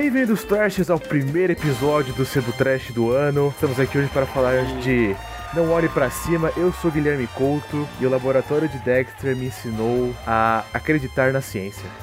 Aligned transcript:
Bem-vindos, 0.00 0.44
Trashers, 0.44 0.88
ao 0.88 0.98
primeiro 0.98 1.52
episódio 1.52 2.14
do 2.14 2.24
Sebo 2.24 2.50
Trash 2.54 2.90
do 2.90 3.10
ano. 3.10 3.48
Estamos 3.48 3.78
aqui 3.78 3.98
hoje 3.98 4.08
para 4.08 4.24
falar 4.24 4.64
de 4.80 5.14
Não 5.52 5.70
Olhe 5.70 5.90
Pra 5.90 6.08
Cima. 6.08 6.50
Eu 6.56 6.72
sou 6.72 6.90
Guilherme 6.90 7.26
Couto 7.26 7.86
e 8.00 8.06
o 8.06 8.10
laboratório 8.10 8.66
de 8.66 8.78
Dexter 8.78 9.36
me 9.36 9.48
ensinou 9.48 10.14
a 10.26 10.64
acreditar 10.72 11.34
na 11.34 11.42
ciência. 11.42 11.84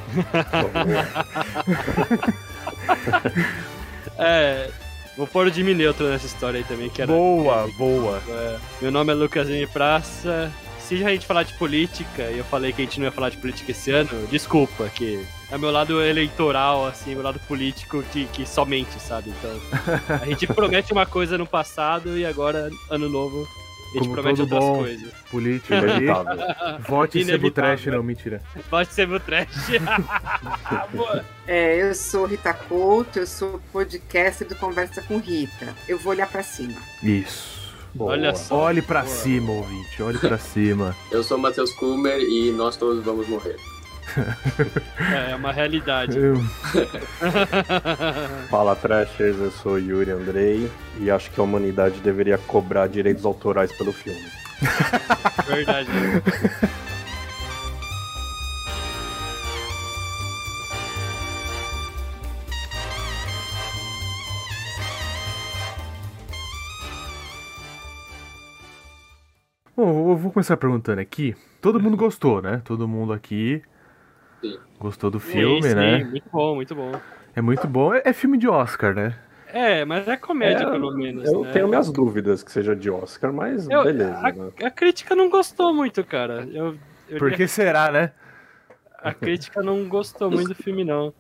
É, 4.20 4.70
vou 5.16 5.28
pôr 5.28 5.46
o 5.46 5.50
Jimmy 5.52 5.76
Neutro 5.76 6.08
nessa 6.08 6.26
história 6.26 6.60
aí 6.60 6.64
também, 6.64 6.90
que 6.90 7.04
era... 7.04 7.12
Boa, 7.12 7.68
boa. 7.78 8.20
É, 8.28 8.58
meu 8.82 8.92
nome 8.92 9.12
é 9.12 9.16
Lucas 9.16 9.48
M. 9.48 9.68
Praça. 9.68 10.52
Se 10.88 11.04
a 11.04 11.10
gente 11.10 11.26
falar 11.26 11.44
de 11.44 11.54
política, 11.56 12.32
e 12.32 12.38
eu 12.38 12.46
falei 12.46 12.72
que 12.72 12.82
a 12.82 12.86
gente 12.86 12.98
não 12.98 13.08
ia 13.08 13.12
falar 13.12 13.28
de 13.28 13.36
política 13.36 13.72
esse 13.72 13.92
ano, 13.92 14.26
desculpa, 14.28 14.88
que 14.88 15.22
é 15.52 15.58
meu 15.58 15.70
lado 15.70 16.02
eleitoral, 16.02 16.86
assim, 16.86 17.14
meu 17.14 17.22
lado 17.22 17.42
político 17.42 18.02
que, 18.04 18.24
que 18.28 18.46
somente, 18.46 18.98
sabe? 18.98 19.32
Então, 19.32 19.60
a 20.22 20.26
gente 20.26 20.48
promete 20.48 20.94
uma 20.94 21.06
coisa 21.06 21.38
no 21.38 21.46
passado 21.46 22.18
e 22.18 22.26
agora, 22.26 22.70
ano 22.90 23.10
novo, 23.10 23.46
a 23.46 23.94
gente 23.96 24.00
Como 24.00 24.14
promete 24.14 24.38
todo 24.38 24.54
outras 24.54 24.64
bom 24.64 24.78
coisas. 24.78 25.14
Político 25.30 25.74
ali. 25.76 26.08
Vote 26.88 27.20
Sebo 27.20 27.32
Inevitável. 27.32 27.76
Trash, 27.76 27.86
não, 27.88 28.04
mentira. 28.04 28.42
Pode 28.70 28.94
ser 28.94 29.08
meu 29.08 29.20
trash. 29.20 29.48
É, 31.50 31.82
eu 31.82 31.96
sou 31.96 32.26
Rita 32.26 32.54
Couto, 32.54 33.20
eu 33.20 33.26
sou 33.26 33.62
podcast 33.72 34.44
do 34.44 34.54
Conversa 34.54 35.02
com 35.02 35.18
Rita. 35.18 35.74
Eu 35.88 35.98
vou 35.98 36.12
olhar 36.12 36.28
pra 36.28 36.44
cima. 36.44 36.76
Isso. 37.02 37.57
Olha 38.00 38.34
só. 38.36 38.56
Olhe 38.56 38.82
pra 38.82 39.02
Boa. 39.02 39.12
cima, 39.14 39.52
ouvinte. 39.52 40.02
Olhe 40.04 40.18
pra 40.18 40.38
cima. 40.38 40.96
Eu 41.12 41.24
sou 41.24 41.38
o 41.38 41.42
Matheus 41.42 41.72
Kummer 41.74 42.20
e 42.20 42.52
nós 42.52 42.78
todos 42.78 43.04
vamos 43.04 43.28
morrer. 43.28 43.56
É, 45.00 45.32
é 45.32 45.36
uma 45.36 45.52
realidade. 45.52 46.18
Eu- 46.18 46.38
Fala 48.50 48.76
Trashers, 48.76 49.38
eu 49.38 49.52
sou 49.52 49.78
Yuri 49.80 50.12
Andrei 50.12 50.70
e 51.00 51.10
acho 51.12 51.30
que 51.32 51.40
a 51.40 51.44
humanidade 51.44 52.00
deveria 52.00 52.38
cobrar 52.38 52.88
direitos 52.88 53.26
autorais 53.26 53.72
pelo 53.74 53.92
filme. 53.94 54.26
Verdade. 55.48 55.90
Bom, 69.78 70.12
eu 70.12 70.18
vou 70.18 70.32
começar 70.32 70.58
perguntando 70.58 71.00
aqui. 71.02 71.36
Todo 71.62 71.80
mundo 71.80 71.96
gostou, 71.96 72.42
né? 72.42 72.62
Todo 72.66 72.88
mundo 72.88 73.14
aqui 73.14 73.62
Sim. 74.42 74.58
gostou 74.80 75.10
do 75.12 75.20
filme, 75.20 75.74
Sim, 75.74 75.78
sim, 75.80 76.04
né? 76.04 76.06
Muito 76.06 76.30
bom, 76.32 76.56
muito 76.56 76.76
bom. 76.76 76.92
É 77.36 77.42
muito 77.42 77.68
bom. 77.68 77.94
É, 77.94 78.02
é 78.06 78.14
filme 78.14 78.38
de 78.38 78.48
Oscar, 78.48 78.94
né? 78.96 79.16
É, 79.46 79.86
mas 79.86 80.08
é 80.08 80.18
comédia, 80.18 80.66
É, 80.66 80.72
pelo 80.72 80.92
menos. 80.94 81.32
Eu 81.32 81.44
né? 81.44 81.52
tenho 81.54 81.68
minhas 81.68 81.92
dúvidas 81.92 82.44
que 82.44 82.52
seja 82.52 82.76
de 82.76 82.90
Oscar, 82.90 83.34
mas 83.34 83.68
Eu- 83.70 83.82
beleza, 83.82 84.22
a, 84.24 84.30
né? 84.34 84.52
a 84.68 84.72
crítica 84.72 85.16
não 85.16 85.30
gostou 85.30 85.74
muito, 85.74 86.04
cara. 86.06 86.48
Eu, 86.52 86.78
eu 87.08 87.20
Por 87.20 87.32
que 87.34 87.48
será, 87.48 87.92
né? 87.92 88.12
A 89.00 89.14
crítica 89.14 89.62
não 89.62 89.88
gostou 89.88 90.30
muito 90.32 90.50
do 90.50 90.56
filme, 90.64 90.84
não. 90.84 91.14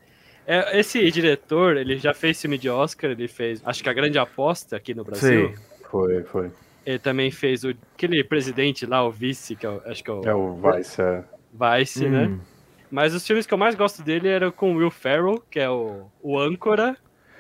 É, 0.46 0.80
esse 0.80 1.10
diretor, 1.12 1.78
ele 1.78 1.98
já 1.98 2.14
fez 2.14 2.40
filme 2.42 2.58
de 2.58 2.70
Oscar, 2.70 3.12
ele 3.12 3.28
fez, 3.28 3.62
acho 3.66 3.84
que 3.84 3.90
A 3.90 3.94
Grande 3.94 4.18
Aposta 4.18 4.76
aqui 4.78 4.94
no 4.94 5.04
Brasil. 5.04 5.54
Sei. 5.54 5.56
Foi, 5.90 6.24
foi. 6.24 6.52
Ele 6.88 7.00
também 7.00 7.30
fez 7.30 7.66
o, 7.66 7.74
aquele 7.96 8.24
presidente 8.24 8.86
lá, 8.86 9.04
o 9.06 9.12
vice, 9.12 9.58
que 9.58 9.66
é 9.66 9.70
o- 9.70 9.82
acho 9.86 10.02
que 10.02 10.10
é 10.10 10.14
o 10.14 10.22
É 10.26 10.34
o 10.34 10.54
Vice, 10.56 11.02
é. 11.02 11.22
Vice, 11.52 12.08
né? 12.08 12.28
Hum, 12.28 12.40
Mas 12.90 13.14
os 13.14 13.28
filmes 13.28 13.46
que 13.46 13.54
eu 13.54 13.58
mais 13.58 13.76
gosto 13.76 14.02
dele 14.02 14.30
eram 14.30 14.50
com 14.52 14.72
o 14.74 14.78
Will 14.78 14.90
Ferrell, 14.90 15.44
que 15.52 15.60
é 15.60 15.70
o, 15.70 16.06
o 16.24 16.40
âncora. 16.40 16.96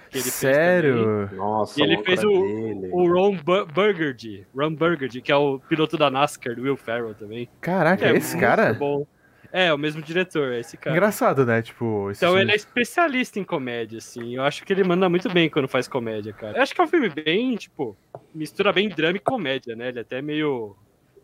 Que 0.09 0.17
ele 0.17 0.23
fez 0.23 0.33
também. 0.33 0.53
Sério? 0.53 1.29
Nossa, 1.33 1.79
E 1.79 1.83
ele 1.83 2.03
fez 2.03 2.21
o- 2.25 2.29
dele. 2.41 2.89
O 2.91 3.07
Ron 3.09 3.37
Bu- 3.37 3.65
Burgundy, 3.67 4.45
Ron 4.53 4.73
Burgundy, 4.73 5.21
que 5.21 5.31
é 5.31 5.35
o 5.37 5.59
piloto 5.59 5.97
da 5.97 6.09
NASCAR, 6.11 6.53
do 6.55 6.63
Will 6.63 6.75
Ferrell 6.75 7.13
também. 7.15 7.47
Caraca, 7.61 8.05
é 8.05 8.15
esse 8.17 8.35
muito 8.35 8.45
cara? 8.45 8.73
Bom. 8.73 9.07
É, 9.51 9.73
o 9.73 9.77
mesmo 9.77 10.01
diretor, 10.01 10.53
é 10.53 10.59
esse 10.59 10.77
cara. 10.77 10.95
Engraçado, 10.95 11.45
né? 11.45 11.61
Tipo, 11.61 12.11
Então 12.11 12.37
ele 12.37 12.51
é 12.51 12.55
especialista 12.55 13.39
em 13.39 13.43
comédia, 13.43 13.97
assim. 13.97 14.35
Eu 14.35 14.43
acho 14.43 14.63
que 14.63 14.73
ele 14.73 14.83
manda 14.83 15.09
muito 15.09 15.29
bem 15.29 15.49
quando 15.49 15.67
faz 15.67 15.87
comédia, 15.87 16.33
cara. 16.33 16.57
Eu 16.57 16.63
acho 16.63 16.73
que 16.73 16.81
é 16.81 16.83
um 16.83 16.87
filme 16.87 17.09
bem, 17.09 17.55
tipo, 17.55 17.97
mistura 18.33 18.71
bem 18.73 18.89
drama 18.89 19.17
e 19.17 19.19
comédia, 19.19 19.75
né? 19.75 19.89
Ele 19.89 19.99
é 19.99 20.01
até 20.01 20.21
meio 20.21 20.75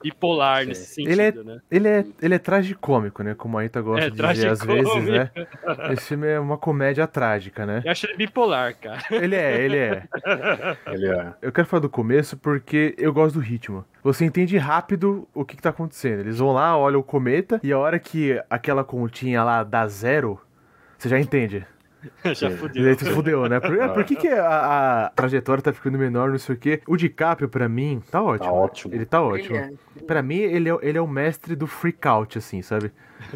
bipolar 0.03 0.62
Sim. 0.62 0.68
nesse 0.68 0.86
sentido, 0.94 1.12
Ele 1.12 1.22
é- 1.22 1.31
né? 1.31 1.59
ele 1.72 1.88
é, 1.88 2.06
ele 2.22 2.36
é 2.36 2.40
tragicômico, 2.40 3.24
né? 3.24 3.34
Como 3.34 3.58
a 3.58 3.66
Ita 3.66 3.81
gosta 3.81 4.06
É, 4.06 4.09
de 4.09 4.16
dizer 4.16 4.50
às 4.50 4.62
vezes, 4.64 5.03
né? 5.06 5.31
Esse 5.91 6.08
filme 6.09 6.28
é 6.28 6.40
uma 6.40 6.58
comédia 6.58 7.08
trágica, 7.08 7.66
né? 7.66 7.81
Eu 7.86 7.91
acho 7.91 8.06
ele 8.06 8.18
bipolar, 8.18 8.75
cara. 8.80 9.02
Ele 9.12 9.36
é, 9.36 9.62
ele 9.62 9.78
é. 9.78 10.03
Ele 10.88 11.08
é. 11.08 11.34
Eu 11.42 11.52
quero 11.52 11.68
falar 11.68 11.81
do 11.81 11.90
começo 11.90 12.38
porque 12.38 12.94
eu 12.97 13.13
gosto 13.13 13.36
do 13.36 13.40
ritmo. 13.42 13.86
Você 14.03 14.25
entende 14.25 14.58
rápido 14.58 15.28
o 15.34 15.46
que, 15.46 15.56
que 15.56 15.62
tá 15.62 15.69
acontecendo. 15.69 16.19
Eles 16.19 16.40
vão 16.40 16.52
lá, 16.53 16.78
olham 16.78 17.00
o 17.00 17.03
cometa, 17.03 17.59
e 17.63 17.72
a 17.72 17.80
hora 17.80 17.97
que 18.00 18.40
aquela 18.50 18.84
continha 18.84 19.44
lá 19.44 19.63
dá 19.63 19.88
zero, 19.88 20.40
você 20.97 21.08
já 21.09 21.19
entende. 21.19 21.66
Já 22.36 22.50
fudeu. 22.52 22.88
aí 22.90 22.96
tu 22.96 23.06
fudeu, 23.06 23.47
né? 23.50 23.59
Por, 23.59 23.75
por 23.94 24.03
que, 24.03 24.16
que 24.16 24.28
a, 24.28 25.06
a 25.06 25.09
trajetória 25.09 25.62
tá 25.62 25.72
ficando 25.74 25.97
menor, 25.97 26.30
não 26.31 26.38
sei 26.38 26.56
o 26.56 26.58
quê? 26.58 26.81
O 26.88 26.96
DiCaprio, 26.97 27.47
pra 27.50 27.68
mim, 27.69 28.02
tá 28.12 28.22
ótimo. 28.22 28.50
Tá 28.50 28.53
ótimo. 28.53 28.94
Ele 28.96 29.06
tá 29.06 29.22
ótimo. 29.22 29.50
Brilhante. 29.58 29.78
Pra 30.08 30.22
mim, 30.22 30.38
ele 30.38 30.69
é, 30.69 30.78
ele 30.81 30.97
é 30.97 31.02
o 31.02 31.08
mestre 31.08 31.56
do 31.56 31.68
freak 31.68 32.08
out, 32.08 32.38
assim, 32.38 32.62
sabe? 32.62 32.92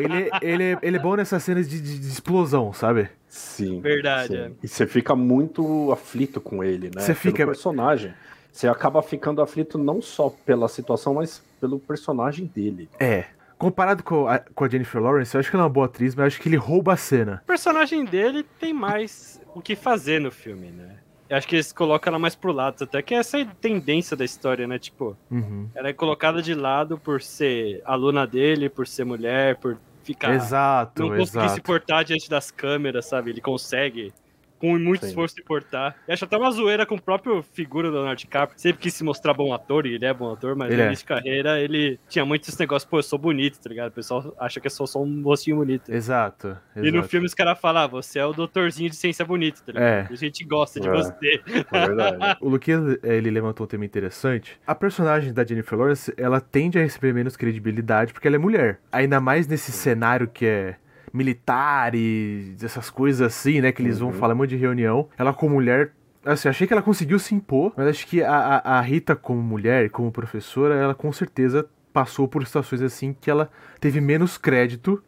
ele, 0.00 0.30
ele, 0.42 0.64
é- 0.72 0.78
ele 0.82 0.96
é 0.96 1.00
bom 1.00 1.14
nessas 1.16 1.42
cenas 1.42 1.68
de, 1.68 1.80
de- 1.80 1.98
de 1.98 2.06
explosão, 2.08 2.72
sabe? 2.72 3.08
Sim. 3.28 3.80
Verdade, 3.80 4.28
sim. 4.28 4.38
é. 4.38 4.50
E 4.62 4.68
você 4.68 4.86
fica 4.86 5.14
muito 5.14 5.92
aflito 5.92 6.40
com 6.40 6.64
ele, 6.64 6.86
né? 6.94 7.00
Você 7.00 7.06
Pelo 7.14 7.16
fica- 7.16 7.46
personagem. 7.46 8.12
Você 8.52 8.66
acaba 8.66 9.00
ficando 9.02 9.40
aflito 9.40 9.78
não 9.78 10.02
só 10.02 10.28
pela 10.44 10.66
situação, 10.68 11.14
mas 11.14 11.40
pelo 11.60 11.78
personagem 11.78 12.50
dele. 12.52 12.88
É. 12.98 13.26
Comparado 13.60 14.02
com 14.02 14.26
a, 14.26 14.38
com 14.38 14.64
a 14.64 14.68
Jennifer 14.70 15.02
Lawrence, 15.02 15.34
eu 15.34 15.38
acho 15.38 15.50
que 15.50 15.54
ela 15.54 15.64
é 15.64 15.66
uma 15.66 15.70
boa 15.70 15.84
atriz, 15.84 16.14
mas 16.14 16.22
eu 16.22 16.26
acho 16.28 16.40
que 16.40 16.48
ele 16.48 16.56
rouba 16.56 16.94
a 16.94 16.96
cena. 16.96 17.42
O 17.44 17.46
personagem 17.46 18.06
dele 18.06 18.42
tem 18.58 18.72
mais 18.72 19.38
o 19.54 19.60
que 19.60 19.76
fazer 19.76 20.18
no 20.18 20.30
filme, 20.30 20.68
né? 20.70 20.96
Eu 21.28 21.36
acho 21.36 21.46
que 21.46 21.56
eles 21.56 21.70
colocam 21.70 22.10
ela 22.10 22.18
mais 22.18 22.34
pro 22.34 22.52
lado, 22.52 22.82
até 22.82 23.02
que 23.02 23.14
essa 23.14 23.38
é 23.38 23.42
a 23.42 23.46
tendência 23.46 24.16
da 24.16 24.24
história, 24.24 24.66
né? 24.66 24.78
Tipo, 24.78 25.14
Uhum. 25.30 25.68
ela 25.74 25.88
é 25.88 25.92
colocada 25.92 26.40
de 26.40 26.54
lado 26.54 26.96
por 26.96 27.20
ser 27.20 27.82
aluna 27.84 28.26
dele, 28.26 28.70
por 28.70 28.86
ser 28.86 29.04
mulher, 29.04 29.56
por 29.56 29.76
ficar. 30.02 30.34
exato, 30.34 31.02
não 31.02 31.16
conseguir 31.18 31.50
se 31.50 31.60
portar 31.60 32.02
diante 32.02 32.30
das 32.30 32.50
câmeras, 32.50 33.04
sabe? 33.04 33.28
Ele 33.30 33.42
consegue, 33.42 34.10
com 34.60 34.78
muito 34.78 35.00
Sim. 35.02 35.08
esforço, 35.08 35.34
se 35.34 35.42
portar. 35.42 35.96
Eu 36.06 36.12
acho 36.12 36.24
até 36.24 36.36
uma 36.36 36.50
zoeira 36.50 36.84
com 36.84 36.94
o 36.94 37.00
próprio 37.00 37.42
figura 37.42 37.88
do 37.88 37.94
Leonardo 37.94 38.18
DiCaprio. 38.18 38.60
Sempre 38.60 38.82
quis 38.82 38.92
se 38.94 39.02
mostrar 39.02 39.32
bom 39.32 39.52
ator, 39.54 39.86
e 39.86 39.94
ele 39.94 40.04
é 40.04 40.12
bom 40.12 40.32
ator, 40.32 40.54
mas 40.54 40.68
Ele 40.68 40.76
no 40.76 40.82
é. 40.82 40.86
início 40.88 41.04
de 41.04 41.08
carreira 41.08 41.58
ele 41.58 41.98
tinha 42.08 42.24
muito 42.24 42.48
esse 42.48 42.60
negócio, 42.60 42.86
pô, 42.88 42.98
eu 42.98 43.02
sou 43.02 43.18
bonito, 43.18 43.58
tá 43.58 43.68
ligado? 43.70 43.88
O 43.88 43.92
pessoal 43.92 44.34
acha 44.38 44.60
que 44.60 44.66
eu 44.66 44.70
sou 44.70 44.86
só 44.86 45.02
um 45.02 45.22
rostinho 45.22 45.56
bonito. 45.56 45.90
Exato. 45.90 46.56
E 46.76 46.80
no 46.82 46.98
exato. 46.98 47.08
filme 47.08 47.26
os 47.26 47.34
caras 47.34 47.58
falam, 47.58 47.82
ah, 47.82 47.86
você 47.86 48.18
é 48.18 48.26
o 48.26 48.32
doutorzinho 48.34 48.90
de 48.90 48.96
ciência 48.96 49.24
bonita, 49.24 49.60
tá 49.64 49.72
ligado? 49.72 49.84
É. 49.84 50.06
A 50.10 50.14
gente 50.14 50.44
gosta 50.44 50.78
de 50.78 50.88
É. 50.88 50.92
você. 50.92 51.40
É 51.72 51.86
verdade. 51.86 52.36
O 52.40 52.48
Luquinhas, 52.48 52.98
ele 53.02 53.30
levantou 53.30 53.64
um 53.64 53.68
tema 53.68 53.84
interessante. 53.84 54.58
A 54.66 54.74
personagem 54.74 55.32
da 55.32 55.44
Jennifer 55.44 55.78
Lawrence, 55.78 56.12
ela 56.16 56.40
tende 56.40 56.78
a 56.78 56.82
receber 56.82 57.12
menos 57.14 57.36
credibilidade 57.36 58.12
porque 58.12 58.26
ela 58.28 58.36
é 58.36 58.38
mulher. 58.38 58.78
Ainda 58.92 59.20
mais 59.20 59.46
nesse 59.46 59.72
cenário 59.72 60.28
que 60.28 60.44
é 60.44 60.76
militar 61.12 61.94
e 61.94 62.54
essas 62.62 62.88
coisas 62.90 63.20
assim, 63.26 63.60
né? 63.60 63.72
Que 63.72 63.82
eles 63.82 63.98
vão 63.98 64.08
Uhum. 64.08 64.14
falar 64.14 64.34
um 64.34 64.38
monte 64.38 64.50
de 64.50 64.56
reunião. 64.56 65.08
Ela 65.18 65.32
como 65.32 65.54
mulher... 65.54 65.92
Assim, 66.24 66.48
achei 66.50 66.66
que 66.66 66.72
ela 66.72 66.82
conseguiu 66.82 67.18
se 67.18 67.34
impor, 67.34 67.72
mas 67.76 67.88
acho 67.88 68.06
que 68.06 68.22
a, 68.22 68.30
a, 68.30 68.78
a 68.78 68.80
Rita 68.82 69.16
como 69.16 69.40
mulher, 69.42 69.88
como 69.88 70.12
professora, 70.12 70.74
ela 70.74 70.94
com 70.94 71.10
certeza 71.12 71.66
passou 71.94 72.28
por 72.28 72.44
situações 72.46 72.82
assim 72.82 73.16
que 73.18 73.30
ela 73.30 73.50
teve 73.80 74.00
menos 74.02 74.36
crédito 74.36 75.02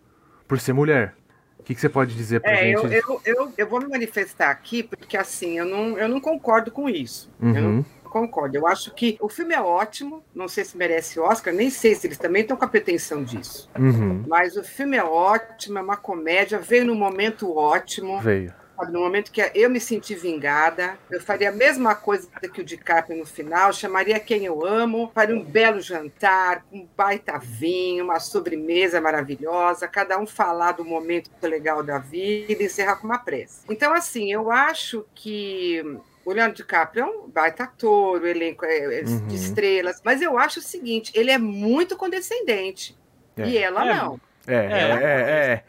por 0.49 0.58
ser 0.58 0.72
mulher. 0.72 1.14
O 1.58 1.62
que, 1.64 1.75
que 1.75 1.81
você 1.81 1.88
pode 1.88 2.14
dizer 2.16 2.40
pra 2.40 2.52
É, 2.52 2.56
gente? 2.75 2.82
eu, 2.87 2.90
eu, 2.93 3.20
eu, 3.26 3.52
eu 3.58 3.69
vou 3.69 3.81
me 3.81 3.88
manifestar 3.88 4.50
aqui, 4.50 4.82
porque 4.82 5.16
assim, 5.16 5.58
eu 5.58 5.66
não, 5.66 5.98
eu 5.98 6.08
não 6.08 6.19
concordo 6.19 6.70
com 6.70 6.88
isso. 6.88 7.31
Eu 7.40 7.52
não 7.62 7.70
Uhum. 7.70 7.84
Concordo. 8.12 8.56
Eu 8.56 8.67
acho 8.67 8.93
que 8.93 9.17
o 9.20 9.29
filme 9.29 9.55
é 9.55 9.61
ótimo, 9.61 10.23
não 10.35 10.47
sei 10.47 10.64
se 10.64 10.76
merece 10.76 11.19
Oscar, 11.19 11.53
nem 11.53 11.70
sei 11.70 11.94
se 11.94 12.06
eles 12.06 12.19
também 12.19 12.43
estão 12.43 12.56
com 12.56 12.64
a 12.64 12.69
pretensão 12.69 13.25
disso. 13.25 13.70
Uhum. 13.79 14.25
Mas 14.29 14.56
o 14.56 14.62
filme 14.62 14.97
é 14.97 15.05
ótimo, 15.05 15.79
é 15.79 15.82
uma 15.82 15.97
comédia, 15.97 16.59
veio 16.59 16.85
num 16.85 16.94
momento 16.94 17.56
ótimo. 17.56 18.20
Veio. 18.20 18.55
No 18.91 19.00
momento 19.00 19.31
que 19.31 19.41
eu 19.55 19.70
me 19.70 19.79
senti 19.79 20.12
vingada, 20.14 20.99
eu 21.09 21.20
faria 21.20 21.50
a 21.50 21.53
mesma 21.53 21.94
coisa 21.94 22.29
que 22.53 22.61
o 22.61 22.64
DiCaprio 22.64 23.17
no 23.17 23.25
final, 23.25 23.73
chamaria 23.73 24.19
quem 24.19 24.44
eu 24.44 24.67
amo, 24.67 25.12
faria 25.15 25.37
um 25.37 25.44
belo 25.44 25.81
jantar, 25.81 26.65
um 26.73 26.88
baita 26.97 27.38
vinho, 27.38 28.05
uma 28.05 28.19
sobremesa 28.19 29.00
maravilhosa, 29.00 29.87
cada 29.87 30.19
um 30.19 30.26
falar 30.26 30.73
do 30.73 30.85
momento 30.85 31.31
legal 31.43 31.82
da 31.82 31.99
vida 31.99 32.53
e 32.53 32.65
encerrar 32.65 32.97
com 32.97 33.06
uma 33.06 33.19
prece. 33.19 33.61
Então, 33.70 33.94
assim, 33.94 34.32
eu 34.32 34.50
acho 34.50 35.06
que 35.15 35.85
o 36.24 36.30
Leonardo 36.30 36.54
DiCaprio 36.56 37.02
é 37.02 37.06
um 37.06 37.28
baita 37.28 37.64
ator, 37.64 38.20
o 38.20 38.26
elenco 38.26 38.64
é 38.64 39.00
é 39.00 39.02
Uhum. 39.04 39.26
de 39.28 39.34
estrelas, 39.36 40.00
mas 40.04 40.20
eu 40.22 40.38
acho 40.38 40.60
o 40.60 40.62
seguinte, 40.62 41.10
ele 41.14 41.30
é 41.30 41.38
muito 41.38 41.96
condescendente. 41.96 42.96
É. 43.36 43.48
E 43.48 43.58
ela 43.58 43.86
É, 43.88 43.94
não. 43.94 44.20
É, 44.47 44.55
é, 44.55 44.59
é. 44.59 45.53
é. 45.53 45.65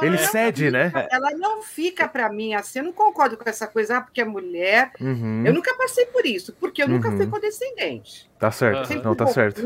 Ele 0.00 0.16
cede, 0.18 0.70
né? 0.70 0.92
Ela 1.10 1.32
não 1.32 1.60
fica 1.60 2.06
pra 2.06 2.28
mim 2.32 2.54
assim. 2.54 2.78
Eu 2.78 2.84
não 2.84 2.92
concordo 2.92 3.36
com 3.36 3.48
essa 3.48 3.66
coisa, 3.66 3.96
ah, 3.96 4.00
porque 4.00 4.20
é 4.20 4.24
mulher. 4.24 4.92
Uhum, 5.00 5.44
Eu 5.44 5.52
nunca 5.52 5.74
passei 5.74 6.06
por 6.06 6.24
isso, 6.24 6.52
porque 6.60 6.80
eu 6.82 6.88
nunca 6.88 7.08
Uhum. 7.08 7.16
fui 7.16 7.26
condescendente. 7.26 8.30
Tá 8.38 8.50
certo. 8.52 8.86
Sempre 8.86 9.04
Não, 9.04 9.14
tá 9.14 9.26
certo. 9.26 9.62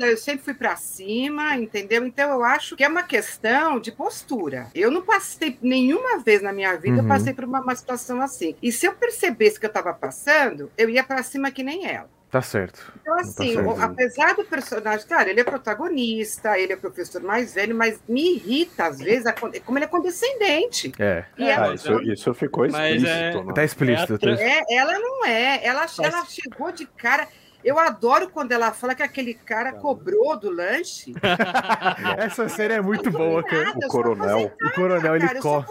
eu 0.00 0.16
sempre 0.16 0.44
fui 0.44 0.54
pra 0.54 0.76
cima, 0.76 1.56
entendeu? 1.56 2.06
Então 2.06 2.30
eu 2.30 2.44
acho 2.44 2.74
que 2.76 2.84
é 2.84 2.88
uma 2.88 3.02
questão 3.02 3.78
de 3.78 3.92
postura. 3.92 4.68
Eu 4.74 4.90
não 4.90 5.02
passei 5.02 5.58
nenhuma 5.60 6.18
vez 6.20 6.40
na 6.40 6.52
minha 6.52 6.74
vida, 6.76 6.96
Uhum. 6.96 7.02
eu 7.02 7.08
passei 7.08 7.34
por 7.34 7.44
uma, 7.44 7.60
uma 7.60 7.74
situação 7.74 8.22
assim. 8.22 8.54
E 8.62 8.72
se 8.72 8.86
eu 8.86 8.94
percebesse 8.94 9.60
que 9.60 9.66
eu 9.66 9.72
tava 9.72 9.92
passando, 9.92 10.70
eu 10.78 10.88
ia 10.88 11.04
pra 11.04 11.22
cima 11.22 11.50
que 11.50 11.62
nem 11.62 11.86
ela. 11.86 12.08
Tá 12.34 12.42
certo. 12.42 12.92
Então, 13.00 13.14
assim, 13.20 13.54
certo. 13.54 13.68
o- 13.68 13.80
apesar 13.80 14.34
do 14.34 14.44
personagem, 14.44 15.06
cara, 15.06 15.30
ele 15.30 15.38
é 15.40 15.44
protagonista, 15.44 16.58
ele 16.58 16.72
é 16.72 16.76
o 16.76 16.80
professor 16.80 17.22
mais 17.22 17.54
velho, 17.54 17.76
mas 17.76 18.00
me 18.08 18.34
irrita, 18.34 18.86
às 18.86 18.98
vezes, 18.98 19.24
a 19.24 19.32
con- 19.32 19.52
como 19.64 19.78
ele 19.78 19.84
é 19.84 19.88
condescendente. 19.88 20.90
É. 20.98 21.24
E 21.38 21.44
É, 21.44 21.50
ela, 21.52 21.70
Ah, 21.70 21.74
isso, 21.76 22.02
isso 22.02 22.34
ficou 22.34 22.68
Mas 22.68 22.96
explícito. 22.96 23.08
é- 23.38 23.44
né? 23.44 23.52
Tá 23.54 23.62
explícito. 23.62 24.14
É 24.14 24.18
tá 24.18 24.42
é, 24.42 24.62
ela 24.76 24.98
não 24.98 25.24
é. 25.24 25.64
Ela, 25.64 25.86
ela 26.02 26.24
chegou 26.24 26.72
de 26.72 26.86
cara. 26.86 27.28
Eu 27.62 27.78
adoro 27.78 28.28
quando 28.28 28.50
ela 28.52 28.72
fala 28.72 28.94
que 28.96 29.02
aquele 29.02 29.32
cara 29.32 29.72
cobrou 29.74 30.36
do 30.36 30.50
lanche. 30.50 31.14
Essa 32.18 32.48
cena 32.48 32.74
é 32.74 32.80
muito 32.80 33.10
boa, 33.10 33.42
cara. 33.42 33.64
Nada, 33.66 33.78
O 33.86 33.88
coronel. 33.88 34.52
O 34.62 34.70
coronel, 34.74 35.16
ele 35.16 35.40
corre. 35.40 35.66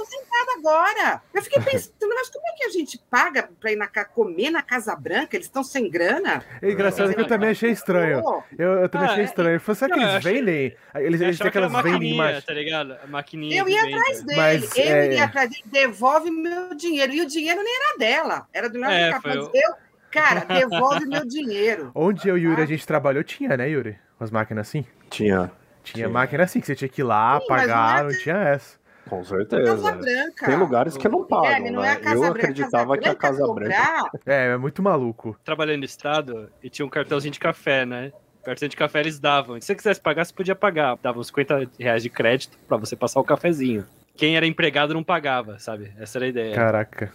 Agora. 0.68 1.22
Eu 1.34 1.42
fiquei 1.42 1.62
pensando, 1.64 1.94
mas 2.16 2.30
como 2.30 2.48
é 2.48 2.52
que 2.58 2.64
a 2.66 2.70
gente 2.70 2.98
paga 3.10 3.50
pra 3.60 3.72
ir 3.72 3.76
na, 3.76 3.88
comer 3.88 4.50
na 4.50 4.62
Casa 4.62 4.96
Branca? 4.96 5.36
Eles 5.36 5.48
estão 5.48 5.64
sem 5.64 5.90
grana? 5.90 6.44
É 6.62 6.72
engraçado 6.72 7.14
que 7.14 7.20
eu 7.22 7.28
também 7.28 7.50
achei 7.50 7.72
estranho. 7.72 8.24
Eu, 8.58 8.72
eu 8.82 8.90
também 8.90 9.08
Ah, 9.08 9.12
achei 9.12 9.24
é- 9.24 9.26
estranho. 9.26 9.60
Falei, 9.60 9.76
será 9.80 9.94
que 9.94 10.00
Não, 10.00 10.08
eles 10.10 10.16
achei- 10.16 10.34
vendem? 10.34 10.76
Eles, 10.96 11.20
têm 11.20 11.28
era 11.40 11.48
aquelas 11.50 11.72
vendem 11.84 12.18
tá 12.46 12.54
ligado? 12.54 12.98
A 13.04 13.08
maquininha 13.08 13.62
Eu 13.62 13.68
ia 13.68 13.84
atrás 13.84 14.24
dele, 14.24 14.40
Mas, 14.40 14.78
eu 14.78 14.84
é- 14.84 15.06
iria 15.08 15.24
atrás 15.26 15.50
dele, 15.50 15.64
devolve 15.72 16.32
meu 16.32 16.74
dinheiro. 16.76 17.14
E 17.14 17.22
o 17.22 17.26
dinheiro 17.28 17.62
nem 17.64 17.76
era 17.76 17.98
dela, 17.98 18.48
era 18.54 18.70
do 18.70 18.80
Leonardo 18.80 18.98
É, 19.00 19.08
DiCaprio. 19.08 19.50
foi 19.50 19.60
Eu, 19.60 19.74
cara, 20.12 20.42
devolve 20.42 21.06
meu 21.06 21.26
dinheiro. 21.26 21.92
Onde 21.96 22.28
eu 22.28 22.38
e 22.38 22.46
o 22.48 22.50
Yuri 22.52 22.62
a 22.62 22.66
gente 22.66 22.86
trabalhou, 22.86 23.24
tinha, 23.24 23.56
né, 23.58 23.70
Yuri? 23.70 23.98
Com 24.18 24.24
as 24.24 24.32
máquinas 24.32 24.68
assim? 24.68 24.86
Tinha, 25.10 25.52
Tinha 25.84 26.08
Sim. 26.08 26.14
máquina 26.14 26.44
assim, 26.46 26.62
que 26.62 26.66
você 26.68 26.76
tinha 26.76 26.88
que 26.88 27.02
ir 27.02 27.04
lá, 27.04 27.40
Sim, 27.42 27.46
mas 27.50 27.62
pagar, 27.64 28.04
não 28.04 28.10
é 28.10 28.14
não 28.14 28.20
tinha 28.20 28.38
essa. 28.38 28.78
Com 29.10 29.18
Casa 29.18 29.30
certeza. 29.30 29.92
Branca. 29.92 30.46
Tem 30.46 30.56
lugares 30.56 30.98
que 30.98 31.08
não 31.08 31.26
pagam, 31.26 31.46
Guilherme, 31.46 31.72
não 31.72 31.84
é 31.84 31.92
a 31.92 31.96
né? 31.96 32.00
Casa 32.00 32.16
Eu 32.16 32.22
Branca, 32.22 32.40
acreditava 32.40 32.98
que 32.98 33.08
a 33.08 33.16
Casa 33.16 33.54
Branca... 33.54 34.12
É, 34.26 34.48
é 34.48 34.58
muito 34.58 34.82
maluco. 34.82 35.38
Trabalhando 35.44 35.80
no 35.80 35.86
estado 35.86 36.50
e 36.62 36.70
tinha 36.70 36.86
um 36.86 36.90
cartãozinho 36.90 37.32
de 37.32 37.40
café, 37.40 37.86
né? 37.86 38.12
O 38.42 38.46
cartão 38.46 38.68
de 38.68 38.76
café 38.76 39.00
eles 39.00 39.20
davam. 39.20 39.60
Se 39.60 39.68
você 39.68 39.76
quisesse 39.76 40.02
pagar, 40.02 40.26
você 40.26 40.34
podia 40.34 40.56
pagar. 40.56 40.98
Dava 41.02 41.18
uns 41.18 41.28
50 41.28 41.70
reais 41.80 42.04
de 42.04 42.10
crédito 42.10 42.58
pra 42.68 42.76
você 42.76 42.94
passar 42.94 43.22
o 43.22 43.24
cafezinho. 43.24 43.86
Quem 44.16 44.36
era 44.36 44.46
empregado 44.46 44.94
não 44.94 45.04
pagava, 45.04 45.58
sabe? 45.60 45.94
Essa 45.98 46.18
era 46.18 46.26
a 46.26 46.28
ideia. 46.28 46.54
Caraca. 46.54 47.12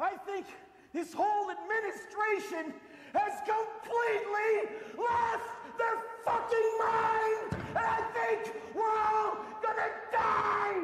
I 0.00 0.14
think 0.24 0.46
this 0.92 1.12
whole 1.14 1.50
administration 1.50 2.72
has 3.12 3.40
completely 3.40 4.68
lost 4.96 5.61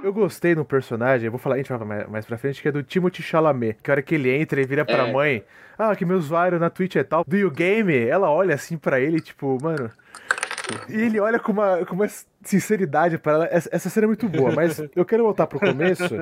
Eu 0.03 0.13
gostei 0.13 0.55
no 0.55 0.65
personagem, 0.65 1.27
eu 1.27 1.31
vou 1.31 1.39
falar, 1.41 1.57
a 1.57 1.59
gente 1.59 1.69
vai 1.69 1.79
falar 1.79 1.89
mais, 1.89 2.09
mais 2.09 2.25
pra 2.27 2.39
frente, 2.39 2.63
que 2.63 2.69
é 2.69 2.73
do 2.73 2.83
Timothy 2.83 3.23
Chalamet. 3.23 3.79
Que 3.83 3.91
a 3.91 3.95
hora 3.95 4.03
que 4.03 4.15
ele 4.15 4.31
entra 4.31 4.61
e 4.61 4.65
vira 4.65 4.85
pra 4.85 5.09
É. 5.09 5.13
mãe, 5.13 5.45
ah, 5.77 5.95
que 5.95 6.05
meu 6.05 6.17
usuário 6.17 6.59
na 6.59 6.71
Twitch 6.71 6.97
é 6.97 7.03
tal, 7.03 7.25
do 7.27 7.37
you 7.37 7.51
game? 7.51 7.95
Ela 7.95 8.31
olha 8.31 8.55
assim 8.55 8.77
pra 8.79 9.01
ele, 9.01 9.21
tipo, 9.21 9.59
mano. 9.61 9.91
E 10.89 11.01
ele 11.01 11.19
olha 11.19 11.39
com 11.39 11.51
uma, 11.51 11.85
com 11.85 11.95
uma 11.95 12.07
sinceridade 12.43 13.19
pra 13.19 13.33
ela. 13.33 13.49
Essa, 13.51 13.69
essa 13.73 13.91
cena 13.91 14.05
é 14.05 14.09
muito 14.09 14.29
boa, 14.29 14.53
mas 14.53 14.79
eu 14.95 15.05
quero 15.05 15.25
voltar 15.25 15.47
pro 15.47 15.59
começo. 15.59 16.15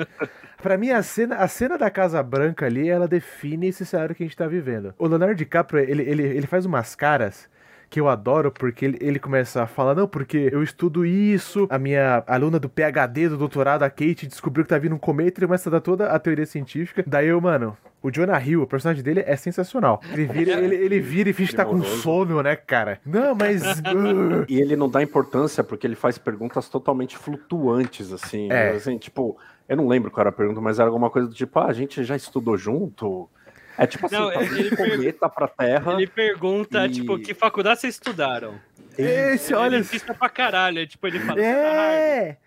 Pra 0.63 0.79
mim, 0.79 0.91
a 0.91 1.03
cena, 1.03 1.37
a 1.37 1.49
cena 1.49 1.77
da 1.77 1.91
Casa 1.91 2.23
Branca 2.23 2.65
ali, 2.67 2.89
ela 2.89 3.07
define 3.07 3.69
esse 3.69 3.85
cenário 3.85 4.15
que 4.15 4.23
a 4.23 4.27
gente 4.27 4.37
tá 4.37 4.47
vivendo. 4.47 4.95
O 4.99 5.07
Leonardo 5.07 5.35
DiCaprio, 5.35 5.81
ele, 5.81 6.03
ele, 6.03 6.23
ele 6.23 6.47
faz 6.47 6.65
umas 6.65 6.95
caras 6.95 7.49
que 7.89 8.01
eu 8.01 8.09
adoro, 8.09 8.51
porque 8.51 8.85
ele, 8.85 8.99
ele 9.01 9.19
começa 9.19 9.63
a 9.63 9.67
falar, 9.67 9.95
não, 9.95 10.09
porque 10.09 10.49
eu 10.53 10.63
estudo 10.63 11.05
isso, 11.07 11.67
a 11.71 11.79
minha 11.79 12.23
aluna 12.27 12.59
do 12.59 12.69
PhD, 12.69 13.29
do 13.29 13.37
doutorado, 13.37 13.83
a 13.83 13.91
Kate, 13.91 14.27
descobriu 14.27 14.65
que 14.65 14.71
tá 14.71 14.79
vindo 14.79 14.95
um 14.95 14.99
cometa 14.99 15.41
e 15.41 15.47
começa 15.47 15.69
a 15.69 15.73
dar 15.73 15.81
toda 15.81 16.09
a 16.09 16.19
teoria 16.19 16.47
científica. 16.47 17.05
Daí 17.07 17.29
eu, 17.29 17.41
mano, 17.41 17.77
o 18.03 18.11
Jonah 18.11 18.41
Hill, 18.41 18.63
o 18.63 18.67
personagem 18.67 19.03
dele 19.03 19.23
é 19.27 19.37
sensacional. 19.37 20.01
Ele 20.13 20.27
vira, 20.27 20.53
ele, 20.53 20.75
ele 20.77 21.01
vira 21.01 21.31
e 21.31 21.33
finge 21.33 21.51
que 21.51 21.57
tá 21.57 21.65
com 21.65 21.83
sono, 21.83 22.43
né, 22.43 22.57
cara? 22.57 23.01
Não, 23.05 23.35
mas... 23.35 23.63
uh, 23.81 24.45
E 24.49 24.61
ele 24.61 24.77
não 24.77 24.89
dá 24.89 25.03
importância 25.03 25.65
porque 25.65 25.87
ele 25.87 25.97
faz 25.97 26.19
perguntas 26.19 26.69
totalmente 26.69 27.17
flutuantes, 27.17 28.13
assim. 28.13 28.51
É. 28.51 28.71
Assim, 28.71 28.99
tipo, 28.99 29.37
eu 29.69 29.77
não 29.77 29.89
lembro 29.89 30.11
qual 30.11 30.23
era 30.23 30.31
a 30.31 30.33
pergunta, 30.33 30.61
mas 30.61 30.79
era 30.79 30.89
alguma 30.89 31.11
coisa 31.11 31.29
do 31.29 31.35
tipo, 31.35 31.59
ah, 31.59 31.67
a 31.67 31.73
gente 31.73 32.05
já 32.05 32.15
estudou 32.15 32.57
junto? 32.57 33.29
É 33.79 33.87
tipo 33.87 34.07
assim, 34.07 34.15
Não, 34.17 34.31
tá 34.33 34.43
ele- 34.43 34.73
um 34.73 34.77
cometa 34.77 35.29
pra 35.29 35.49
Terra. 35.49 35.93
Ele 35.95 36.07
pergunta, 36.07 36.87
E- 36.87 36.91
tipo, 36.91 37.19
que 37.19 37.35
faculdade 37.35 37.81
vocês 37.81 37.95
estudaram? 37.95 38.59
esse, 38.97 39.53
Ele 39.53 39.61
olha... 39.61 39.79
insista 39.79 40.15
pra 40.15 40.29
caralho. 40.29 40.79
é 40.81 40.87
Tipo, 40.87 41.07
ele 41.07 41.21
fala, 41.21 41.35
"Você 41.41 41.45
é 41.47 42.29
É! 42.29 42.39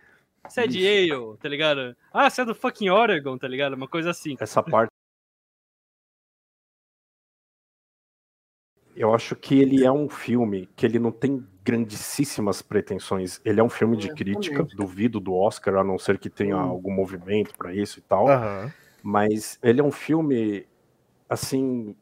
você 0.47 0.61
é 0.61 0.67
de 0.67 0.79
Yale, 0.81 1.37
tá 1.37 1.47
ligado? 1.47 1.95
Ah, 2.11 2.29
você 2.29 2.41
é 2.41 2.45
do 2.45 2.55
fucking 2.55 2.89
Oregon, 2.89 3.37
tá 3.37 3.47
ligado? 3.47 3.73
Uma 3.73 3.87
coisa 3.87 4.09
assim. 4.09 4.35
Essa 4.39 4.63
parte. 4.63 4.89
Eu 8.95 9.13
acho 9.13 9.35
que 9.35 9.59
ele 9.61 9.85
é 9.85 9.91
um 9.91 10.09
filme 10.09 10.67
que 10.75 10.85
ele 10.85 10.99
não 10.99 11.11
tem 11.11 11.45
grandíssimas 11.63 12.61
pretensões. 12.61 13.39
Ele 13.45 13.59
é 13.59 13.63
um 13.63 13.69
filme 13.69 13.95
de 13.95 14.09
É, 14.09 14.13
crítica, 14.13 14.63
duvido 14.75 15.19
do 15.19 15.33
Oscar, 15.33 15.75
a 15.75 15.83
não 15.83 15.97
ser 15.97 16.17
que 16.17 16.29
tenha 16.29 16.57
Hum. 16.57 16.59
algum 16.69 16.91
movimento 16.91 17.55
pra 17.55 17.73
isso 17.73 17.99
e 17.99 18.01
tal. 18.01 18.27
Aham. 18.27 18.73
Mas 19.01 19.57
ele 19.63 19.79
é 19.79 19.83
um 19.83 19.91
filme, 19.91 20.65
assim, 21.29 21.95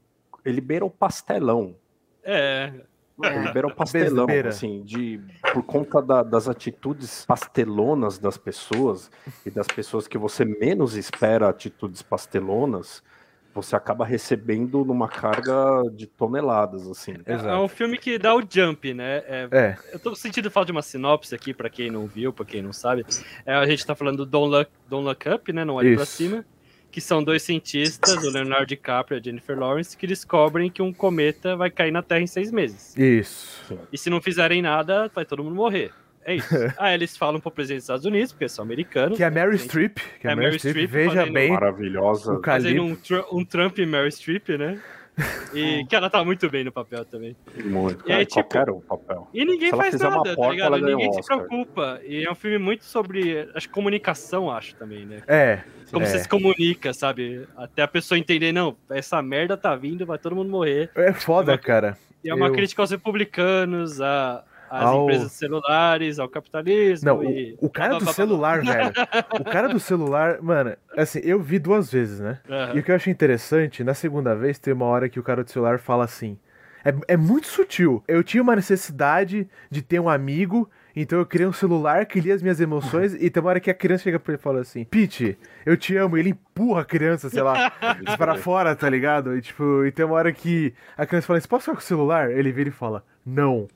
ele 0.46 0.62
beira 0.62 0.86
o 0.86 0.90
pastelão. 0.90 1.76
É, 2.24 2.72
Ele 3.20 3.52
beira 3.52 3.68
o 3.68 3.74
pastelão, 3.76 4.28
Beira. 4.28 4.50
assim, 4.50 4.84
de, 4.84 5.20
por 5.54 5.64
conta 5.64 6.02
da- 6.02 6.22
das 6.24 6.48
atitudes 6.48 7.26
pastelonas 7.26 8.20
das 8.20 8.38
pessoas 8.38 9.10
e 9.46 9.50
das 9.50 9.66
pessoas 9.68 10.08
que 10.08 10.18
você 10.20 10.46
menos 10.46 10.96
espera 10.96 11.50
atitudes 11.50 12.02
pastelonas, 12.04 13.02
você 13.56 13.76
acaba 13.76 14.06
recebendo 14.06 14.86
numa 14.86 15.08
carga 15.08 15.82
de 15.96 16.06
toneladas, 16.06 16.88
assim. 16.88 17.16
é, 17.26 17.34
é 17.34 17.56
um 17.58 17.68
filme 17.68 17.98
que 17.98 18.20
dá 18.20 18.36
o 18.36 18.44
jump, 18.48 18.94
né? 18.94 19.24
É, 19.26 19.48
É, 19.52 19.78
Eu 19.94 19.98
tô 20.00 20.14
sentindo 20.16 20.52
falta 20.52 20.68
de 20.68 20.72
uma 20.74 20.84
sinopse 20.84 21.34
aqui, 21.34 21.56
pra 21.56 21.68
quem 21.72 21.90
não 21.90 22.06
viu, 22.06 22.32
pra 22.32 22.46
quem 22.46 22.62
não 22.62 22.72
sabe. 22.72 23.04
É, 23.48 23.56
a 23.56 23.66
gente 23.66 23.84
tá 23.84 23.96
falando 23.96 24.18
do 24.18 24.26
Don't 24.28 24.52
Look, 24.52 24.70
Don't 24.88 25.06
Look 25.06 25.28
Up, 25.28 25.52
né? 25.52 25.66
Não 25.66 25.74
olhe 25.74 25.96
pra 25.96 26.06
cima. 26.06 26.46
Que 26.98 27.02
são 27.02 27.24
dois 27.24 27.44
cientistas, 27.44 28.24
o 28.24 28.30
Leonardo 28.32 28.66
DiCaprio 28.66 29.18
e 29.18 29.20
a 29.20 29.24
Jennifer 29.24 29.56
Lawrence, 29.56 29.96
que 29.96 30.08
descobrem 30.08 30.68
que 30.68 30.82
um 30.82 30.92
cometa 30.92 31.56
vai 31.56 31.70
cair 31.70 31.92
na 31.92 32.02
Terra 32.02 32.22
em 32.22 32.26
seis 32.26 32.52
meses. 32.52 32.98
isso. 32.98 33.78
E 33.94 33.98
se 34.00 34.10
não 34.10 34.20
fizerem 34.20 34.64
nada, 34.64 35.08
vai 35.14 35.24
todo 35.24 35.44
mundo 35.44 35.54
morrer. 35.56 35.92
É 36.26 36.34
isso. 36.38 36.48
Aí 36.76 36.96
eles 36.96 37.16
falam 37.16 37.40
pro 37.40 37.52
presidente 37.52 37.82
dos 37.82 37.84
Estados 37.84 38.06
Unidos, 38.08 38.32
porque 38.32 38.50
são 38.50 38.66
americanos. 38.66 39.16
Que 39.16 39.22
é 39.24 39.28
a 39.28 39.30
Meryl 39.30 39.52
Gente, 39.52 39.66
Streep, 39.68 39.98
que 40.20 40.26
é 40.26 40.32
a 40.32 40.34
É 40.34 40.36
Meryl 40.36 40.58
Streep, 40.58 40.90
veja 40.90 41.26
bem 41.28 41.52
Maravilhosa. 41.52 42.34
o 42.34 42.42
Fazendo 42.44 42.82
um, 42.84 42.96
Tru- 42.96 43.28
um 43.32 43.46
Trump 43.46 43.78
e 43.78 43.86
Meryl 43.86 44.10
Streep, 44.12 44.50
né? 44.58 44.80
E 45.54 45.86
que 45.86 45.96
ela 45.96 46.10
tá 46.10 46.24
muito 46.24 46.50
bem 46.50 46.64
no 46.64 46.72
papel 46.72 47.04
também. 47.06 47.36
Muito. 47.66 48.08
E 48.08 48.12
aí, 48.14 48.22
é, 48.22 48.26
tipo, 48.26 48.44
qualquer 48.44 48.70
um 48.72 48.80
papel. 48.82 49.28
E 49.34 49.44
ninguém 49.46 49.72
faz 49.72 50.00
nada, 50.00 50.24
tá 50.24 50.36
porca, 50.36 50.52
ligado? 50.52 50.76
um 50.76 50.80
Ninguém 50.86 51.12
se 51.14 51.20
Oscar. 51.20 51.38
preocupa. 51.40 52.00
E 52.06 52.24
é 52.26 52.32
um 52.32 52.36
filme 52.36 52.58
muito 52.58 52.86
sobre, 52.86 53.50
acho, 53.56 53.70
comunicação, 53.70 54.52
acho, 54.52 54.76
também, 54.76 55.06
né? 55.06 55.22
É, 55.28 55.62
Como 55.92 56.06
é. 56.06 56.08
você 56.08 56.20
se 56.20 56.30
comunica, 56.30 56.94
sabe? 56.94 57.48
Até 57.58 57.82
a 57.82 57.88
pessoa 57.88 58.18
entender, 58.20 58.52
não, 58.52 58.76
essa 58.90 59.22
merda 59.22 59.58
tá 59.58 59.76
vindo, 59.76 60.06
vai 60.06 60.18
todo 60.20 60.36
mundo 60.36 60.50
morrer. 60.50 60.90
é 60.96 61.12
foda, 61.14 61.54
Uma- 61.54 61.58
cara. 61.58 61.98
E 62.24 62.30
é 62.30 62.36
uma 62.36 62.48
Eu- 62.48 62.54
crítica 62.54 62.82
aos 62.82 62.92
republicanos, 62.92 64.02
a, 64.02 64.44
às 64.70 64.84
Ao- 64.84 65.04
empresas 65.04 65.32
celulares, 65.32 66.20
ao 66.20 66.30
capitalismo. 66.30 67.06
Não, 67.06 67.24
e... 67.24 67.58
o, 67.60 67.68
o 67.68 67.70
cara 67.70 67.98
do 67.98 68.14
celular, 68.14 68.62
velho. 68.64 68.92
O 69.40 69.44
cara 69.44 69.68
do 69.68 69.80
celular, 69.80 70.42
mano, 70.42 70.76
assim, 70.96 71.20
eu 71.24 71.42
vi 71.42 71.60
duas 71.60 71.92
vezes, 71.92 72.20
né? 72.20 72.40
Aham. 72.50 72.76
E 72.76 72.80
o 72.80 72.84
que 72.84 72.92
eu 72.92 72.96
achei 72.96 73.12
interessante, 73.12 73.84
na 73.84 73.94
segunda 73.94 74.36
vez, 74.36 74.60
tem 74.60 74.74
uma 74.74 74.86
hora 74.86 75.10
que 75.10 75.20
o 75.20 75.24
cara 75.24 75.44
do 75.44 75.50
celular 75.50 75.80
fala 75.80 76.04
assim. 76.06 76.38
É, 76.84 77.14
é 77.14 77.18
muito 77.18 77.48
sutil. 77.48 78.04
Eu 78.08 78.24
tinha 78.24 78.42
uma 78.42 78.56
necessidade 78.56 79.48
de 79.70 79.82
ter 79.82 80.00
um 80.00 80.08
amigo, 80.08 80.70
então 80.96 81.20
eu 81.20 81.26
criei 81.26 81.48
um 81.48 81.54
celular 81.54 82.06
que 82.06 82.20
lia 82.20 82.34
as 82.34 82.42
minhas 82.42 82.62
emoções, 82.62 83.14
e 83.14 83.30
tem 83.30 83.42
uma 83.42 83.50
hora 83.50 83.60
que 83.60 83.70
a 83.70 83.74
criança 83.74 84.04
chega 84.04 84.20
pra 84.20 84.34
ele 84.34 84.40
e 84.40 84.44
fala 84.44 84.62
assim: 84.62 84.86
Pete, 84.86 85.38
eu 85.66 85.76
te 85.76 85.96
amo, 85.98 86.18
e 86.18 86.22
ele 86.22 86.30
empurra 86.30 86.82
a 86.82 86.86
criança, 86.86 87.30
sei 87.30 87.42
lá, 87.42 87.72
para 88.18 88.36
fora, 88.36 88.76
tá 88.76 88.90
ligado? 88.90 89.36
E 89.36 89.42
tipo, 89.42 89.86
e 89.86 89.92
tem 89.92 90.06
uma 90.06 90.16
hora 90.16 90.32
que 90.32 90.74
a 90.98 91.06
criança 91.06 91.28
fala 91.28 91.40
assim: 91.40 91.48
posso 91.48 91.66
ficar 91.66 91.76
com 91.76 91.82
o 91.82 91.84
celular? 91.84 92.32
Ele 92.32 92.52
vira 92.52 92.70
e 92.70 92.72
fala: 92.72 93.04
Não. 93.26 93.68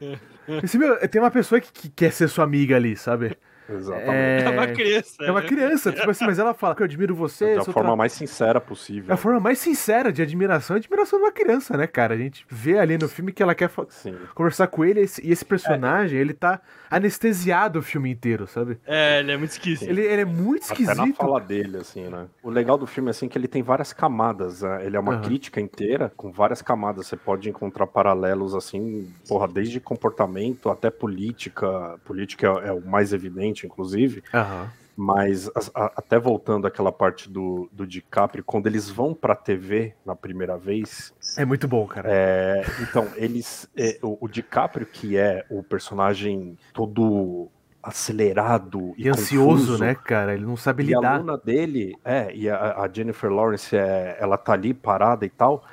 Esse, 0.62 0.78
meu, 0.78 0.96
tem 1.08 1.20
uma 1.20 1.30
pessoa 1.30 1.60
que, 1.60 1.70
que 1.72 1.88
quer 1.90 2.12
ser 2.12 2.28
sua 2.28 2.44
amiga 2.44 2.76
ali, 2.76 2.96
sabe? 2.96 3.36
Exatamente. 3.68 4.08
É, 4.12 4.44
É 4.44 4.50
uma 4.50 4.66
criança. 4.68 5.24
é 5.24 5.30
uma 5.30 5.40
né? 5.42 5.46
criança, 5.48 5.92
tipo 5.92 6.10
assim, 6.10 6.24
mas 6.24 6.38
ela 6.38 6.54
fala 6.54 6.74
que 6.74 6.82
eu 6.82 6.84
admiro 6.86 7.14
você. 7.14 7.54
da 7.56 7.62
seu 7.62 7.72
forma 7.72 7.90
tra- 7.90 7.96
mais 7.96 8.12
sincera 8.12 8.58
É 8.58 8.60
possível. 8.60 9.12
a 9.14 9.16
forma 9.16 9.40
mais 9.40 9.58
sincera 9.58 10.12
de 10.12 10.22
admiração, 10.22 10.76
é 10.76 10.78
admiração 10.78 11.18
de 11.18 11.24
uma 11.24 11.32
criança, 11.32 11.76
né, 11.76 11.86
cara? 11.86 12.14
A 12.14 12.18
gente 12.18 12.44
vê 12.48 12.78
ali 12.78 12.96
no 12.98 13.08
filme 13.08 13.32
que 13.32 13.42
ela 13.42 13.54
quer 13.54 13.70
Sim. 13.88 14.16
conversar 14.34 14.66
com 14.68 14.84
ele 14.84 15.00
esse- 15.00 15.24
e 15.26 15.30
esse 15.30 15.44
personagem, 15.44 16.18
ele 16.18 16.32
tá 16.34 16.60
anestesiado 16.90 17.78
o 17.78 17.82
filme 17.82 18.10
inteiro, 18.10 18.46
sabe? 18.46 18.78
É, 18.86 19.20
ele 19.20 19.32
é 19.32 19.36
muito 19.36 19.50
esquisito. 19.50 19.88
Ele, 19.88 20.02
ele 20.02 20.22
é 20.22 20.24
muito 20.24 20.64
Até 20.72 20.84
na 20.84 20.92
esquisito. 20.92 21.16
fala 21.16 21.40
dele, 21.40 21.78
assim, 21.78 22.08
né? 22.08 22.26
O 22.42 22.50
legal 22.50 22.76
do 22.78 22.86
filme 22.86 23.08
é 23.08 23.12
assim 23.12 23.28
que 23.28 23.36
ele 23.38 23.48
tem 23.48 23.62
várias 23.62 23.92
camadas. 23.92 24.62
né? 24.62 24.84
Ele 24.86 24.96
é 24.96 25.00
uma 25.00 25.14
Aham. 25.14 25.22
crítica 25.22 25.60
inteira 25.60 26.12
com 26.16 26.30
várias 26.32 26.62
camadas. 26.62 27.06
Você 27.06 27.16
pode 27.16 27.48
encontrar 27.48 27.86
paralelos, 27.86 28.54
assim, 28.54 29.08
porra, 29.28 29.46
desde 29.48 29.80
comportamento 29.80 30.70
até 30.70 30.90
política. 30.90 31.98
Política 32.04 32.46
é, 32.62 32.68
é 32.68 32.72
o 32.72 32.80
mais 32.80 33.12
evidente, 33.12 33.57
inclusive. 33.66 34.22
Aham. 34.32 34.70
Mas 35.00 35.48
as- 35.54 35.70
a- 35.76 35.92
até 35.96 36.18
voltando 36.18 36.66
àquela 36.66 36.90
parte 36.90 37.30
do, 37.30 37.68
do 37.70 37.86
DiCaprio, 37.86 38.42
quando 38.42 38.66
eles 38.66 38.90
vão 38.90 39.14
pra 39.14 39.36
TV 39.36 39.94
na 40.04 40.16
primeira 40.16 40.58
vez, 40.58 41.14
É 41.36 41.44
muito 41.44 41.68
bom, 41.68 41.86
cara. 41.86 42.08
é, 42.10 42.64
então, 42.82 43.06
eles. 43.14 43.68
é, 43.76 43.96
o, 44.02 44.18
o 44.20 44.28
DiCaprio, 44.28 44.84
que 44.86 45.16
é 45.16 45.44
o 45.50 45.62
personagem 45.62 46.58
todo 46.74 47.48
acelerado 47.80 48.92
e, 48.98 49.04
E 49.04 49.08
ansioso, 49.08 49.60
confuso, 49.66 49.78
né, 49.78 49.94
cara? 49.94 50.34
Ele 50.34 50.44
não 50.44 50.56
sabe 50.56 50.82
E 50.82 50.86
a 50.94 50.98
lidar. 50.98 51.14
aluna 51.14 51.38
dele, 51.38 51.96
é, 52.04 52.34
e 52.34 52.50
a, 52.50 52.80
a 52.82 52.88
Jennifer 52.92 53.30
Lawrence, 53.30 53.76
é, 53.76 54.16
ela 54.20 54.36
tá 54.36 54.52
ali 54.52 54.74
parada 54.74 55.24
e 55.24 55.30
tal. 55.30 55.64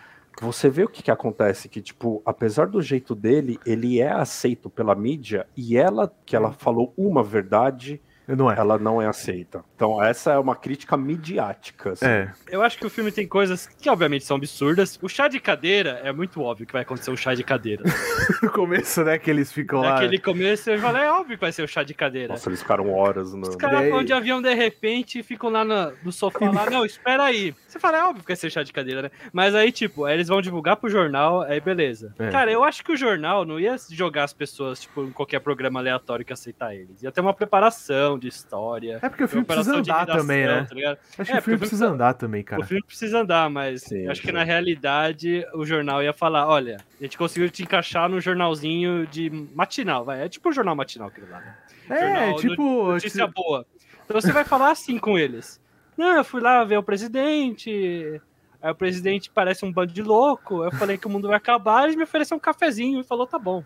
Você 0.41 0.69
vê 0.69 0.83
o 0.83 0.89
que, 0.89 1.01
que 1.01 1.11
acontece, 1.11 1.69
que, 1.69 1.81
tipo, 1.81 2.21
apesar 2.25 2.67
do 2.67 2.81
jeito 2.81 3.15
dele, 3.15 3.57
ele 3.65 4.01
é 4.01 4.11
aceito 4.11 4.69
pela 4.69 4.93
mídia 4.93 5.47
e 5.55 5.77
ela, 5.77 6.13
que 6.25 6.35
ela 6.35 6.51
falou 6.51 6.93
uma 6.97 7.23
verdade, 7.23 8.01
Não 8.27 8.51
é. 8.51 8.57
ela 8.57 8.77
não 8.77 9.01
é 9.01 9.07
aceita. 9.07 9.63
Então, 9.75 10.01
essa 10.01 10.31
é 10.33 10.37
uma 10.37 10.55
crítica 10.55 10.97
midiática. 10.97 11.91
assim. 11.91 12.05
É. 12.05 12.31
Eu 12.49 12.61
acho 12.61 12.77
que 12.77 12.85
o 12.85 12.89
filme 12.89 13.11
tem 13.11 13.27
coisas 13.27 13.67
que, 13.67 13.89
obviamente, 13.89 14.25
são 14.25 14.37
absurdas. 14.37 14.97
O 15.01 15.09
chá 15.09 15.27
de 15.27 15.39
cadeira 15.39 16.01
é 16.03 16.11
muito 16.11 16.41
óbvio 16.41 16.65
que 16.65 16.73
vai 16.73 16.81
acontecer 16.81 17.11
um 17.11 17.17
chá 17.17 17.33
de 17.33 17.43
cadeira. 17.43 17.83
No 18.41 18.51
começo, 18.51 19.03
né, 19.03 19.17
que 19.17 19.29
eles 19.29 19.51
ficam 19.51 19.81
lá. 19.81 19.93
Naquele 19.93 20.19
começo, 20.19 20.69
eu 20.69 20.79
falei, 20.79 21.03
é 21.03 21.11
óbvio 21.11 21.37
que 21.37 21.41
vai 21.41 21.51
ser 21.51 21.63
o 21.63 21.67
chá 21.67 21.83
de 21.83 21.93
cadeira. 21.93 22.33
Nossa, 22.33 22.49
eles 22.49 22.61
ficaram 22.61 22.91
horas 22.93 23.33
no. 23.33 23.47
Os 23.47 23.55
caras 23.55 23.89
vão 23.89 24.03
de 24.03 24.13
avião 24.13 24.41
de 24.41 24.53
repente 24.53 25.19
e 25.19 25.23
ficam 25.23 25.49
lá 25.49 25.63
no, 25.63 25.93
no 26.03 26.11
sofá 26.11 26.49
lá, 26.51 26.69
não, 26.69 26.85
espera 26.85 27.23
aí. 27.23 27.55
Você 27.67 27.79
fala, 27.79 27.97
é 27.97 28.03
óbvio 28.03 28.23
que 28.23 28.27
vai 28.27 28.35
ser 28.35 28.49
chá 28.49 28.63
de 28.63 28.73
cadeira, 28.73 29.03
né? 29.03 29.11
Mas 29.31 29.55
aí, 29.55 29.71
tipo, 29.71 30.05
aí 30.05 30.15
eles 30.15 30.27
vão 30.27 30.41
divulgar 30.41 30.77
pro 30.77 30.89
jornal, 30.89 31.41
aí 31.41 31.59
beleza. 31.59 32.13
É. 32.19 32.29
Cara, 32.29 32.51
eu 32.51 32.63
acho 32.63 32.83
que 32.83 32.91
o 32.91 32.97
jornal 32.97 33.45
não 33.45 33.59
ia 33.59 33.75
jogar 33.91 34.23
as 34.23 34.33
pessoas, 34.33 34.81
tipo, 34.81 35.03
em 35.03 35.11
qualquer 35.11 35.39
programa 35.39 35.79
aleatório 35.79 36.25
que 36.25 36.33
aceitar 36.33 36.75
eles. 36.75 37.03
Ia 37.03 37.11
ter 37.11 37.21
uma 37.21 37.33
preparação 37.33 38.14
de 38.17 38.27
história. 38.27 38.99
É 39.01 39.09
porque 39.09 39.23
o 39.23 39.27
filme 39.27 39.45
precisa 39.45 39.75
andar 39.77 40.05
também, 40.05 40.45
né? 40.45 40.63
tá? 40.63 40.75
Acho 40.75 40.75
É, 40.81 40.85
que 40.85 40.91
o 40.91 40.95
porque 41.15 41.25
filme 41.25 41.39
o 41.39 41.41
filme 41.41 41.57
precisa 41.59 41.87
andar 41.87 42.13
também, 42.13 42.43
cara. 42.43 42.61
O 42.61 42.65
filme 42.65 42.83
precisa 42.83 43.19
andar, 43.19 43.49
mas 43.49 43.81
Sim, 43.83 44.07
acho 44.07 44.21
que 44.21 44.27
sim. 44.27 44.33
na 44.33 44.43
realidade 44.43 45.45
o 45.53 45.65
jornal 45.65 46.01
ia 46.03 46.13
falar: 46.13 46.47
olha, 46.47 46.77
a 46.99 47.03
gente 47.03 47.17
conseguiu 47.17 47.49
te 47.49 47.63
encaixar 47.63 48.09
no 48.09 48.19
jornalzinho 48.21 49.05
de 49.07 49.29
matinal, 49.53 50.05
vai. 50.05 50.23
É 50.23 50.29
tipo 50.29 50.49
o 50.49 50.53
jornal 50.53 50.75
matinal 50.75 51.07
aquilo 51.07 51.29
lá, 51.29 51.39
né? 51.39 51.55
É, 51.89 51.99
Jornal, 51.99 52.35
tipo. 52.37 52.83
Notícia 52.91 53.27
boa. 53.27 53.65
Então 54.05 54.19
você 54.19 54.31
vai 54.31 54.43
falar 54.43 54.71
assim 54.71 54.97
com 54.97 55.17
eles. 55.17 55.59
Não, 55.97 56.15
eu 56.17 56.23
fui 56.23 56.41
lá 56.41 56.63
ver 56.63 56.77
o 56.77 56.83
presidente. 56.83 58.21
Aí 58.65 58.71
o 58.71 58.75
presidente 58.75 59.29
parece 59.29 59.63
um 59.63 59.71
bando 59.71 59.93
de 59.93 60.01
louco. 60.01 60.63
Eu 60.63 60.71
falei 60.71 60.97
que 60.97 61.05
o 61.05 61.09
mundo 61.09 61.27
vai 61.27 61.37
acabar, 61.37 61.87
ele 61.87 61.95
me 61.97 62.01
ofereceu 62.03 62.35
um 62.35 62.39
cafezinho 62.39 62.99
e 62.99 63.03
falou: 63.03 63.27
tá 63.27 63.37
bom. 63.37 63.63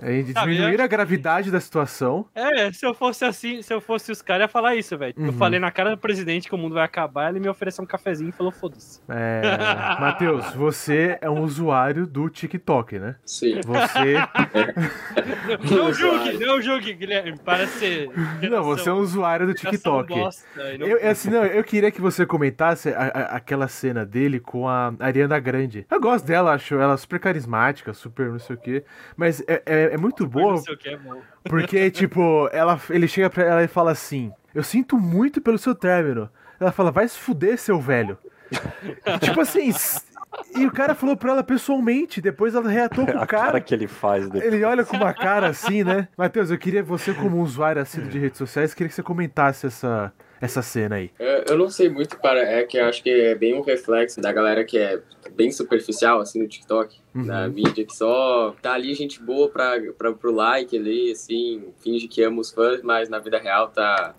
Aí 0.00 0.22
diminuir 0.22 0.78
eu- 0.78 0.84
a 0.84 0.86
gravidade 0.86 1.50
da 1.50 1.58
situação. 1.58 2.26
É, 2.32 2.70
se 2.72 2.86
eu 2.86 2.94
fosse 2.94 3.24
assim, 3.24 3.60
se 3.60 3.74
eu 3.74 3.80
fosse 3.80 4.12
os 4.12 4.22
caras, 4.22 4.42
ia 4.42 4.48
falar 4.48 4.76
isso, 4.76 4.96
velho. 4.96 5.14
Eu 5.16 5.24
Uhum. 5.24 5.32
falei 5.32 5.58
na 5.58 5.72
cara 5.72 5.90
do 5.90 5.98
presidente 5.98 6.48
que 6.48 6.54
o 6.54 6.58
mundo 6.58 6.74
vai 6.74 6.84
acabar, 6.84 7.30
ele 7.30 7.40
me 7.40 7.48
ofereceu 7.48 7.82
um 7.82 7.86
cafezinho 7.88 8.28
e 8.28 8.32
falou: 8.32 8.52
foda-se. 8.52 9.00
É. 9.08 9.40
Matheus, 10.00 10.52
você 10.54 11.18
é 11.20 11.28
um 11.28 11.42
usuário 11.42 12.06
do 12.06 12.30
TikTok, 12.30 13.00
né? 13.00 13.16
Sim. 13.24 13.60
Você. 13.64 14.14
Não 15.70 15.92
julgue, 15.92 16.38
não 16.44 16.60
julgue, 16.60 16.92
Guilherme. 16.94 17.38
Parece 17.44 17.78
ser. 17.78 18.10
Não, 18.50 18.62
você 18.62 18.88
é 18.88 18.92
um 18.92 18.98
usuário 18.98 19.46
do 19.46 19.54
TikTok. 19.54 20.08
Bosta, 20.14 20.44
não- 20.78 20.86
Eu, 20.86 21.10
assim, 21.10 21.30
não, 21.30 21.44
eu 21.44 21.62
queria 21.64 21.90
que 21.90 22.00
você 22.00 22.26
comentasse 22.26 22.88
a- 22.90 22.98
a- 23.14 23.36
aquela 23.36 23.68
cena 23.68 24.04
dele 24.04 24.35
com 24.40 24.68
a 24.68 24.92
Ariana 25.00 25.38
Grande. 25.38 25.86
Eu 25.90 26.00
gosto 26.00 26.24
dela, 26.26 26.52
acho 26.52 26.74
ela 26.76 26.96
super 26.96 27.18
carismática, 27.20 27.92
super 27.94 28.28
não 28.30 28.38
sei 28.38 28.56
o 28.56 28.58
quê. 28.58 28.84
Mas 29.16 29.40
é, 29.46 29.62
é- 29.66 29.94
é 29.94 29.96
muito 29.96 30.26
boa 30.26 30.52
Não 30.52 30.56
sei 30.58 30.74
o 30.74 30.78
que 30.78 30.88
é 30.88 30.96
bom. 30.96 31.20
porque, 31.44 31.90
tipo, 31.92 32.48
ela, 32.52 32.80
ele 32.90 33.08
chega 33.08 33.28
pra 33.30 33.44
ela 33.44 33.62
e 33.62 33.68
fala 33.68 33.90
assim: 33.92 34.32
Eu 34.54 34.62
sinto 34.62 34.98
muito 34.98 35.40
pelo 35.40 35.58
seu 35.58 35.74
término. 35.74 36.28
Ela 36.60 36.72
fala: 36.72 36.90
Vai 36.90 37.06
se 37.08 37.18
fuder, 37.18 37.58
seu 37.58 37.80
velho. 37.80 38.16
tipo 39.20 39.40
assim. 39.40 39.72
E 40.54 40.66
o 40.66 40.70
cara 40.70 40.94
falou 40.94 41.16
pra 41.16 41.32
ela 41.32 41.42
pessoalmente, 41.42 42.20
depois 42.20 42.54
ela 42.54 42.68
reatou 42.68 43.06
com 43.06 43.12
o 43.12 43.16
A 43.22 43.26
cara 43.26 43.44
cara. 43.46 43.60
que 43.60 43.72
ele 43.74 43.86
faz 43.86 44.28
depois. 44.28 44.52
Ele 44.52 44.62
olha 44.64 44.84
com 44.84 44.96
uma 44.96 45.14
cara 45.14 45.48
assim, 45.48 45.82
né? 45.82 46.08
Matheus, 46.16 46.50
eu 46.50 46.58
queria 46.58 46.82
você, 46.82 47.14
como 47.14 47.38
um 47.38 47.40
usuário 47.40 47.80
assíduo 47.80 48.10
de 48.10 48.18
redes 48.18 48.36
sociais, 48.36 48.74
queria 48.74 48.88
que 48.88 48.94
você 48.94 49.02
comentasse 49.02 49.66
essa, 49.66 50.12
essa 50.40 50.62
cena 50.62 50.96
aí. 50.96 51.10
Eu, 51.18 51.44
eu 51.50 51.58
não 51.58 51.68
sei 51.70 51.88
muito, 51.88 52.18
cara, 52.18 52.40
é 52.40 52.62
que 52.64 52.76
eu 52.78 52.84
acho 52.86 53.02
que 53.02 53.10
é 53.10 53.34
bem 53.34 53.54
um 53.54 53.62
reflexo 53.62 54.20
da 54.20 54.32
galera 54.32 54.64
que 54.64 54.76
é 54.78 55.00
bem 55.34 55.50
superficial, 55.50 56.20
assim, 56.20 56.40
no 56.40 56.48
TikTok, 56.48 56.98
Uhum. 57.14 57.24
na 57.24 57.48
mídia, 57.48 57.82
que 57.84 57.96
só 57.96 58.54
tá 58.60 58.74
ali 58.74 58.92
gente 58.94 59.22
boa 59.22 59.48
pra, 59.48 59.72
pra, 59.96 60.12
pro 60.12 60.30
like 60.32 60.76
ali, 60.76 61.10
assim, 61.12 61.64
finge 61.82 62.06
que 62.08 62.22
ama 62.22 62.40
os 62.40 62.50
fãs, 62.52 62.82
mas 62.82 63.08
na 63.08 63.18
vida 63.18 63.38
real 63.38 63.68
tá 63.68 64.14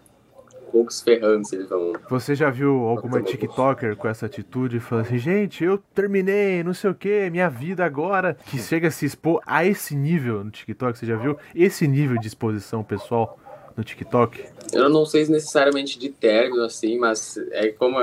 poucos 0.71 1.01
ferrando 1.01 1.47
se 1.47 1.55
eles 1.55 1.69
vão. 1.69 1.93
Você 2.09 2.35
já 2.35 2.49
viu 2.49 2.71
alguma 2.87 3.21
TikToker 3.21 3.95
com 3.95 4.07
essa 4.07 4.25
atitude 4.25 4.77
e 4.77 4.79
falando 4.79 5.05
assim, 5.05 5.17
gente, 5.17 5.63
eu 5.63 5.77
terminei, 5.93 6.63
não 6.63 6.73
sei 6.73 6.89
o 6.89 6.95
que, 6.95 7.29
minha 7.29 7.49
vida 7.49 7.85
agora, 7.85 8.35
que 8.47 8.57
chega 8.57 8.87
a 8.89 8.91
se 8.91 9.05
expor 9.05 9.41
a 9.45 9.63
esse 9.63 9.95
nível 9.95 10.43
no 10.43 10.51
TikTok, 10.51 10.97
você 10.97 11.05
já 11.05 11.15
viu 11.15 11.37
esse 11.55 11.87
nível 11.87 12.17
de 12.19 12.27
exposição 12.27 12.83
pessoal 12.83 13.39
no 13.77 13.83
TikTok? 13.83 14.43
Eu 14.73 14.89
não 14.89 15.05
sei 15.05 15.25
se 15.25 15.31
necessariamente 15.31 15.97
de 15.99 16.09
término, 16.09 16.63
assim, 16.63 16.97
mas 16.97 17.37
é 17.51 17.67
como 17.69 17.97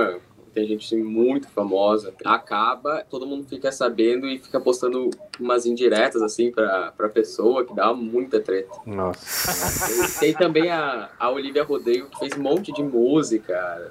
tem 0.54 0.64
gente 0.69 0.87
assim, 0.87 1.02
muito 1.02 1.49
famosa, 1.49 2.14
acaba, 2.25 3.04
todo 3.11 3.26
mundo 3.26 3.45
fica 3.49 3.73
sabendo 3.73 4.28
e 4.28 4.38
fica 4.38 4.61
postando 4.61 5.11
umas 5.40 5.66
indiretas, 5.66 6.23
assim, 6.23 6.52
pra, 6.52 6.93
pra 6.97 7.09
pessoa, 7.09 7.64
que 7.64 7.75
dá 7.75 7.93
muita 7.93 8.38
treta. 8.38 8.71
Nossa. 8.87 10.21
Tem 10.21 10.33
também 10.33 10.71
a, 10.71 11.11
a 11.19 11.28
Olivia 11.28 11.64
Rodrigo, 11.64 12.09
que 12.09 12.21
fez 12.21 12.38
um 12.38 12.43
monte 12.43 12.73
de 12.73 12.85
música. 12.85 13.90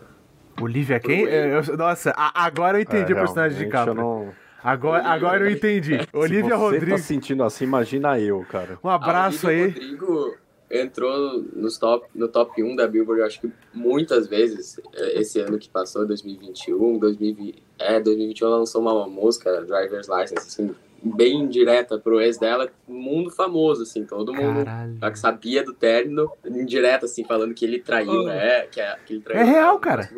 Olivia 0.62 1.02
quem? 1.02 1.26
É, 1.28 1.58
eu- 1.68 1.76
nossa, 1.76 2.12
a- 2.16 2.46
agora 2.46 2.78
eu 2.78 2.82
entendi 2.84 3.12
É, 3.12 3.16
o 3.16 3.20
personagem 3.20 3.58
de 3.58 3.68
capa. 3.68 3.94
não- 3.94 4.32
Agora, 4.64 5.04
agora 5.06 5.44
eu 5.44 5.52
entendi. 5.52 6.00
Olivia 6.14 6.44
Se 6.44 6.50
você 6.52 6.56
Rodrigo. 6.56 6.92
tá 6.92 6.98
sentindo 6.98 7.44
assim, 7.44 7.66
imagina 7.66 8.18
eu, 8.18 8.46
cara. 8.50 8.80
Um 8.82 8.88
abraço 8.88 9.50
aí. 9.50 9.66
Rodrigo 9.66 10.34
entrou 10.70 11.44
nos 11.56 11.78
top, 11.78 12.08
no 12.16 12.28
top 12.28 12.62
1 12.64 12.76
da 12.76 12.88
Billboard, 12.88 13.22
eu 13.22 13.26
acho 13.28 13.42
que 13.42 13.52
muitas 13.74 14.28
vezes, 14.28 14.80
eh, 14.94 15.20
esse 15.20 15.40
ano 15.40 15.58
que 15.60 15.70
passou, 15.70 16.06
2021, 16.08 16.98
2020, 16.98 17.62
é, 17.80 18.00
2021 18.00 18.48
ela 18.48 18.58
lançou 18.58 18.82
uma 18.82 19.08
música, 19.08 19.62
Driver's 19.62 20.08
License, 20.08 20.36
assim, 20.48 20.76
bem 21.06 21.50
direta 21.50 22.00
pro 22.00 22.22
ex 22.22 22.38
dela, 22.38 22.70
mundo 22.88 23.30
famoso, 23.30 23.84
assim, 23.84 24.06
todo 24.06 24.34
mundo 24.34 24.64
que 25.12 25.20
sabia 25.20 25.62
do 25.62 25.74
término, 25.74 26.32
indireta, 26.46 27.06
assim, 27.06 27.26
falando 27.26 27.54
que 27.54 27.66
ele 27.66 27.80
traiu, 27.80 28.22
Oh. 28.22 28.24
né, 28.24 28.62
que, 28.68 28.80
é- 28.80 28.98
que 29.06 29.14
ele 29.16 29.22
traiu. 29.22 29.42
É 29.42 29.44
real, 29.44 29.78
cara. 29.80 30.10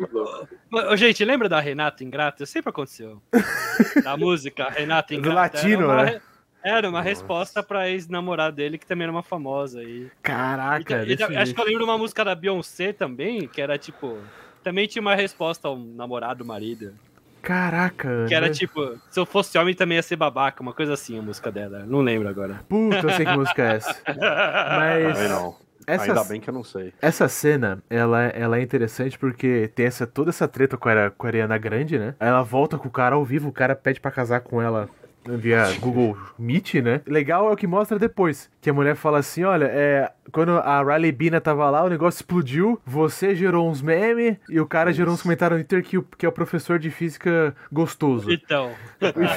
Ô, 0.90 0.96
Gente, 0.96 1.24
lembra 1.24 1.48
da 1.48 1.58
Renata 1.58 2.04
Ingrata? 2.04 2.46
Sempre 2.46 2.70
aconteceu. 2.70 3.20
Da 4.04 4.16
música 4.16 4.68
Renata 4.70 5.08
Do 5.12 5.18
Ingrata. 5.18 5.56
latino, 5.58 5.82
era 5.90 5.92
uma, 5.92 6.04
né? 6.04 6.20
Era 6.68 6.88
uma 6.88 6.98
Nossa. 6.98 7.08
resposta 7.10 7.62
pra 7.62 7.88
ex-namorada 7.88 8.50
dele, 8.56 8.76
que 8.76 8.84
também 8.86 9.04
era 9.04 9.12
uma 9.12 9.22
famosa. 9.22 9.82
E, 9.84 10.10
Caraca, 10.20 11.04
e- 11.04 11.14
e- 11.14 11.36
acho 11.36 11.54
que 11.54 11.60
eu 11.60 11.64
lembro 11.64 11.78
de 11.80 11.84
uma 11.84 11.96
música 11.96 12.24
da 12.24 12.34
Beyoncé 12.34 12.92
também, 12.92 13.46
que 13.46 13.60
era 13.62 13.78
tipo. 13.78 14.18
Também 14.64 14.88
tinha 14.88 15.00
uma 15.00 15.14
resposta 15.14 15.68
ao 15.68 15.78
namorado, 15.78 16.44
marido. 16.44 16.92
Caraca. 17.40 18.24
Que 18.26 18.34
era 18.34 18.48
né? 18.48 18.52
tipo, 18.52 18.98
se 19.08 19.20
eu 19.20 19.24
fosse 19.24 19.56
homem 19.56 19.74
também 19.74 19.94
ia 19.96 20.02
ser 20.02 20.16
babaca, 20.16 20.60
uma 20.60 20.72
coisa 20.72 20.94
assim 20.94 21.16
a 21.16 21.22
música 21.22 21.52
dela. 21.52 21.84
Não 21.86 22.00
lembro 22.00 22.28
agora. 22.28 22.60
Puta, 22.68 22.96
eu 22.98 23.10
sei 23.10 23.24
que 23.24 23.36
música 23.36 23.62
é 23.62 23.76
essa. 23.76 23.96
Mas 24.76 25.30
não. 25.30 25.54
essa, 25.86 26.04
Ainda 26.06 26.24
bem 26.24 26.40
que 26.40 26.50
eu 26.50 26.54
não 26.54 26.64
sei. 26.64 26.92
essa 27.00 27.28
cena, 27.28 27.80
ela, 27.88 28.24
ela 28.24 28.58
é 28.58 28.62
interessante 28.62 29.16
porque 29.16 29.70
tem 29.72 29.86
essa, 29.86 30.04
toda 30.04 30.30
essa 30.30 30.48
treta 30.48 30.76
com 30.76 30.88
a, 30.88 31.10
com 31.10 31.26
a 31.26 31.30
Ariana 31.30 31.56
Grande, 31.58 31.96
né? 31.96 32.16
Aí 32.18 32.28
ela 32.28 32.42
volta 32.42 32.76
com 32.76 32.88
o 32.88 32.90
cara 32.90 33.14
ao 33.14 33.24
vivo, 33.24 33.48
o 33.48 33.52
cara 33.52 33.76
pede 33.76 34.00
pra 34.00 34.10
casar 34.10 34.40
com 34.40 34.60
ela 34.60 34.88
via 35.28 35.64
Google 35.80 36.16
Meet, 36.38 36.74
né? 36.76 37.00
Legal 37.06 37.48
é 37.48 37.52
o 37.52 37.56
que 37.56 37.66
mostra 37.66 37.98
depois. 37.98 38.50
Que 38.60 38.70
a 38.70 38.74
mulher 38.74 38.94
fala 38.96 39.18
assim: 39.18 39.44
olha, 39.44 39.66
é, 39.66 40.10
quando 40.32 40.52
a 40.52 40.82
Riley 40.82 41.12
Bina 41.12 41.40
tava 41.40 41.68
lá, 41.70 41.84
o 41.84 41.88
negócio 41.88 42.18
explodiu, 42.18 42.80
você 42.84 43.34
gerou 43.34 43.68
uns 43.70 43.80
memes 43.82 44.36
e 44.48 44.58
o 44.60 44.66
cara 44.66 44.92
gerou 44.92 45.14
uns 45.14 45.22
comentários 45.22 45.58
no 45.58 45.64
Twitter 45.64 45.88
que, 45.88 45.98
o- 45.98 46.02
que 46.16 46.26
é 46.26 46.28
o 46.28 46.32
professor 46.32 46.78
de 46.78 46.90
física 46.90 47.54
gostoso. 47.72 48.30
Então, 48.30 48.70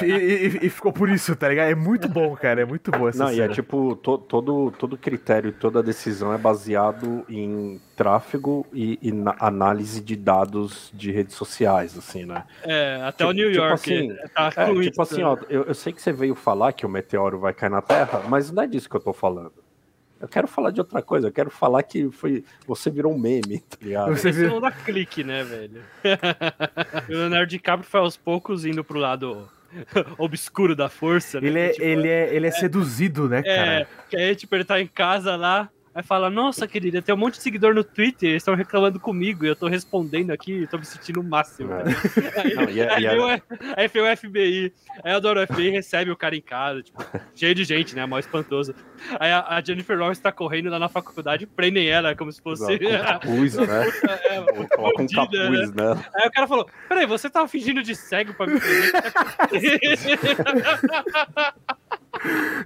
e- 0.04 0.06
e- 0.06 0.66
e 0.66 0.70
ficou 0.70 0.92
por 0.92 1.08
isso, 1.08 1.34
tá 1.36 1.48
ligado? 1.48 1.68
É 1.70 1.74
muito 1.74 2.08
bom, 2.08 2.34
cara. 2.36 2.60
É 2.62 2.64
muito 2.64 2.90
bom 2.90 3.08
essa 3.08 3.24
Não, 3.24 3.30
e 3.30 3.34
é 3.40 3.42
cena. 3.44 3.54
tipo, 3.54 3.94
to- 3.96 4.18
todo, 4.18 4.70
todo 4.78 4.96
critério 4.96 5.48
e 5.50 5.52
toda 5.52 5.82
decisão 5.82 6.32
é 6.32 6.38
baseado 6.38 7.24
em 7.28 7.80
tráfego 7.96 8.66
e, 8.72 8.98
e 9.02 9.12
na 9.12 9.34
análise 9.38 10.00
de 10.00 10.16
dados 10.16 10.90
de 10.94 11.10
redes 11.12 11.34
sociais, 11.34 11.96
assim, 11.98 12.24
né? 12.24 12.44
é, 12.64 13.00
até 13.04 13.24
o 13.26 13.28
Tipo- 13.28 13.40
New 13.40 13.52
tipo 13.52 13.62
York 13.64 13.74
assim, 13.74 14.16
tá 14.34 14.50
É, 14.56 14.80
tipo 14.80 15.02
assim, 15.02 15.18
né? 15.18 15.24
ó, 15.26 15.36
eu, 15.50 15.64
eu 15.64 15.74
sei 15.80 15.92
que 15.92 16.00
você 16.02 16.12
veio 16.12 16.34
falar 16.34 16.72
que 16.72 16.84
o 16.86 16.88
meteoro 16.88 17.38
vai 17.38 17.52
cair 17.54 17.70
na 17.70 17.80
Terra, 17.82 18.22
mas 18.28 18.50
não 18.50 18.62
é 18.62 18.66
disso 18.66 18.88
que 18.88 18.96
eu 18.96 19.00
tô 19.00 19.12
falando. 19.12 19.52
Eu 20.20 20.28
quero 20.28 20.46
falar 20.46 20.70
de 20.70 20.80
outra 20.80 21.00
coisa, 21.00 21.28
eu 21.28 21.32
quero 21.32 21.50
falar 21.50 21.82
que 21.82 22.10
foi. 22.10 22.44
Você 22.66 22.90
virou 22.90 23.12
um 23.14 23.18
meme, 23.18 23.60
tá 23.60 23.78
ligado? 23.80 24.14
Você 24.14 24.30
vê- 24.30 24.48
não 24.48 24.60
dá 24.60 24.70
clique, 24.70 25.24
né, 25.24 25.42
velho? 25.42 25.82
o 27.08 27.12
Leonardo 27.12 27.46
DiCaprio 27.46 27.88
foi 27.88 28.00
aos 28.00 28.16
poucos 28.18 28.64
indo 28.66 28.84
pro 28.84 28.98
lado 28.98 29.48
obscuro 30.18 30.76
da 30.76 30.88
força. 30.90 31.40
né? 31.40 31.46
Ele 31.46 31.58
é, 31.58 31.68
Tipo, 31.70 31.84
ele, 31.84 32.08
é, 32.08 32.34
ele 32.34 32.46
é 32.46 32.50
seduzido, 32.50 33.28
né, 33.30 33.38
É, 33.44 33.56
cara? 33.56 33.88
que 34.10 34.16
aí, 34.16 34.36
tipo, 34.36 34.54
ele 34.54 34.64
tá 34.64 34.78
em 34.80 34.86
casa 34.86 35.36
lá, 35.36 35.70
aí 36.00 36.06
fala, 36.06 36.28
nossa, 36.30 36.66
querida, 36.66 37.00
tem 37.02 37.14
um 37.14 37.18
monte 37.18 37.36
de 37.36 37.42
seguidor 37.42 37.74
no 37.74 37.84
Twitter, 37.84 38.30
eles 38.30 38.42
estão 38.42 38.54
reclamando 38.54 38.98
comigo, 38.98 39.44
e 39.44 39.48
eu 39.48 39.56
tô 39.56 39.68
respondendo 39.68 40.30
aqui, 40.30 40.66
tô 40.70 40.78
me 40.78 40.84
sentindo 40.84 41.20
o 41.20 41.24
máximo. 41.24 41.70
É. 41.72 42.40
Aí, 42.40 42.54
Não, 42.54 42.68
e 42.70 42.80
é- 42.80 42.92
aí 42.94 43.02
e 43.02 43.06
é- 43.06 43.10
vem 43.10 43.20
o- 43.20 43.42
aí 43.76 43.88
vem 43.88 44.02
o 44.02 44.16
FBI, 44.16 44.72
aí 45.04 45.12
a 45.12 45.18
Dora 45.18 45.46
FBI 45.46 45.70
recebe 45.70 46.10
o 46.10 46.16
cara 46.16 46.34
em 46.36 46.40
casa, 46.42 46.82
tipo, 46.82 46.98
cheio 47.34 47.54
de 47.54 47.64
gente, 47.64 47.94
né, 47.94 48.04
mó 48.06 48.18
espantoso. 48.18 48.74
Aí 49.18 49.30
a, 49.30 49.46
a 49.56 49.60
Jennifer 49.62 49.98
Lawrence 49.98 50.20
tá 50.20 50.32
correndo 50.32 50.70
lá 50.70 50.78
na 50.78 50.88
faculdade, 50.88 51.46
prendem 51.46 51.88
ela 51.88 52.14
como 52.14 52.32
se 52.32 52.42
fosse... 52.42 52.78
Capuz, 53.20 53.54
né? 53.56 53.88
É, 54.30 54.40
Coloca 54.76 55.02
um 55.02 55.06
bandida, 55.06 55.44
capuz, 55.44 55.72
né? 55.74 56.04
Aí 56.14 56.28
o 56.28 56.30
cara 56.30 56.46
falou: 56.46 56.68
Peraí, 56.88 57.06
você 57.06 57.28
tava 57.28 57.46
fingindo 57.48 57.82
de 57.82 57.94
cego 57.94 58.34
pra 58.34 58.46
me 58.46 58.58
prender? 58.60 58.92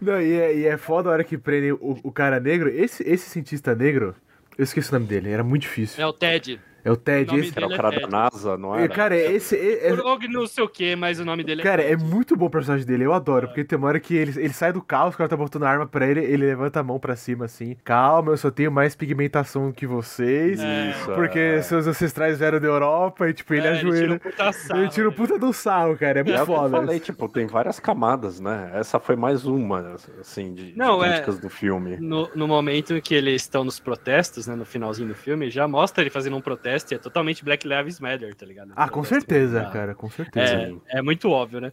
Não, 0.00 0.20
e 0.20 0.32
é, 0.32 0.56
e 0.56 0.66
é 0.66 0.76
foda 0.76 1.08
a 1.08 1.12
hora 1.12 1.24
que 1.24 1.38
prendem 1.38 1.72
o, 1.72 1.98
o 2.02 2.12
cara 2.12 2.40
negro. 2.40 2.68
Esse, 2.68 3.02
esse 3.08 3.28
cientista 3.30 3.74
negro, 3.74 4.14
eu 4.58 4.64
esqueci 4.64 4.90
o 4.90 4.94
nome 4.94 5.06
dele, 5.06 5.30
era 5.30 5.42
muito 5.44 5.62
difícil. 5.62 6.02
é 6.02 6.06
o 6.06 6.12
Ted. 6.12 6.60
É 6.84 6.90
o 6.92 6.96
Ted. 6.96 7.34
o 7.34 7.38
Esse, 7.38 7.52
Era 7.56 7.66
o 7.66 7.70
Ele 7.70 7.74
é 7.74 7.76
cara 7.78 8.00
da. 8.00 8.06
NASA, 8.06 8.58
não 8.58 8.76
É, 8.76 8.84
era? 8.84 8.94
cara, 8.94 9.16
esse. 9.16 9.56
é- 9.56 9.88
é- 9.88 9.92
O 9.94 10.06
Og 10.06 10.28
não 10.28 10.46
sei 10.46 10.62
o 10.62 10.68
que, 10.68 10.94
mas 10.94 11.18
o 11.18 11.24
nome 11.24 11.42
dele 11.42 11.62
é. 11.62 11.64
Cara, 11.64 11.82
é 11.82 11.96
muito 11.96 12.36
bom 12.36 12.46
o 12.46 12.50
personagem 12.50 12.86
dele, 12.86 13.04
eu 13.04 13.12
adoro, 13.14 13.46
porque 13.48 13.64
tem 13.64 13.78
uma 13.78 13.88
hora 13.88 13.98
que 13.98 14.14
ele, 14.14 14.32
ele 14.38 14.52
sai 14.52 14.72
do 14.72 14.82
carro, 14.82 15.08
os 15.08 15.16
caras 15.16 15.30
tá 15.30 15.36
botando 15.36 15.62
a 15.64 15.70
arma 15.70 15.86
pra 15.86 16.06
ele, 16.06 16.20
ele 16.20 16.44
levanta 16.44 16.80
a 16.80 16.82
mão 16.82 16.98
pra 16.98 17.16
cima 17.16 17.46
assim. 17.46 17.76
Calma, 17.84 18.32
eu 18.32 18.36
só 18.36 18.50
tenho 18.50 18.70
mais 18.70 18.94
pigmentação 18.94 19.72
que 19.72 19.86
vocês. 19.86 20.60
Isso, 20.60 21.10
Porque 21.14 21.38
é. 21.38 21.62
seus 21.62 21.86
ancestrais 21.86 22.38
vieram 22.38 22.60
da 22.60 22.66
Europa 22.66 23.28
e, 23.28 23.32
tipo, 23.32 23.54
ele 23.54 23.66
É, 23.66 23.76
tira 23.78 23.88
ajoelha. 23.88 24.14
um 24.14 24.18
puta 24.18 24.52
sarro, 24.52 24.80
Ele 24.82 24.88
tira 24.90 25.08
o 25.08 25.10
né? 25.10 25.16
puta 25.16 25.38
do 25.38 25.52
sarro, 25.52 25.96
cara. 25.96 26.20
É 26.20 26.22
muito 26.22 26.36
É 26.36 26.42
o 26.42 26.44
que 26.46 26.52
eu 26.52 26.56
foda. 26.56 26.76
falei, 26.76 27.00
tipo, 27.00 27.28
tem 27.28 27.46
várias 27.46 27.80
camadas, 27.80 28.40
né? 28.40 28.70
Essa 28.74 29.00
foi 29.00 29.16
mais 29.16 29.46
uma, 29.46 29.96
assim, 30.20 30.52
de, 30.52 30.72
de 30.72 30.78
Não, 30.78 31.02
é- 31.02 31.08
críticas 31.12 31.38
do 31.38 31.48
filme. 31.48 31.96
No, 31.98 32.28
no 32.34 32.46
momento 32.46 32.94
em 32.94 33.00
que 33.00 33.14
eles 33.14 33.42
estão 33.42 33.64
nos 33.64 33.80
protestos, 33.80 34.46
né? 34.46 34.54
No 34.54 34.64
finalzinho 34.66 35.08
do 35.08 35.14
filme, 35.14 35.48
já 35.50 35.66
mostra 35.66 36.02
ele 36.02 36.10
fazendo 36.10 36.36
um 36.36 36.40
protesto 36.42 36.73
e 36.92 36.94
é 36.94 36.98
totalmente 36.98 37.44
Black 37.44 37.66
Lives 37.66 38.00
Matter, 38.00 38.34
tá 38.34 38.44
ligado? 38.46 38.72
Ah, 38.76 38.88
com 38.88 39.02
Protesto. 39.02 39.14
certeza, 39.14 39.62
Ah, 39.62 39.70
cara, 39.70 39.94
com 39.94 40.10
certeza. 40.10 40.54
É, 40.88 40.98
é 40.98 41.02
muito 41.02 41.30
óbvio, 41.30 41.60
né? 41.60 41.72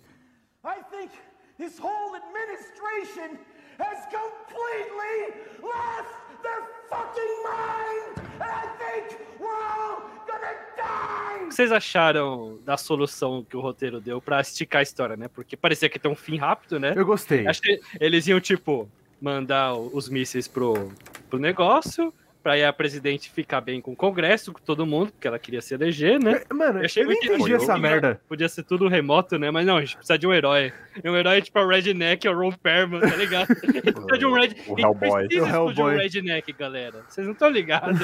I 0.66 0.76
think 0.92 1.12
this 1.58 1.80
whole 1.80 2.16
administration 2.16 3.38
has 3.80 4.06
completely 4.12 5.42
lost 5.62 6.10
their 6.44 6.62
fucking 6.90 7.44
mind! 7.44 8.18
And 8.40 8.52
I 8.52 8.68
think 8.78 9.18
we're 9.40 9.64
all 9.64 10.02
gonna 10.28 10.54
die! 10.78 11.46
O 11.46 11.48
que 11.50 11.56
vocês 11.56 11.72
acharam 11.72 12.60
da 12.66 12.78
solução 12.78 13.44
que 13.44 13.58
o 13.58 13.62
roteiro 13.62 14.00
deu 14.00 14.22
pra 14.22 14.40
esticar 14.42 14.80
a 14.80 14.84
história, 14.84 15.18
né? 15.18 15.28
Porque 15.28 15.58
parecia 15.58 15.90
que 15.90 15.98
tem 16.00 16.12
um 16.12 16.16
fim 16.16 16.38
rápido, 16.38 16.80
né? 16.80 16.94
Eu 16.96 17.06
gostei. 17.06 17.48
Acho 17.48 17.62
que 17.62 17.82
eles 18.00 18.28
iam, 18.28 18.40
tipo, 18.40 18.88
mandar 19.20 19.74
os 19.76 20.08
mísseis 20.10 20.48
pro, 20.48 20.92
pro 21.30 21.40
negócio, 21.40 22.14
pra 22.42 22.54
aí 22.54 22.64
a 22.66 22.74
presidente 22.74 23.30
ficar 23.30 23.62
bem 23.62 23.80
com 23.82 23.92
o 23.92 23.96
Congresso, 23.96 24.52
com 24.52 24.60
todo 24.60 24.86
mundo, 24.86 25.12
porque 25.12 25.28
ela 25.28 25.40
queria 25.40 25.62
se 25.62 25.74
eleger, 25.74 26.20
né? 26.20 26.42
Mano, 26.52 26.80
Eu 26.80 26.86
achei 26.86 27.04
eu 27.04 27.12
entendi 27.12 27.34
achei 27.44 27.56
essa 27.56 27.74
muito 27.74 27.82
merda. 27.82 28.22
Podia 28.28 28.50
ser 28.50 28.64
tudo 28.64 28.88
remoto, 28.88 29.38
né? 29.38 29.52
Mas 29.52 29.66
não, 29.66 29.78
a 29.78 29.82
gente 29.82 29.96
precisa 29.96 30.18
de 30.18 30.28
um 30.28 30.34
herói. 30.34 30.74
E 31.04 31.10
um 31.10 31.16
herói 31.16 31.42
tipo 31.42 31.60
o 31.60 31.68
Redneck, 31.68 32.28
é 32.28 32.32
o 32.32 32.38
Ron 32.38 32.52
Perlman, 32.52 33.02
tá 33.02 33.16
ligado? 33.16 33.52
A 33.52 33.66
gente 33.66 33.82
precisa 33.82 34.18
de 34.18 34.26
um 34.26 34.34
Red... 34.34 34.50
O 34.68 34.76
a 34.76 34.82
Hellboy. 34.82 35.28
precisa 35.28 35.44
O 35.44 35.44
explodir 35.44 35.44
um 35.44 35.48
Hellboy. 35.48 35.98
Redneck, 35.98 36.54
galera. 36.54 37.06
Vocês 37.08 37.26
não 37.26 37.34
estão 37.34 37.50
ligados. 37.50 38.00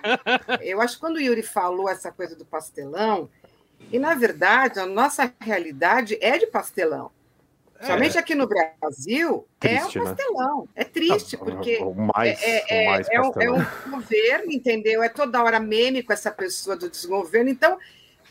Eu 0.62 0.80
acho 0.80 0.94
que 0.94 1.00
quando 1.00 1.16
o 1.16 1.20
Yuri 1.20 1.42
falou 1.42 1.88
essa 1.88 2.12
coisa 2.12 2.36
do 2.36 2.44
pastelão, 2.44 3.28
e 3.90 3.98
na 3.98 4.14
verdade 4.14 4.78
a 4.78 4.86
nossa 4.86 5.32
realidade 5.40 6.18
é 6.20 6.38
de 6.38 6.46
pastelão. 6.46 7.10
Somente 7.82 8.18
aqui 8.18 8.34
no 8.34 8.46
Brasil 8.46 9.46
Triste, 9.58 9.98
é 9.98 10.00
um 10.00 10.04
né? 10.04 10.10
pastelão. 10.14 10.68
É 10.74 10.84
triste, 10.84 11.36
porque 11.36 11.78
O 11.78 11.94
mais, 11.94 12.38
é, 12.42 12.82
o 12.82 12.90
mais 12.90 13.08
é, 13.08 13.14
é 13.14 13.20
um, 13.20 13.32
é 13.40 13.50
um 13.50 13.90
governo, 13.90 14.52
entendeu? 14.52 15.02
É 15.02 15.08
toda 15.08 15.42
hora 15.42 15.58
meme 15.58 16.02
com 16.02 16.12
essa 16.12 16.30
pessoa 16.30 16.76
do 16.76 16.90
desgoverno. 16.90 17.48
Então, 17.50 17.78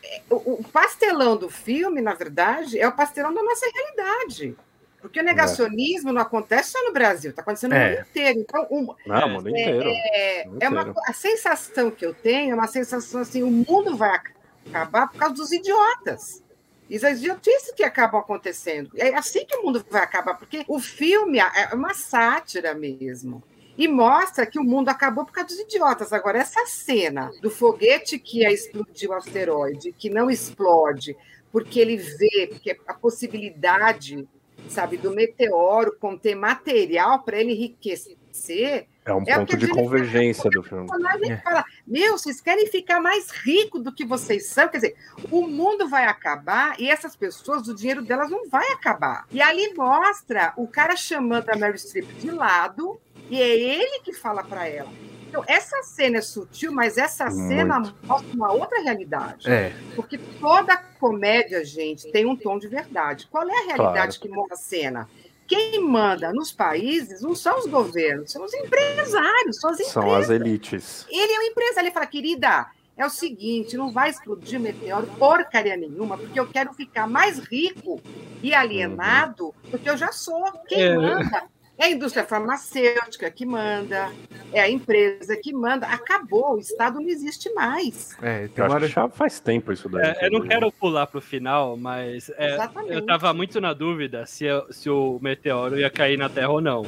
é, 0.03 0.21
o, 0.29 0.53
o 0.59 0.63
pastelão 0.71 1.35
do 1.35 1.49
filme, 1.49 1.99
na 1.99 2.13
verdade, 2.13 2.79
é 2.79 2.87
o 2.87 2.91
pastelão 2.91 3.33
da 3.33 3.41
nossa 3.41 3.65
realidade. 3.73 4.55
Porque 5.01 5.19
o 5.19 5.23
negacionismo 5.23 6.11
não 6.11 6.21
acontece 6.21 6.71
só 6.71 6.83
no 6.85 6.91
Brasil, 6.91 7.29
está 7.29 7.41
acontecendo 7.41 7.71
no 7.71 7.77
É. 7.77 7.89
mundo 7.97 8.07
inteiro. 8.09 8.39
Então, 8.39 8.67
um- 8.69 8.93
Não, 9.05 9.27
o 9.27 9.29
mundo 9.29 9.49
inteiro. 9.49 9.89
é, 9.89 10.41
é 10.59 10.69
uma, 10.69 10.81
inteiro. 10.81 10.99
a 11.07 11.13
sensação 11.13 11.89
que 11.89 12.05
eu 12.05 12.13
tenho 12.13 12.51
é 12.51 12.53
uma 12.53 12.67
sensação 12.67 13.21
assim: 13.21 13.41
o 13.41 13.49
mundo 13.49 13.95
vai 13.95 14.19
acabar 14.67 15.07
por 15.07 15.17
causa 15.17 15.35
dos 15.35 15.51
idiotas. 15.53 16.43
Isso 16.89 17.05
é 17.05 17.11
idiotice 17.13 17.73
que 17.75 17.83
acabam 17.83 18.19
acontecendo. 18.19 18.89
É 18.95 19.13
assim 19.13 19.45
que 19.45 19.55
o 19.55 19.63
mundo 19.63 19.85
vai 19.89 20.01
acabar, 20.01 20.33
porque 20.33 20.65
o 20.67 20.79
filme 20.79 21.37
é 21.39 21.73
uma 21.73 21.93
sátira 21.93 22.73
mesmo. 22.73 23.43
E 23.77 23.87
mostra 23.87 24.45
que 24.45 24.59
o 24.59 24.63
mundo 24.63 24.89
acabou 24.89 25.23
por 25.23 25.31
causa 25.31 25.49
dos 25.49 25.59
idiotas. 25.59 26.11
Agora, 26.11 26.39
essa 26.39 26.65
cena 26.65 27.31
do 27.41 27.49
foguete 27.49 28.19
que 28.19 28.39
ia 28.39 28.51
explodir 28.51 29.09
o 29.09 29.13
asteroide, 29.13 29.93
que 29.97 30.09
não 30.09 30.29
explode, 30.29 31.15
porque 31.51 31.79
ele 31.79 31.95
vê 31.95 32.47
porque 32.47 32.77
a 32.85 32.93
possibilidade, 32.93 34.27
sabe, 34.67 34.97
do 34.97 35.11
meteoro 35.11 35.95
conter 35.97 36.35
material 36.35 37.23
para 37.23 37.39
ele 37.39 37.53
enriquecer, 37.53 38.87
É 39.09 39.15
um 39.15 39.23
é 39.25 39.35
ponto 39.37 39.57
de 39.57 39.67
convergência 39.67 40.49
do 40.49 40.63
filme. 40.63 40.87
personagem 40.87 41.31
É. 41.31 41.35
que 41.37 41.43
fala: 41.43 41.65
Meu, 41.85 42.17
vocês 42.17 42.39
querem 42.39 42.67
ficar 42.67 42.99
mais 43.01 43.29
rico 43.31 43.79
do 43.79 43.93
que 43.93 44.05
vocês 44.05 44.47
são? 44.47 44.67
Quer 44.67 44.77
dizer, 44.77 44.95
o 45.31 45.47
mundo 45.47 45.87
vai 45.87 46.05
acabar 46.05 46.79
e 46.79 46.89
essas 46.89 47.15
pessoas, 47.15 47.67
o 47.67 47.75
dinheiro 47.75 48.01
delas 48.01 48.29
não 48.29 48.47
vai 48.49 48.67
acabar. 48.71 49.25
E 49.31 49.41
ali 49.41 49.73
mostra 49.73 50.53
o 50.55 50.67
cara 50.67 50.95
chamando 50.95 51.49
a 51.49 51.57
Mary 51.57 51.77
Streep 51.77 52.07
de 52.19 52.31
lado 52.31 52.99
e 53.29 53.41
é 53.41 53.49
ele 53.49 53.99
que 54.03 54.13
fala 54.13 54.43
para 54.43 54.67
ela. 54.67 54.89
Então, 55.29 55.43
essa 55.47 55.83
cena 55.83 56.17
é 56.17 56.21
sutil, 56.21 56.71
mas 56.71 56.97
essa 56.97 57.29
cena 57.29 57.79
mostra 58.03 58.33
uma 58.33 58.51
outra 58.51 58.81
realidade. 58.81 59.47
É. 59.47 59.71
Porque 59.95 60.17
toda 60.17 60.75
comédia, 60.75 61.63
gente, 61.63 62.11
tem 62.11 62.25
um 62.25 62.35
tom 62.35 62.57
de 62.57 62.67
verdade. 62.67 63.27
Qual 63.31 63.47
é 63.47 63.53
a 63.53 63.65
realidade 63.65 64.17
Claro. 64.17 64.19
que 64.19 64.27
mostra 64.27 64.55
a 64.55 64.57
cena? 64.57 65.09
Quem 65.49 65.83
manda 65.83 66.31
nos 66.31 66.51
países 66.51 67.21
não 67.21 67.33
são 67.33 67.57
os 67.57 67.65
governos, 67.65 68.31
são 68.31 68.45
os 68.45 68.53
empresários, 68.53 69.59
são 69.59 69.71
as 69.71 69.79
empresas. 69.79 69.91
São 69.93 70.13
as 70.13 70.29
elites. 70.29 71.07
Ele 71.09 71.33
é 71.33 71.39
um 71.39 71.43
empresário. 71.43 71.87
Ele 71.87 71.93
fala, 71.93 72.05
querida, 72.05 72.67
é 72.95 73.05
o 73.05 73.09
seguinte, 73.09 73.75
não 73.75 73.91
vai 73.91 74.09
explodir 74.11 74.59
meteoro 74.59 75.07
porcaria 75.17 75.75
nenhuma, 75.75 76.17
porque 76.17 76.39
eu 76.39 76.45
quero 76.47 76.71
ficar 76.73 77.07
mais 77.07 77.39
rico 77.39 77.99
e 78.43 78.53
alienado 78.53 79.53
do 79.71 79.79
que 79.79 79.89
eu 79.89 79.97
já 79.97 80.11
sou. 80.11 80.43
Quem 80.67 80.83
É. 80.83 80.95
manda 80.95 81.43
é 81.79 81.85
a 81.85 81.89
indústria 81.89 82.25
farmacêutica 82.25 83.31
que 83.31 83.45
manda, 83.45 84.11
é 84.53 84.59
a 84.59 84.69
empresa 84.69 85.35
que 85.37 85.53
manda. 85.53 85.87
Acabou, 85.87 86.55
o 86.55 86.59
Estado 86.59 86.99
não 86.99 87.07
existe 87.07 87.51
mais. 87.53 88.15
É, 88.21 88.47
tem 88.49 88.63
Eu 88.63 88.65
uma 88.65 88.75
acho 88.77 88.87
que 88.87 88.91
já 88.93 89.07
faz 89.09 89.39
tempo 89.39 89.71
isso 89.71 89.87
daí. 89.87 90.05
É, 90.19 90.27
eu 90.27 90.31
não 90.31 90.41
quero 90.41 90.69
pular 90.73 91.07
pro 91.07 91.21
final, 91.21 91.77
mas 91.77 92.29
é, 92.37 92.53
Exatamente. 92.55 92.93
eu 92.93 93.05
tava 93.05 93.33
muito 93.33 93.61
na 93.61 93.73
dúvida 93.73 94.25
se, 94.25 94.45
se 94.71 94.89
o 94.89 95.17
meteoro 95.21 95.79
ia 95.79 95.89
cair 95.89 96.17
na 96.17 96.27
Terra 96.29 96.49
ou 96.49 96.59
não. 96.61 96.85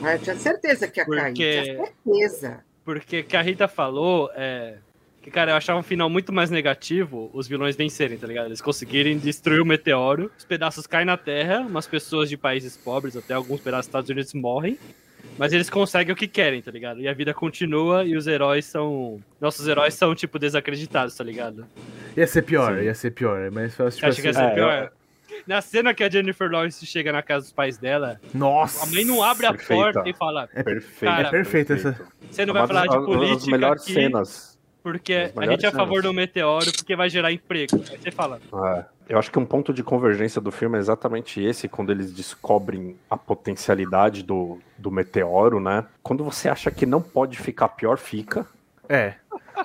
Mas 0.00 0.14
eu 0.14 0.18
tinha 0.24 0.36
certeza 0.36 0.88
que 0.88 0.98
ia 1.00 1.06
cair, 1.06 1.24
Porque- 1.32 1.62
tinha 1.62 1.76
certeza. 1.86 2.64
Porque 2.84 3.20
o 3.20 3.24
que 3.24 3.36
a 3.36 3.42
Rita 3.42 3.68
falou 3.68 4.28
é. 4.34 4.78
Que, 5.22 5.30
cara, 5.30 5.52
eu 5.52 5.56
achava 5.56 5.78
um 5.78 5.82
final 5.84 6.10
muito 6.10 6.32
mais 6.32 6.50
negativo 6.50 7.30
os 7.32 7.46
vilões 7.46 7.76
vencerem, 7.76 8.18
tá 8.18 8.26
ligado? 8.26 8.46
Eles 8.46 8.60
conseguirem 8.60 9.16
destruir 9.18 9.60
o 9.60 9.64
meteoro, 9.64 10.30
os 10.36 10.44
pedaços 10.44 10.84
caem 10.86 11.06
na 11.06 11.16
Terra, 11.16 11.60
umas 11.60 11.86
pessoas 11.86 12.28
de 12.28 12.36
países 12.36 12.76
pobres, 12.76 13.16
até 13.16 13.32
alguns 13.34 13.60
pedaços 13.60 13.86
dos 13.86 13.88
Estados 13.88 14.10
Unidos 14.10 14.34
morrem, 14.34 14.76
mas 15.38 15.52
eles 15.52 15.70
conseguem 15.70 16.12
o 16.12 16.16
que 16.16 16.26
querem, 16.26 16.60
tá 16.60 16.72
ligado? 16.72 17.00
E 17.00 17.06
a 17.06 17.14
vida 17.14 17.32
continua 17.32 18.04
e 18.04 18.16
os 18.16 18.26
heróis 18.26 18.64
são. 18.64 19.20
Nossos 19.40 19.66
heróis 19.68 19.94
são, 19.94 20.12
tipo, 20.12 20.38
desacreditados, 20.40 21.14
tá 21.16 21.22
ligado? 21.22 21.64
Ia 22.16 22.26
ser 22.26 22.42
pior, 22.42 22.76
Sim. 22.78 22.84
ia 22.84 22.94
ser 22.94 23.12
pior. 23.12 23.48
Mas 23.52 23.72
tipo 23.72 23.84
Você 23.90 24.04
acha 24.06 24.20
que 24.20 24.26
ia 24.26 24.30
assim, 24.32 24.40
ser 24.40 24.46
é, 24.46 24.54
pior? 24.54 24.92
Na 25.46 25.60
cena 25.60 25.94
que 25.94 26.02
a 26.04 26.10
Jennifer 26.10 26.50
Lawrence 26.50 26.84
chega 26.84 27.12
na 27.12 27.22
casa 27.22 27.44
dos 27.44 27.52
pais 27.52 27.78
dela, 27.78 28.20
Nossa! 28.34 28.84
a 28.84 28.86
mãe 28.92 29.04
não 29.04 29.22
abre 29.22 29.46
a 29.46 29.52
Perfeita. 29.52 29.92
porta 29.92 30.08
e 30.10 30.12
fala: 30.12 30.48
Perfeito. 30.48 31.00
Cara, 31.14 31.28
é 31.28 31.30
perfeita 31.30 31.74
essa. 31.74 32.00
Você 32.30 32.44
não 32.44 32.54
É 32.56 32.58
vai 32.58 32.66
falar 32.66 32.86
de 32.88 32.96
uma 32.96 33.06
das 33.06 33.16
política 33.16 33.50
melhores 33.52 33.82
aqui, 33.82 33.92
cenas. 33.94 34.51
Porque 34.82 35.32
a 35.36 35.46
gente 35.46 35.64
é 35.64 35.68
a 35.68 35.72
favor 35.72 36.00
cenas. 36.00 36.04
do 36.04 36.12
meteoro 36.12 36.72
porque 36.76 36.96
vai 36.96 37.08
gerar 37.08 37.32
emprego. 37.32 37.76
Aí 37.90 37.98
você 37.98 38.10
fala: 38.10 38.40
É. 38.76 38.84
Eu 39.08 39.18
acho 39.18 39.30
que 39.30 39.38
um 39.38 39.44
ponto 39.44 39.74
de 39.74 39.82
convergência 39.82 40.40
do 40.40 40.50
filme 40.50 40.76
é 40.76 40.80
exatamente 40.80 41.42
esse, 41.42 41.68
quando 41.68 41.90
eles 41.90 42.12
descobrem 42.12 42.96
a 43.10 43.16
potencialidade 43.16 44.22
do, 44.22 44.58
do 44.78 44.90
meteoro, 44.90 45.60
né? 45.60 45.84
Quando 46.02 46.24
você 46.24 46.48
acha 46.48 46.70
que 46.70 46.86
não 46.86 47.02
pode 47.02 47.36
ficar 47.38 47.68
pior, 47.70 47.98
fica. 47.98 48.46
É. 48.88 49.14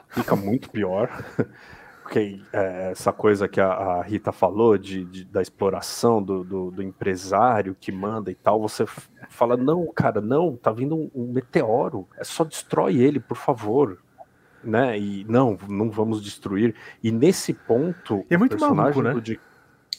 Fica 0.10 0.36
muito 0.36 0.69
pior. 0.69 1.10
Porque 2.03 2.39
é, 2.53 2.91
essa 2.91 3.12
coisa 3.12 3.49
que 3.49 3.60
a, 3.60 3.67
a 3.67 4.01
Rita 4.01 4.32
falou 4.32 4.77
de, 4.77 5.03
de- 5.03 5.25
da 5.25 5.41
exploração 5.41 6.23
do, 6.23 6.41
do, 6.43 6.71
do 6.71 6.82
empresário 6.82 7.75
que 7.80 7.91
manda 7.91 8.32
e 8.32 8.36
tal, 8.36 8.62
você 8.62 8.86
fala, 9.30 9.58
não, 9.58 9.86
cara, 9.93 10.21
não, 10.21 10.56
tá 10.56 10.71
vindo 10.71 10.95
um, 10.95 11.12
um 11.13 11.32
meteoro, 11.34 12.08
é 12.17 12.23
só 12.23 12.45
destrói 12.45 12.95
ele, 12.97 13.19
por 13.19 13.36
favor. 13.36 13.97
Né? 14.63 14.98
E 15.00 15.26
não, 15.30 15.58
não 15.67 15.89
vamos 15.89 16.22
destruir. 16.24 16.74
E 17.04 17.12
nesse 17.12 17.54
ponto, 17.54 18.26
E 18.30 18.34
é 18.34 18.38
muito 18.38 18.58
maluco, 18.60 19.02
né? 19.02 19.13
do 19.13 19.22
Di- 19.22 19.39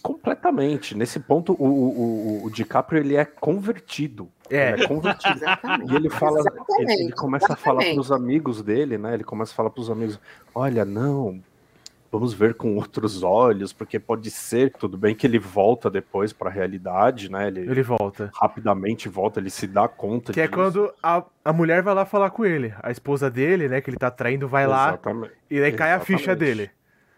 completamente. 0.03 0.97
Nesse 0.97 1.21
ponto, 1.21 1.53
o, 1.53 1.65
o, 1.67 2.41
o- 2.43 2.45
o 2.47 2.51
DiCaprio 2.51 3.01
ele 3.01 3.17
é 3.17 3.25
convertido. 3.25 4.29
É. 4.51 4.73
Ele 4.73 4.85
é 4.85 4.89
convertido. 4.89 5.37
Exatamente. 5.37 5.93
E 5.93 5.97
ele 5.97 6.11
fala, 6.11 6.39
ele, 6.41 6.49
Exatamente, 6.49 7.03
ele 7.03 7.13
começa 7.13 7.53
a 7.53 7.57
falar 7.57 7.83
exatamente. 7.83 7.95
pros 7.95 8.13
amigos 8.13 8.63
dele, 8.63 8.99
né? 8.99 9.15
Ele 9.15 9.25
começa 9.25 9.53
a 9.53 9.55
falar 9.57 9.71
pros 9.71 9.91
amigos: 9.91 10.19
olha, 10.55 10.85
não, 10.85 11.41
vamos 12.11 12.33
ver 12.35 12.55
com 12.55 12.75
outros 12.77 13.23
olhos, 13.23 13.73
porque 13.73 13.99
pode 13.99 14.31
ser. 14.31 14.73
Tudo 14.73 14.97
bem 14.97 15.15
que 15.15 15.27
ele 15.27 15.39
volta 15.39 15.91
depois 15.91 16.33
pra 16.33 16.51
realidade, 16.51 17.31
né? 17.31 17.49
Ele, 17.49 17.61
Ele 17.61 17.83
volta. 17.83 18.31
rapidamente 18.35 19.09
volta, 19.09 19.41
ele 19.41 19.51
se 19.51 19.67
dá 19.67 19.87
conta 19.89 20.33
Que 20.33 20.41
é 20.41 20.47
disso. 20.47 20.55
quando 20.55 20.93
a, 21.03 21.23
a 21.45 21.53
mulher 21.53 21.83
vai 21.83 21.95
lá 21.95 22.05
falar 22.05 22.31
com 22.31 22.45
ele. 22.45 22.73
A 22.83 22.91
esposa 22.91 23.31
dele, 23.31 23.69
né, 23.69 23.81
que 23.81 23.91
ele 23.91 23.97
tá 23.99 24.11
traindo, 24.11 24.49
vai 24.49 24.67
lá 24.67 24.89
Exatamente. 24.89 25.33
e 25.51 25.61
aí 25.63 25.73
cai 25.73 25.93
a 25.93 26.01
ficha 26.01 26.35
dele. 26.35 26.71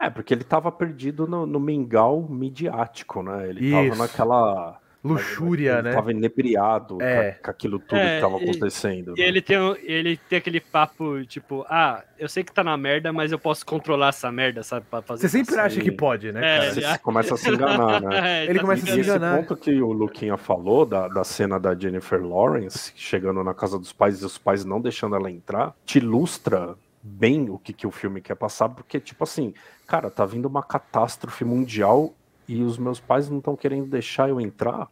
É, 0.03 0.09
porque 0.09 0.33
ele 0.33 0.45
tava 0.45 0.73
perdido 0.73 1.27
no, 1.27 1.45
no 1.45 1.61
mingau 1.61 2.27
midiático, 2.29 3.23
né? 3.23 3.49
Ele 3.51 3.71
tava 3.71 3.83
Isso. 3.85 3.99
naquela. 3.99 4.80
Luxúria, 5.03 5.75
ele 5.79 5.83
né? 5.83 5.93
tava 5.95 6.11
inebriado 6.11 7.01
É. 7.01 7.33
com, 7.33 7.45
com 7.45 7.51
aquilo 7.51 7.79
tudo 7.79 7.97
É, 7.99 8.17
que 8.17 8.21
tava 8.21 8.37
acontecendo. 8.37 9.15
E 9.17 9.21
né? 9.21 9.29
ele 9.29 9.41
tem, 9.41 9.57
ele 9.83 10.17
tem 10.29 10.39
aquele 10.39 10.61
papo, 10.61 11.25
tipo, 11.25 11.65
ah, 11.71 12.03
eu 12.19 12.29
sei 12.29 12.45
que 12.45 12.53
tá 12.53 12.63
na 12.63 12.77
merda, 12.77 13.13
mas 13.13 13.33
eu 13.33 13.39
posso 13.39 13.65
controlar 13.65 14.09
essa 14.09 14.31
merda, 14.31 14.63
sabe? 14.63 14.85
Pra 14.91 15.01
fazer 15.01 15.23
Você 15.23 15.29
sempre 15.39 15.55
passar. 15.55 15.67
acha 15.67 15.81
que 15.81 15.91
pode, 15.91 16.31
né, 16.33 16.41
É, 16.41 16.59
cara? 16.59 16.75
Você 16.75 16.99
começa 16.99 17.35
a 17.35 17.37
se 17.39 17.49
enganar, 17.51 18.01
né? 18.03 18.43
É, 18.43 18.45
Ele 18.45 18.55
tá 18.59 18.61
começa 18.61 18.83
a 18.83 18.87
se 18.87 18.93
se 18.93 18.99
E 18.99 19.01
esse 19.01 19.11
enganar. 19.11 19.37
ponto 19.39 19.57
que 19.57 19.81
o 19.81 19.93
Luquinha 19.93 20.37
falou, 20.37 20.85
da, 20.85 21.09
da 21.09 21.25
cena 21.25 21.59
da 21.59 21.75
Jennifer 21.75 22.23
Lawrence 22.23 22.93
chegando 22.95 23.43
na 23.43 23.55
casa 23.55 23.79
dos 23.79 23.93
pais 23.93 24.21
e 24.21 24.25
os 24.27 24.37
pais 24.37 24.65
não 24.65 24.81
deixando 24.81 25.17
ela 25.17 25.31
entrar, 25.31 25.75
te 25.85 25.99
ilustra 25.99 26.75
bem 27.03 27.49
o 27.49 27.59
que, 27.59 27.73
que 27.73 27.87
o 27.87 27.91
filme 27.91 28.21
quer 28.21 28.35
passar, 28.35 28.69
porque, 28.69 29.01
tipo 29.01 29.25
assim, 29.25 29.55
cara, 29.87 30.11
tá 30.11 30.27
vindo 30.27 30.45
uma 30.47 30.63
catástrofe 30.63 31.43
mundial 31.47 32.13
e 32.57 32.63
os 32.63 32.79
meus 32.79 33.01
pais 33.01 33.29
não 33.31 33.39
estão 33.39 33.57
querendo 33.57 33.87
deixar 33.89 34.29
eu 34.29 34.41
entrar 34.41 34.89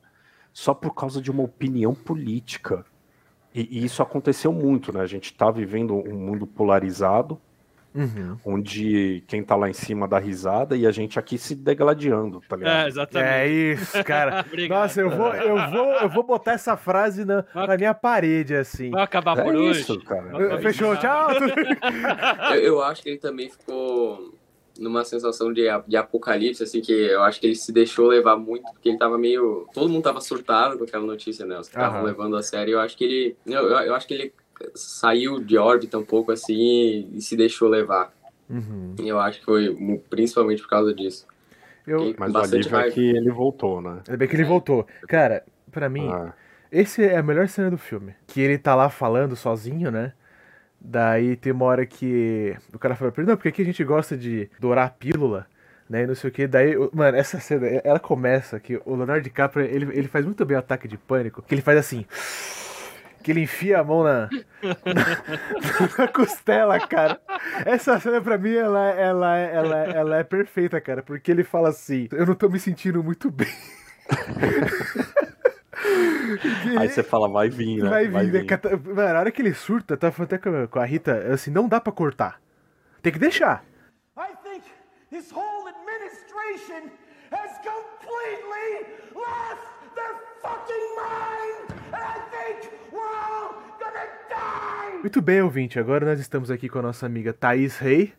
só 0.52 0.74
por 0.74 0.94
causa 0.94 1.20
de 1.20 1.30
uma 1.30 1.42
opinião 1.42 1.94
política. 1.94 2.84
E, 3.54 3.80
e 3.80 3.84
isso 3.84 4.02
aconteceu 4.02 4.52
muito, 4.52 4.92
né? 4.92 5.00
A 5.00 5.06
gente 5.06 5.32
tá 5.34 5.50
vivendo 5.50 5.94
um 5.94 6.14
mundo 6.14 6.46
polarizado, 6.46 7.40
Uhum. 7.94 8.36
onde 8.44 9.24
quem 9.26 9.42
tá 9.42 9.56
lá 9.56 9.68
em 9.68 9.72
cima 9.72 10.06
dá 10.06 10.18
risada 10.18 10.76
e 10.76 10.86
a 10.86 10.90
gente 10.90 11.18
aqui 11.18 11.38
se 11.38 11.54
degladiando, 11.54 12.40
tá 12.46 12.54
ligado? 12.54 12.84
É, 12.84 12.86
exatamente. 12.86 13.30
É 13.30 13.48
isso, 13.48 14.04
cara. 14.04 14.44
Nossa, 14.68 15.00
eu 15.00 15.10
vou, 15.10 15.34
eu 15.34 15.70
vou, 15.70 15.92
eu 15.94 16.08
vou 16.08 16.22
botar 16.22 16.52
essa 16.52 16.76
frase 16.76 17.24
na, 17.24 17.44
na 17.54 17.76
minha 17.78 17.94
parede, 17.94 18.54
assim. 18.54 18.90
Vai 18.90 19.02
acabar 19.02 19.38
É 19.38 19.42
por 19.42 19.56
hoje. 19.56 19.80
isso, 19.80 19.98
cara. 20.04 20.58
Fechou, 20.60 20.96
tchau. 20.98 21.28
Eu, 22.52 22.60
eu 22.60 22.82
acho 22.82 23.02
que 23.02 23.08
ele 23.08 23.18
também 23.18 23.48
ficou 23.48 24.34
numa 24.78 25.04
sensação 25.04 25.52
de, 25.52 25.64
de 25.86 25.96
apocalipse, 25.96 26.62
assim, 26.62 26.80
que 26.80 26.92
eu 26.92 27.22
acho 27.22 27.40
que 27.40 27.46
ele 27.48 27.56
se 27.56 27.72
deixou 27.72 28.06
levar 28.06 28.36
muito, 28.36 28.62
porque 28.72 28.88
ele 28.88 28.98
tava 28.98 29.18
meio. 29.18 29.66
Todo 29.74 29.88
mundo 29.90 30.02
tava 30.04 30.20
surtado 30.20 30.78
com 30.78 30.84
aquela 30.84 31.04
notícia, 31.04 31.44
né? 31.44 31.58
Os 31.58 31.68
que 31.68 31.74
estavam 31.76 32.02
levando 32.04 32.36
a 32.36 32.42
sério. 32.42 32.74
Eu 32.74 32.80
acho 32.80 32.96
que 32.96 33.04
ele. 33.04 33.36
Eu, 33.44 33.68
eu, 33.68 33.76
eu 33.78 33.94
acho 33.94 34.06
que 34.06 34.14
ele 34.14 34.32
saiu 34.74 35.40
de 35.40 35.56
órbita 35.58 35.98
um 35.98 36.04
pouco 36.04 36.32
assim 36.32 36.56
e, 36.56 37.18
e 37.18 37.20
se 37.20 37.36
deixou 37.36 37.68
levar. 37.68 38.12
Uhum. 38.48 38.94
E 39.00 39.08
eu 39.08 39.18
acho 39.20 39.40
que 39.40 39.44
foi 39.44 39.76
principalmente 40.08 40.62
por 40.62 40.68
causa 40.70 40.94
disso. 40.94 41.26
Eu, 41.86 42.14
Mas 42.18 42.32
o 42.34 42.38
alívio 42.38 42.68
é 42.68 42.80
raiva. 42.80 42.94
que 42.94 43.00
ele 43.00 43.30
voltou, 43.30 43.80
né? 43.80 44.02
ainda 44.06 44.16
bem 44.16 44.28
que 44.28 44.36
ele 44.36 44.44
voltou. 44.44 44.86
Cara, 45.06 45.44
pra 45.70 45.88
mim, 45.88 46.08
Ah, 46.12 46.34
esse 46.70 47.02
é 47.02 47.16
a 47.16 47.22
melhor 47.22 47.48
cena 47.48 47.70
do 47.70 47.78
filme. 47.78 48.14
Que 48.26 48.40
ele 48.40 48.58
tá 48.58 48.74
lá 48.74 48.90
falando 48.90 49.34
sozinho, 49.36 49.90
né? 49.90 50.12
Daí 50.80 51.36
tem 51.36 51.52
uma 51.52 51.64
hora 51.64 51.84
que 51.84 52.56
o 52.72 52.78
cara 52.78 52.94
fala 52.94 53.10
pra 53.10 53.22
ele, 53.22 53.30
não, 53.30 53.36
porque 53.36 53.48
aqui 53.48 53.62
a 53.62 53.64
gente 53.64 53.82
gosta 53.82 54.16
de 54.16 54.48
dourar 54.60 54.86
a 54.86 54.90
pílula, 54.90 55.46
né? 55.88 56.04
E 56.04 56.06
não 56.06 56.14
sei 56.14 56.30
o 56.30 56.32
que. 56.32 56.46
Daí, 56.46 56.74
mano, 56.92 57.16
essa 57.16 57.40
cena, 57.40 57.66
ela 57.82 57.98
começa 57.98 58.60
que 58.60 58.80
o 58.84 58.94
Leonardo 58.94 59.22
DiCaprio, 59.22 59.66
ele, 59.66 59.98
ele 59.98 60.08
faz 60.08 60.24
muito 60.24 60.44
bem 60.44 60.56
o 60.56 60.60
ataque 60.60 60.86
de 60.86 60.96
pânico, 60.96 61.42
que 61.42 61.54
ele 61.54 61.62
faz 61.62 61.78
assim. 61.78 62.06
Que 63.22 63.32
ele 63.32 63.40
enfia 63.42 63.80
a 63.80 63.84
mão 63.84 64.04
na, 64.04 64.30
na, 64.62 65.98
na 65.98 66.08
costela, 66.08 66.78
cara. 66.86 67.20
Essa 67.66 67.98
cena 67.98 68.20
pra 68.20 68.38
mim, 68.38 68.54
ela, 68.54 68.90
ela, 68.90 69.36
ela, 69.36 69.76
ela 69.84 70.16
é 70.18 70.24
perfeita, 70.24 70.80
cara. 70.80 71.02
Porque 71.02 71.30
ele 71.30 71.42
fala 71.42 71.70
assim, 71.70 72.08
eu 72.12 72.24
não 72.24 72.34
tô 72.34 72.48
me 72.48 72.60
sentindo 72.60 73.02
muito 73.02 73.30
bem. 73.30 73.48
Aí 76.78 76.88
você 76.88 77.02
fala, 77.02 77.28
vai 77.28 77.48
vir, 77.48 77.82
né? 77.82 77.88
Vai 77.90 78.06
vir, 78.06 78.32
né? 78.32 78.44
Cata- 78.44 78.76
Mano, 78.76 79.16
a 79.16 79.20
hora 79.20 79.30
que 79.30 79.40
ele 79.42 79.54
surta, 79.54 79.94
eu 79.94 79.98
tava 79.98 80.12
falando 80.12 80.32
até 80.34 80.66
com 80.66 80.78
a- 80.78 80.84
Rita, 80.84 81.32
assim, 81.32 81.50
não 81.50 81.68
dá 81.68 81.80
pra 81.80 81.92
cortar. 81.92 82.40
Tem 83.02 83.12
que 83.12 83.18
deixar. 83.18 83.64
I 84.16 84.32
think 84.42 84.64
this 85.10 85.30
whole 85.32 85.68
administration 85.68 86.90
has 87.30 87.52
completely 87.58 88.86
lost 89.14 89.62
their 89.94 90.14
fucking 90.42 90.88
mind! 90.96 91.78
And 91.92 92.02
I 92.02 92.20
think 92.30 92.70
we're 92.92 93.16
all 93.16 93.54
gonna 93.78 94.06
die! 94.28 94.98
Muito 95.02 95.22
bem, 95.22 95.40
ouvinte. 95.42 95.78
Agora 95.78 96.04
nós 96.04 96.18
estamos 96.20 96.50
aqui 96.50 96.68
com 96.68 96.80
a 96.80 96.82
nossa 96.82 97.06
amiga 97.06 97.32
Thaís 97.32 97.78
Rei, 97.78 98.12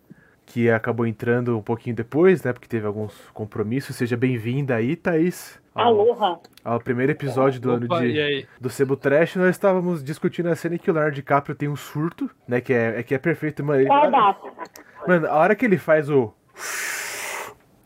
que 0.50 0.70
acabou 0.70 1.06
entrando 1.06 1.56
um 1.56 1.62
pouquinho 1.62 1.96
depois, 1.96 2.44
né? 2.44 2.52
Porque 2.52 2.68
teve 2.68 2.86
alguns 2.86 3.14
compromissos. 3.34 3.96
Seja 3.96 4.18
bem-vinda 4.18 4.76
aí, 4.76 4.96
Thaís. 4.96 5.60
Aloha. 5.76 6.40
ao 6.66 6.80
primeiro 6.80 7.12
episódio 7.12 7.62
do 7.62 7.72
Opa, 7.72 7.98
ano 7.98 8.08
de, 8.08 8.46
do 8.60 8.70
Sebo 8.70 8.98
Trash, 8.98 9.38
nós 9.38 9.52
estávamos 9.52 10.04
discutindo 10.04 10.50
a 10.50 10.56
cena 10.56 10.76
em 10.76 10.78
que 10.78 10.90
o 10.90 10.94
Leonardo 10.94 11.16
DiCaprio 11.16 11.56
tem 11.56 11.70
um 11.70 11.76
surto, 11.76 12.30
né? 12.48 12.60
Que 12.60 12.74
é, 12.74 13.00
é 13.00 13.04
que 13.04 13.14
é 13.14 13.18
perfeito, 13.18 13.64
mano. 13.64 13.80
Ele-. 13.80 13.90
Mano, 15.08 15.28
a 15.28 15.36
hora 15.36 15.56
que 15.56 15.66
ele 15.66 15.78
faz 15.78 16.10
o. 16.10 16.34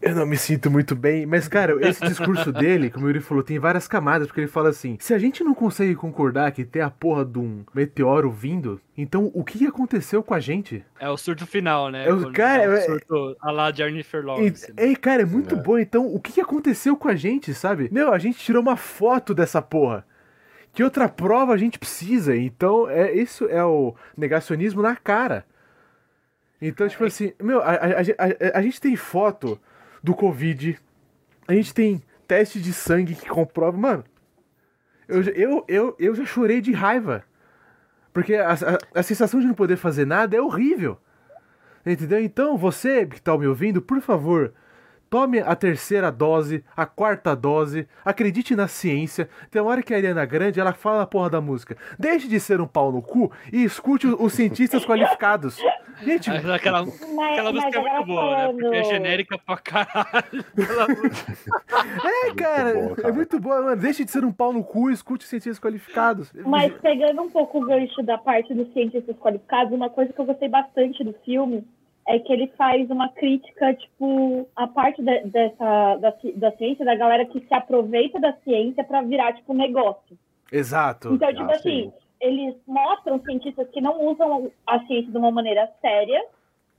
Eu 0.05 0.15
não 0.15 0.25
me 0.25 0.35
sinto 0.37 0.69
muito 0.69 0.95
bem. 0.95 1.25
Mas, 1.25 1.47
cara, 1.47 1.75
esse 1.87 2.01
discurso 2.05 2.51
dele, 2.51 2.89
como 2.89 3.05
o 3.05 3.09
Yuri 3.09 3.21
falou, 3.21 3.41
tem 3.43 3.57
várias 3.57 3.87
camadas, 3.87 4.27
porque 4.27 4.41
ele 4.41 4.47
fala 4.47 4.69
assim: 4.69 4.97
se 4.99 5.13
a 5.13 5.17
gente 5.17 5.43
não 5.43 5.53
consegue 5.53 5.95
concordar 5.95 6.51
que 6.51 6.65
tem 6.65 6.81
a 6.81 6.89
porra 6.89 7.23
de 7.23 7.39
um 7.39 7.63
meteoro 7.73 8.29
vindo, 8.29 8.81
então 8.97 9.31
o 9.33 9.43
que 9.43 9.65
aconteceu 9.65 10.21
com 10.21 10.33
a 10.33 10.39
gente? 10.39 10.83
É 10.99 11.09
o 11.09 11.15
surto 11.15 11.47
final, 11.47 11.89
né? 11.89 12.07
É 12.07 12.13
o- 12.13 12.31
cara, 12.33 12.63
é 12.63 12.67
o 12.69 12.73
é- 12.73 12.81
surto 12.81 13.35
a 13.39 13.49
lá 13.51 13.71
de 13.71 13.77
Jennifer 13.77 14.21
E, 14.21 14.25
Lawrence. 14.25 14.73
né? 14.73 14.83
ei, 14.85 14.95
cara, 14.95 15.21
é 15.21 15.25
muito 15.25 15.55
É. 15.55 15.57
bom. 15.61 15.77
Então, 15.79 16.05
o 16.13 16.19
que 16.19 16.41
aconteceu 16.41 16.97
com 16.97 17.07
a 17.07 17.15
gente, 17.15 17.53
sabe? 17.53 17.87
Meu, 17.91 18.11
a 18.11 18.17
gente 18.19 18.37
tirou 18.39 18.61
uma 18.61 18.75
foto 18.75 19.33
dessa 19.33 19.61
porra. 19.61 20.05
Que 20.73 20.83
outra 20.83 21.07
prova 21.07 21.53
a 21.53 21.57
gente 21.57 21.77
precisa? 21.79 22.35
Então, 22.35 22.89
é 22.89 23.13
isso 23.13 23.45
é 23.47 23.63
o 23.63 23.95
negacionismo 24.17 24.81
na 24.81 24.95
cara. 24.95 25.45
Então, 26.61 26.87
tipo 26.87 27.03
assim, 27.03 27.33
meu, 27.41 27.61
a, 27.61 27.71
a, 27.71 27.75
a- 27.75 28.55
a- 28.55 28.57
a 28.57 28.61
gente 28.61 28.79
tem 28.81 28.95
foto 28.95 29.59
do 30.03 30.13
Covid, 30.13 30.77
a 31.47 31.53
gente 31.53 31.73
tem 31.73 32.03
teste 32.27 32.59
de 32.59 32.73
sangue 32.73 33.15
que 33.15 33.29
comprova. 33.29 33.77
Mano, 33.77 34.03
eu, 35.07 35.21
eu, 35.21 35.65
eu, 35.67 35.95
eu 35.97 36.15
já 36.15 36.25
chorei 36.25 36.59
de 36.59 36.73
raiva. 36.73 37.23
Porque 38.11 38.35
a, 38.35 38.51
a, 38.53 38.99
a 38.99 39.03
sensação 39.03 39.39
de 39.39 39.47
não 39.47 39.53
poder 39.53 39.77
fazer 39.77 40.05
nada 40.05 40.35
é 40.35 40.41
horrível. 40.41 40.97
Entendeu? 41.85 42.19
Então, 42.21 42.57
você 42.57 43.05
que 43.05 43.21
tá 43.21 43.37
me 43.37 43.47
ouvindo, 43.47 43.81
por 43.81 43.99
favor, 43.99 44.53
tome 45.09 45.39
a 45.39 45.55
terceira 45.55 46.11
dose, 46.11 46.63
a 46.75 46.85
quarta 46.85 47.35
dose, 47.35 47.87
acredite 48.05 48.55
na 48.55 48.67
ciência. 48.67 49.27
Tem 49.51 49.61
uma 49.61 49.71
hora 49.71 49.83
que 49.83 49.93
a 49.93 49.97
Ariana 49.97 50.25
Grande, 50.25 50.59
ela 50.59 50.73
fala 50.73 51.03
a 51.03 51.07
porra 51.07 51.29
da 51.29 51.41
música. 51.41 51.75
Deixe 51.99 52.27
de 52.27 52.39
ser 52.39 52.61
um 52.61 52.67
pau 52.67 52.91
no 52.91 53.01
cu 53.01 53.31
e 53.51 53.63
escute 53.63 54.07
os 54.07 54.33
cientistas 54.33 54.85
qualificados. 54.85 55.57
Gente, 56.03 56.29
Mas 56.29 56.49
Aquela, 56.49 56.85
Mas, 56.85 56.91
aquela 57.31 57.53
mas 57.53 57.63
música 57.65 57.79
é 57.79 57.81
muito 57.93 58.05
boa, 58.07 58.37
né? 58.37 58.47
Porque 58.47 58.65
é 58.65 58.69
falando- 58.69 58.85
genérica 58.93 59.37
pra 59.37 59.57
caralho. 59.57 60.45
Aquela 60.57 60.87
música. 60.87 61.33
é, 62.27 62.33
cara, 62.35 62.73
boa, 62.73 62.95
é 63.07 63.11
muito 63.11 63.39
boa, 63.39 63.61
mano. 63.61 63.81
Deixe 63.81 64.03
de 64.05 64.11
ser 64.11 64.23
um 64.25 64.31
pau 64.31 64.51
no 64.53 64.63
cu 64.63 64.89
e 64.89 64.93
escute 64.93 65.23
os 65.23 65.29
cientistas 65.29 65.59
qualificados. 65.59 66.31
Mas 66.45 66.73
pegando 66.81 67.21
um 67.21 67.29
pouco 67.29 67.59
o 67.59 67.65
gancho 67.65 68.01
da 68.03 68.17
parte 68.17 68.53
dos 68.53 68.71
cientistas 68.73 69.15
qualificados, 69.17 69.73
uma 69.73 69.89
coisa 69.89 70.11
que 70.13 70.19
eu 70.19 70.25
gostei 70.25 70.49
bastante 70.49 71.03
do 71.03 71.13
filme 71.25 71.65
é 72.07 72.19
que 72.19 72.33
ele 72.33 72.47
faz 72.57 72.89
uma 72.89 73.07
crítica, 73.09 73.73
tipo, 73.75 74.47
a 74.55 74.67
parte 74.67 75.01
de- 75.01 75.21
dessa, 75.27 75.95
da, 75.95 76.13
da 76.35 76.51
ciência, 76.57 76.83
da 76.83 76.95
galera 76.95 77.25
que 77.25 77.39
se 77.39 77.53
aproveita 77.53 78.19
da 78.19 78.33
ciência 78.43 78.83
para 78.83 79.01
virar, 79.01 79.31
tipo, 79.33 79.53
negócio. 79.53 80.17
Exato. 80.51 81.13
Então, 81.13 81.29
tipo 81.29 81.43
Ah, 81.49 81.55
assim, 81.55 81.83
sim. 81.83 81.93
Eles 82.23 82.55
mostram 82.65 83.19
cientistas 83.21 83.67
que 83.69 83.81
não 83.81 83.99
usam 84.07 84.49
a 84.65 84.79
ciência 84.85 85.11
de 85.11 85.17
uma 85.17 85.29
maneira 85.31 85.69
séria, 85.81 86.23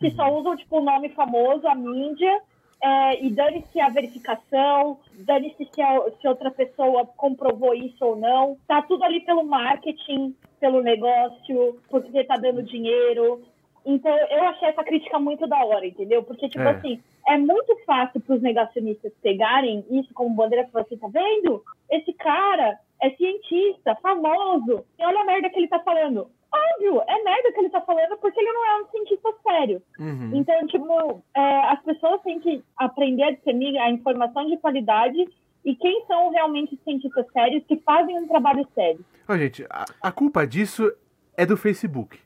que 0.01 0.11
só 0.13 0.33
usam, 0.33 0.57
tipo, 0.57 0.79
o 0.79 0.85
nome 0.85 1.11
famoso, 1.11 1.67
a 1.69 1.75
mídia, 1.75 2.41
é, 2.83 3.25
e 3.25 3.31
dane-se 3.31 3.81
a 3.81 3.89
verificação, 3.89 4.99
dane-se 5.19 5.69
se, 5.73 5.81
a- 5.83 6.11
se 6.21 6.27
outra 6.29 6.51
pessoa 6.51 7.07
comprovou 7.17 7.75
isso 7.75 8.05
ou 8.05 8.17
não. 8.17 8.57
Tá 8.67 8.83
tudo 8.83 9.05
ali 9.05 9.21
pelo 9.21 9.45
marketing, 9.45 10.35
pelo 10.61 10.83
negócio, 10.83 11.79
porque 11.89 12.25
tá 12.25 12.37
dando 12.37 12.63
dinheiro. 12.63 13.43
Então, 13.87 14.11
eu 14.17 14.45
achei 14.45 14.69
essa 14.69 14.83
crítica 14.83 15.19
muito 15.19 15.47
da 15.47 15.63
hora, 15.65 15.87
entendeu? 15.87 16.23
Porque, 16.23 16.49
tipo 16.49 16.65
É. 16.65 16.71
assim, 16.71 17.01
é 17.29 17.37
muito 17.39 17.77
fácil 17.87 18.21
para 18.21 18.35
os 18.37 18.43
negacionistas 18.43 19.13
pegarem 19.23 19.85
isso 19.91 20.13
como 20.15 20.35
bandeira 20.35 20.67
e 20.67 20.71
falar 20.71 20.85
assim, 20.85 20.97
tá 20.97 21.09
vendo? 21.09 21.63
Esse 21.91 22.13
cara 22.15 22.79
é 23.05 23.11
cientista, 23.17 23.95
famoso, 24.03 24.85
e 24.99 25.05
olha 25.05 25.21
a 25.21 25.25
merda 25.25 25.51
que 25.51 25.59
ele 25.59 25.69
tá 25.69 25.79
falando. 25.81 26.29
Óbvio, 26.53 27.03
é 27.09 27.23
merda 27.25 27.53
que 27.53 27.59
ele 27.61 27.71
tá 27.71 27.81
falando 27.81 28.17
porque 28.19 28.39
ele 28.41 28.53
não 28.53 28.65
é 28.67 28.83
um 28.83 28.87
cientista 28.89 29.29
sério. 29.43 29.83
Uhum. 29.99 30.31
Então, 30.35 30.67
tipo, 30.69 31.23
é, 31.37 31.61
as 31.73 31.83
pessoas 31.83 32.23
têm 32.23 32.39
que 32.39 32.63
aprender 32.77 33.25
a 33.25 33.31
discernir 33.33 33.77
a 33.79 33.91
informação 33.91 34.47
de 34.47 34.57
qualidade 34.59 35.19
e 35.65 35.75
quem 35.75 36.05
são 36.07 36.31
realmente 36.31 36.79
cientistas 36.85 37.27
sérios 37.33 37.65
que 37.67 37.77
fazem 37.79 38.17
um 38.19 38.29
trabalho 38.29 38.67
sério. 38.75 39.05
Ó, 39.29 39.37
gente, 39.37 39.67
a, 39.69 39.85
a 40.01 40.13
culpa 40.13 40.47
disso 40.47 40.93
é 41.37 41.45
do 41.45 41.57
Facebook. 41.57 42.19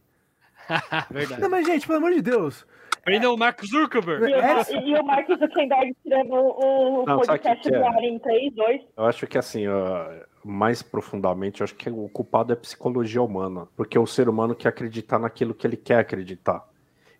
Verdade. 1.10 1.40
Não, 1.40 1.48
mas, 1.48 1.66
gente, 1.66 1.86
pelo 1.86 1.98
amor 1.98 2.12
de 2.12 2.20
Deus. 2.22 2.66
Prendam 3.04 3.32
o 3.32 3.38
Mark 3.38 3.64
Zuckerberg. 3.64 4.24
E, 4.30 4.34
o, 4.34 4.38
É. 4.38 4.88
e 4.88 4.94
o 4.94 5.04
Mark 5.04 5.26
Zuckerberg 5.26 5.96
tirando 6.02 6.32
o, 6.34 7.02
o 7.02 7.06
Não, 7.06 7.20
podcast 7.20 7.62
que 7.66 7.74
é? 7.74 7.78
do 7.78 7.86
ar 7.86 8.04
em 8.04 8.18
3, 8.18 8.54
2. 8.54 8.80
Eu 8.98 9.04
acho 9.06 9.26
que 9.26 9.38
assim, 9.38 9.66
ó, 9.66 10.06
mais 10.44 10.83
profundamente, 10.83 11.62
acho 11.62 11.74
que 11.74 11.90
o 11.90 12.09
culpado 12.09 12.53
é 12.53 12.57
psicologia 12.57 13.22
humana. 13.22 13.68
Porque 13.77 13.98
o 13.98 14.07
ser 14.07 14.29
humano 14.29 14.55
quer 14.55 14.68
acreditar 14.68 15.18
naquilo 15.18 15.55
que 15.55 15.66
ele 15.66 15.77
quer 15.77 15.98
acreditar. 15.98 16.66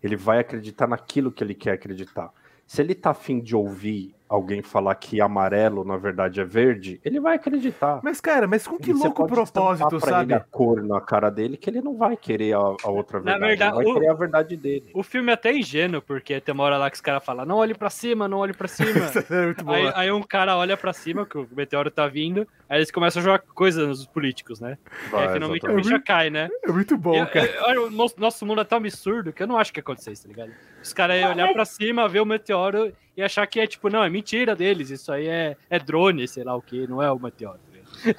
Ele 0.03 0.17
vai 0.17 0.39
acreditar 0.39 0.87
naquilo 0.87 1.33
que 1.33 1.43
ele 1.43 1.55
quer 1.55 1.73
acreditar. 1.73 2.33
Se 2.67 2.83
ele 2.83 2.95
tá 2.95 3.11
afim 3.11 3.41
de 3.41 3.57
ouvir 3.57 4.15
alguém 4.29 4.63
falar 4.63 4.95
que 4.97 5.21
amarelo, 5.21 5.85
na 5.85 5.97
verdade, 5.97 6.41
é 6.41 6.45
verde, 6.45 7.01
ele 7.05 7.19
vai 7.21 7.37
acreditar. 7.37 8.01
Mas, 8.03 8.21
cara, 8.21 8.47
mas 8.47 8.67
com 8.67 8.77
que 8.79 8.91
E 8.91 8.95
você 8.95 9.05
louco 9.05 9.23
pode 9.27 9.33
propósito, 9.35 9.89
pra 9.89 10.01
sabe? 10.01 10.25
ele 10.25 10.35
a 10.35 10.41
cor 10.41 10.83
na 10.83 11.01
cara 11.01 11.31
dele 11.31 11.57
que 11.57 11.71
ele 11.71 11.81
não 11.81 11.97
vai 11.97 12.17
querer 12.17 12.55
a, 12.55 12.59
a 12.59 12.91
outra 12.91 13.21
Na 13.21 13.39
verdade. 13.39 13.47
verdade, 13.49 13.77
ele 13.77 13.85
vai 13.85 13.87
o- 13.87 13.95
querer 13.95 14.09
a 14.11 14.15
verdade 14.15 14.57
dele. 14.57 14.91
O 14.95 15.03
filme 15.03 15.31
é 15.31 15.35
até 15.35 15.53
ingênuo, 15.53 16.03
porque 16.03 16.41
tem 16.41 16.53
uma 16.55 16.65
hora 16.65 16.77
lá 16.77 16.91
que 16.91 16.97
os 16.97 17.01
caras 17.01 17.25
falam, 17.25 17.47
não 17.47 17.57
olhe 17.57 17.75
pra 17.75 17.89
cima, 17.91 18.29
não 18.29 18.39
olhe 18.39 18.53
pra 18.53 18.69
cima. 18.69 18.89
é 19.31 19.45
muito 19.47 19.65
bom. 19.65 19.73
aí, 19.73 19.93
aí 19.95 20.13
um 20.13 20.23
cara 20.23 20.57
olha 20.57 20.77
pra 20.77 20.93
cima, 20.93 21.25
que 21.25 21.39
o 21.39 21.49
meteoro 21.57 21.91
tá 21.91 22.07
vindo, 22.07 22.47
aí 22.69 22.79
eles 22.79 22.91
começam 22.91 23.21
a 23.21 23.25
jogar 23.25 23.39
coisas 23.55 23.87
nos 23.89 24.07
políticos, 24.07 24.61
né? 24.61 24.77
Vai, 25.11 25.27
aí 25.29 25.33
finalmente 25.33 25.65
a 25.65 25.69
exatamente. 25.71 25.85
bicha 25.89 26.01
cai, 26.05 26.29
né? 26.31 26.49
É 26.65 26.71
muito 26.71 26.97
bom, 26.99 27.15
E- 27.23 27.27
cara. 27.27 27.49
olha, 27.67 27.83
o 27.83 27.91
nosso, 27.91 28.15
nosso 28.21 28.45
mundo 28.45 28.61
é 28.61 28.65
tão 28.65 28.79
absurdo 28.79 29.33
que 29.33 29.43
eu 29.43 29.47
não 29.47 29.57
acho 29.59 29.73
que 29.73 29.79
ia 29.79 29.83
acontecer 29.83 30.13
isso, 30.13 30.23
tá 30.25 30.29
ligado? 30.29 30.53
Os 30.83 30.93
caras 30.93 31.19
iam 31.21 31.33
olhar 31.33 31.53
pra 31.53 31.65
cima, 31.65 32.07
ver 32.09 32.21
o 32.21 32.27
meteoro 32.27 32.93
e 33.19 33.23
achar 33.23 33.45
que 33.49 33.59
é 33.59 33.67
tipo, 33.67 33.91
não, 33.91 34.05
é 34.05 34.09
mentira 34.09 34.55
deles, 34.55 34.91
isso 34.91 35.11
aí 35.11 35.27
é, 35.27 35.57
é 35.69 35.77
drone, 35.77 36.29
sei 36.29 36.45
lá 36.45 36.55
o 36.55 36.63
que, 36.63 36.87
não 36.87 37.03
é 37.03 37.11
o 37.11 37.19
meteoro. 37.19 37.59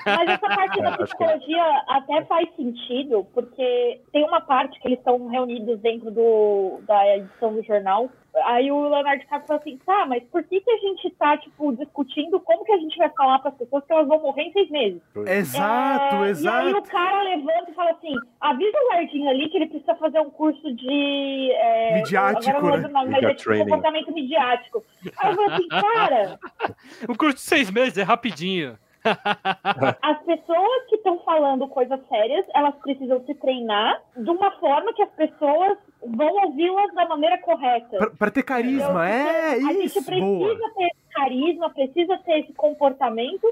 Mas 0.05 0.29
essa 0.29 0.47
parte 0.55 0.81
da 0.81 0.89
Acho 0.89 0.97
que- 0.97 1.03
psicologia 1.05 1.83
até 1.87 2.25
faz 2.25 2.47
sentido, 2.55 3.25
porque 3.33 4.01
tem 4.11 4.23
uma 4.25 4.41
parte 4.41 4.79
que 4.79 4.87
eles 4.87 4.99
estão 4.99 5.27
reunidos 5.27 5.79
dentro 5.79 6.11
do, 6.11 6.79
da 6.87 7.17
edição 7.17 7.53
do 7.53 7.63
jornal. 7.63 8.09
Aí 8.45 8.71
o 8.71 8.87
Leonardo 8.87 9.21
DiCaprio 9.21 9.47
fala 9.47 9.59
assim, 9.59 9.77
tá, 9.83 10.05
mas 10.05 10.23
por 10.25 10.43
que, 10.43 10.61
que 10.61 10.69
a 10.71 10.77
gente 10.77 11.09
tá, 11.17 11.35
tipo, 11.37 11.75
discutindo 11.75 12.39
como 12.39 12.63
que 12.63 12.71
a 12.71 12.77
gente 12.77 12.95
vai 12.95 13.09
falar 13.09 13.39
para 13.39 13.49
as 13.49 13.57
pessoas 13.57 13.83
que 13.83 13.91
elas 13.91 14.07
vão 14.07 14.19
morrer 14.21 14.43
em 14.43 14.51
seis 14.53 14.69
meses? 14.69 15.01
Exato, 15.25 16.15
É, 16.15 16.19
E 16.19 16.21
aí 16.21 16.25
o 16.27 16.27
exato. 16.69 16.89
cara 16.91 17.23
levanta 17.23 17.71
e 17.71 17.73
fala 17.73 17.89
assim, 17.91 18.13
avisa 18.39 18.77
o 18.77 18.87
Lardinho 18.93 19.29
ali 19.29 19.49
que 19.49 19.57
ele 19.57 19.65
precisa 19.67 19.95
fazer 19.95 20.19
um 20.19 20.29
curso 20.29 20.73
de... 20.75 21.51
é, 21.53 21.95
Midiático, 21.95 22.55
agora 22.55 22.77
não 22.77 22.87
né? 22.87 22.93
nome, 22.93 23.09
mas 23.11 23.23
é 23.23 23.33
tipo 23.33 23.43
training. 23.43 23.63
comportamento 23.63 24.13
midiático. 24.13 24.83
Aí 25.17 25.31
eu 25.31 25.35
falo 25.35 25.51
assim, 25.53 25.67
cara... 25.69 26.39
Um 27.09 27.15
curso 27.15 27.35
de 27.37 27.41
seis 27.41 27.71
meses, 27.71 27.97
é 27.97 28.03
rapidinho. 28.03 28.77
As 30.01 30.17
pessoas 30.23 30.85
que 30.89 30.95
estão 30.97 31.19
falando 31.19 31.67
coisas 31.67 31.99
sérias, 32.07 32.45
elas 32.53 32.75
precisam 32.75 33.23
se 33.25 33.33
treinar 33.35 34.01
de 34.15 34.29
uma 34.29 34.51
forma 34.59 34.93
que 34.93 35.01
as 35.03 35.09
pessoas 35.11 35.77
vão 36.05 36.29
ouvi-las 36.45 36.93
da 36.93 37.07
maneira 37.07 37.37
correta. 37.39 37.97
Pra, 37.97 38.09
pra 38.11 38.31
ter 38.31 38.43
carisma, 38.43 39.07
é 39.09 39.53
a 39.53 39.59
gente 39.59 39.85
isso, 39.85 40.05
precisa 40.05 40.25
boa. 40.25 40.73
ter 40.75 40.89
carisma, 41.13 41.69
precisa 41.69 42.17
ter 42.19 42.39
esse 42.41 42.53
comportamento 42.53 43.47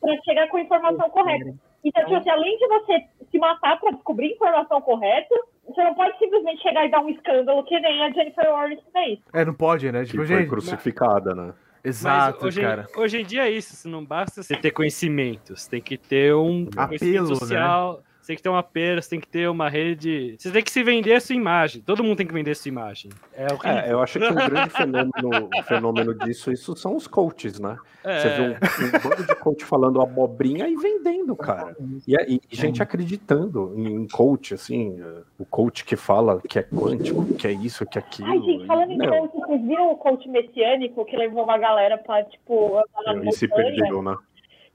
para 0.00 0.16
chegar 0.24 0.48
com 0.48 0.56
a 0.56 0.60
informação 0.62 1.10
correta. 1.10 1.54
Então, 1.84 2.04
tipo 2.04 2.16
assim, 2.16 2.30
além 2.30 2.58
de 2.58 2.66
você 2.66 3.04
se 3.30 3.38
matar 3.38 3.78
para 3.78 3.92
descobrir 3.92 4.26
a 4.26 4.34
informação 4.34 4.80
correta, 4.82 5.34
você 5.66 5.82
não 5.84 5.94
pode 5.94 6.18
simplesmente 6.18 6.60
chegar 6.62 6.84
e 6.84 6.90
dar 6.90 7.00
um 7.00 7.08
escândalo 7.08 7.62
que 7.64 7.78
nem 7.78 8.02
a 8.04 8.10
Jennifer 8.10 8.50
Lawrence 8.50 8.82
fez. 8.92 9.18
É, 9.32 9.44
não 9.44 9.54
pode, 9.54 9.90
né? 9.92 10.00
Que 10.00 10.06
Tipo, 10.10 10.26
foi 10.26 10.36
gente. 10.38 10.48
crucificada, 10.48 11.34
né? 11.34 11.54
Exato, 11.84 12.46
hoje, 12.46 12.60
cara. 12.60 12.86
hoje 12.96 13.20
em 13.20 13.24
dia 13.24 13.46
é 13.46 13.50
isso, 13.50 13.88
não 13.88 14.04
basta 14.04 14.42
você 14.42 14.56
ter 14.56 14.70
conhecimento, 14.70 15.56
você 15.56 15.70
tem 15.70 15.80
que 15.80 15.96
ter 15.96 16.34
um 16.34 16.66
Apelo, 16.76 16.88
conhecimento 16.88 17.26
social, 17.36 17.94
você 17.96 18.07
tem 18.28 18.36
que 18.36 18.42
ter 18.42 18.50
um 18.50 18.56
apelo, 18.56 19.00
você 19.00 19.08
tem 19.08 19.20
que 19.20 19.26
ter 19.26 19.48
uma 19.48 19.70
rede. 19.70 20.36
Você 20.38 20.50
tem 20.50 20.62
que 20.62 20.70
se 20.70 20.82
vender 20.82 21.14
a 21.14 21.20
sua 21.20 21.34
imagem. 21.34 21.80
Todo 21.80 22.04
mundo 22.04 22.18
tem 22.18 22.26
que 22.26 22.32
vender 22.34 22.50
a 22.50 22.54
sua 22.54 22.68
imagem. 22.68 23.10
É 23.32 23.46
o 23.46 23.58
que. 23.58 23.66
É, 23.66 23.90
eu 23.90 24.02
acho 24.02 24.18
que 24.18 24.26
um 24.26 24.34
grande 24.34 24.68
fenômeno, 24.68 25.48
fenômeno 25.66 26.14
disso, 26.14 26.52
isso 26.52 26.76
são 26.76 26.94
os 26.94 27.06
coaches, 27.06 27.58
né? 27.58 27.78
Você 28.02 28.28
vê 28.28 28.42
um, 28.42 28.48
um 28.50 29.10
bando 29.10 29.26
de 29.26 29.34
coach 29.36 29.64
falando 29.64 30.02
abobrinha 30.02 30.68
e 30.68 30.76
vendendo, 30.76 31.34
cara. 31.34 31.74
E, 32.06 32.40
e 32.50 32.54
gente 32.54 32.82
acreditando 32.82 33.72
em, 33.74 33.94
em 33.94 34.06
coach, 34.06 34.52
assim, 34.52 35.00
o 35.38 35.46
coach 35.46 35.84
que 35.86 35.96
fala 35.96 36.40
que 36.46 36.58
é 36.58 36.62
quântico, 36.62 37.24
que 37.34 37.48
é 37.48 37.52
isso, 37.52 37.86
que 37.86 37.98
é 37.98 38.02
aquilo. 38.02 38.30
Ai, 38.30 38.40
gente, 38.40 38.66
falando 38.66 38.92
em 38.92 38.98
coach, 38.98 39.32
vocês 39.32 39.62
viram 39.62 39.90
o 39.90 39.96
coach 39.96 40.28
messiânico 40.28 41.04
que 41.06 41.16
levou 41.16 41.44
uma 41.44 41.56
galera 41.56 41.96
pra, 41.96 42.22
tipo, 42.24 42.76
andar 42.76 43.14
na 43.14 43.24
E 43.24 43.32
se 43.32 43.48
perderam, 43.48 44.02
né? 44.02 44.16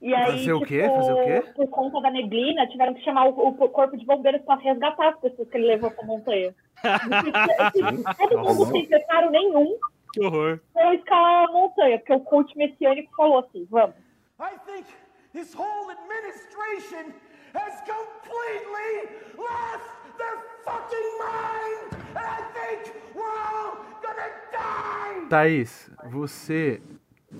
E 0.04 0.14
aí, 0.14 0.32
Fazer 0.32 0.52
o 0.52 0.58
tipo, 0.58 0.68
quê? 0.68 0.82
Fazer 0.86 1.12
o 1.14 1.24
quê? 1.24 1.52
por 1.56 1.66
conta 1.68 1.98
da 2.02 2.10
neblina, 2.10 2.66
tiveram 2.68 2.92
que 2.92 3.02
chamar 3.02 3.24
o, 3.26 3.30
o 3.30 3.68
corpo 3.70 3.96
de 3.96 4.04
bombeiros 4.04 4.42
pra 4.42 4.56
resgatar 4.56 5.08
as 5.08 5.18
pessoas 5.18 5.48
que 5.48 5.56
ele 5.56 5.66
levou 5.66 5.90
pra 5.90 6.04
montanha. 6.04 6.54
Todo 8.18 8.38
mundo 8.38 8.66
sem 8.66 8.86
preparo 8.86 9.30
nenhum 9.30 9.78
Que 10.12 10.20
horror. 10.22 10.60
foi 10.74 10.96
escalar 10.96 11.48
a 11.48 11.52
montanha, 11.52 11.98
porque 11.98 12.12
o 12.12 12.20
coach 12.20 12.54
messiânico 12.56 13.10
falou 13.16 13.38
assim, 13.38 13.66
vamos. 13.70 13.96
I 14.38 14.58
think 14.66 14.86
this 15.32 15.54
whole 15.54 15.90
administration 15.90 17.14
has 17.54 17.80
completely 17.86 19.08
lost 19.38 19.88
their 20.18 20.36
fucking 20.64 21.18
mind! 21.18 21.94
And 22.14 22.26
I 22.26 22.42
think 22.52 22.94
we're 23.14 23.38
all 23.38 23.78
gonna 24.02 24.28
die! 24.52 25.28
Thaís, 25.30 25.90
você 26.10 26.82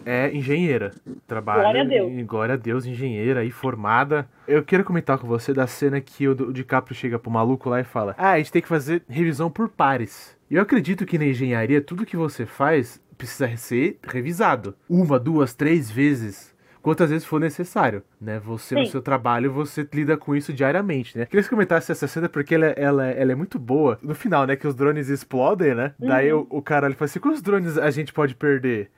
é 0.05 0.35
engenheira. 0.35 0.93
Trabalha 1.27 1.63
Glória 1.63 1.83
a 1.83 1.85
Deus. 1.85 2.13
em 2.13 2.25
glória 2.25 2.55
a 2.55 2.59
Deus, 2.59 2.87
engenheira 2.87 3.41
aí, 3.41 3.51
formada. 3.51 4.29
Eu 4.47 4.63
quero 4.63 4.85
comentar 4.85 5.19
com 5.19 5.27
você 5.27 5.53
da 5.53 5.67
cena 5.67 6.01
que 6.01 6.29
o, 6.29 6.53
DiCaprio 6.53 6.97
chega 6.97 7.19
pro 7.19 7.31
maluco 7.31 7.69
lá 7.69 7.81
e 7.81 7.85
fala: 7.85 8.15
Ah, 8.19 8.33
a 8.33 8.39
gente 8.39 8.53
tem 8.53 8.63
que 8.63 8.69
fazer 8.69 9.03
revisão 9.09 9.51
por 9.51 9.69
pares. 9.69 10.37
E 10.51 10.57
eu 10.57 10.63
acredito 10.63 11.07
que 11.07 11.19
na 11.19 11.27
engenharia, 11.27 11.81
tudo 11.81 12.07
que 12.07 12.17
você 12.17 12.47
faz 12.47 13.01
precisa 13.17 13.57
ser 13.57 13.99
revisado. 14.03 14.75
Uma, 14.89 15.19
duas, 15.19 15.55
três 15.55 15.91
vezes. 15.91 16.55
Quantas 16.83 17.09
vezes 17.09 17.25
for 17.25 17.41
necessário, 17.41 18.03
né? 18.21 18.39
Você 18.45 18.75
no 18.75 18.85
Sim. 18.85 18.93
seu 18.93 19.01
trabalho, 19.01 19.51
você 19.51 19.89
lida 19.91 20.19
com 20.19 20.37
isso 20.37 20.53
diariamente, 20.53 21.17
né? 21.17 21.25
Queria 21.25 21.41
que 21.41 21.49
você 21.49 21.55
comentasse 21.55 21.91
essa 21.91 22.07
cena 22.07 22.29
porque 22.29 22.55
ela, 22.55 22.67
ela, 22.67 23.07
ela 23.07 23.33
é 23.33 23.35
muito 23.35 23.59
boa. 23.59 23.99
No 24.03 24.15
final, 24.15 24.47
né? 24.47 24.55
Que 24.55 24.67
os 24.67 24.75
drones 24.75 25.09
explodem, 25.09 25.75
né? 25.75 25.95
Daí 25.99 26.31
o, 26.31 26.47
o 26.51 26.61
cara 26.61 26.87
ele 26.87 26.95
fala 26.95 27.07
assim: 27.07 27.21
quantos 27.21 27.41
drones 27.41 27.79
a 27.79 27.91
gente 27.91 28.13
pode 28.13 28.35
perder? 28.35 28.91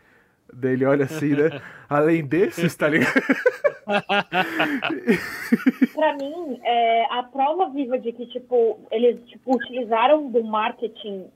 Daí 0.53 0.75
ele 0.75 0.85
olha 0.85 1.05
assim, 1.05 1.35
né? 1.35 1.61
Além 1.89 2.25
desses, 2.25 2.77
tá 2.77 2.89
ligado? 2.89 3.13
Pra 5.95 6.17
mim, 6.17 6.61
é, 6.65 7.07
a 7.11 7.23
prova 7.23 7.71
viva 7.71 7.99
de 7.99 8.13
que, 8.13 8.27
tipo, 8.27 8.81
eles 8.91 9.21
tipo, 9.27 9.55
utilizaram 9.55 10.31
do 10.31 10.43
marketing, 10.43 11.27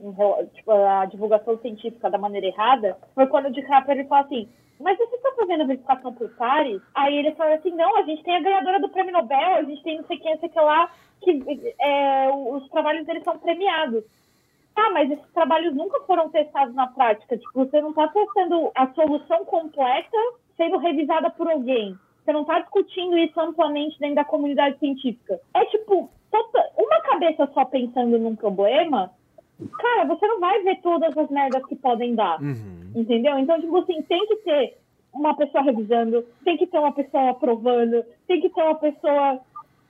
tipo, 0.55 0.73
a 0.73 1.07
divulgação 1.07 1.57
científica 1.59 2.11
da 2.11 2.19
maneira 2.19 2.47
errada, 2.47 2.97
foi 3.15 3.27
quando 3.29 3.47
o 3.47 3.53
DiCaprio 3.53 4.01
ele 4.01 4.09
falou 4.09 4.25
assim, 4.25 4.49
mas 4.81 4.97
você 4.97 5.15
está 5.15 5.33
fazendo 5.37 5.67
verificação 5.67 6.13
por 6.13 6.29
pares? 6.31 6.81
Aí 6.95 7.19
ele 7.19 7.33
falou 7.33 7.55
assim, 7.55 7.71
não, 7.71 7.99
a 7.99 8.03
gente 8.03 8.25
tem 8.25 8.37
a 8.37 8.43
ganhadora 8.43 8.81
do 8.81 8.89
prêmio 8.89 9.13
Nobel, 9.13 9.57
a 9.57 9.63
gente 9.63 9.83
tem 9.83 9.99
não 9.99 10.07
sei 10.07 10.19
quem, 10.19 10.33
não 10.33 10.41
sei 10.41 10.49
que 10.49 10.61
lá, 10.61 10.91
que 11.21 11.75
é, 11.79 12.31
os 12.31 12.69
trabalhos 12.71 13.07
deles 13.07 13.23
são 13.23 13.39
premiados. 13.39 14.03
Ah, 14.77 14.91
mas 14.91 15.11
esses 15.11 15.33
trabalhos 15.33 15.75
nunca 15.75 16.01
foram 16.01 16.31
testados 16.31 16.75
na 16.75 16.87
prática. 16.87 17.37
Tipo, 17.37 17.53
você 17.65 17.81
não 17.81 17.91
está 17.91 18.09
testando 18.09 18.71
a 18.75 18.87
solução 18.95 19.45
completa 19.45 20.17
sendo 20.57 20.79
revisada 20.79 21.31
por 21.31 21.51
alguém. 21.51 21.97
Você 22.25 22.33
não 22.33 22.43
está 22.43 22.61
discutindo 22.61 23.19
isso 23.19 23.39
amplamente 23.41 23.99
dentro 23.99 24.17
da 24.17 24.25
comunidade 24.25 24.79
científica. 24.79 25.41
É 25.55 25.65
tipo, 25.67 26.11
tota- 26.31 26.71
uma 26.77 27.01
cabeça 27.03 27.49
só 27.53 27.65
pensando 27.65 28.19
num 28.19 28.37
problema 28.37 29.11
cara, 29.69 30.05
você 30.07 30.27
não 30.27 30.41
vai 30.41 30.63
ver 30.63 30.81
todas 30.81 31.17
as 31.17 31.29
merdas 31.31 31.65
que 31.67 31.77
podem 31.77 32.15
dar. 32.15 32.41
Uhum. 32.41 32.93
Entendeu? 32.95 33.39
Então, 33.39 33.61
tipo 33.61 33.77
assim, 33.79 34.01
tem 34.03 34.27
que 34.27 34.37
ter 34.37 34.79
uma 35.13 35.37
pessoa 35.37 35.63
revisando, 35.63 36.25
tem 36.45 36.57
que 36.57 36.67
ter 36.67 36.79
uma 36.79 36.93
pessoa 36.93 37.31
aprovando, 37.31 38.05
tem 38.27 38.41
que 38.41 38.49
ter 38.49 38.63
uma 38.63 38.77
pessoa 38.77 39.41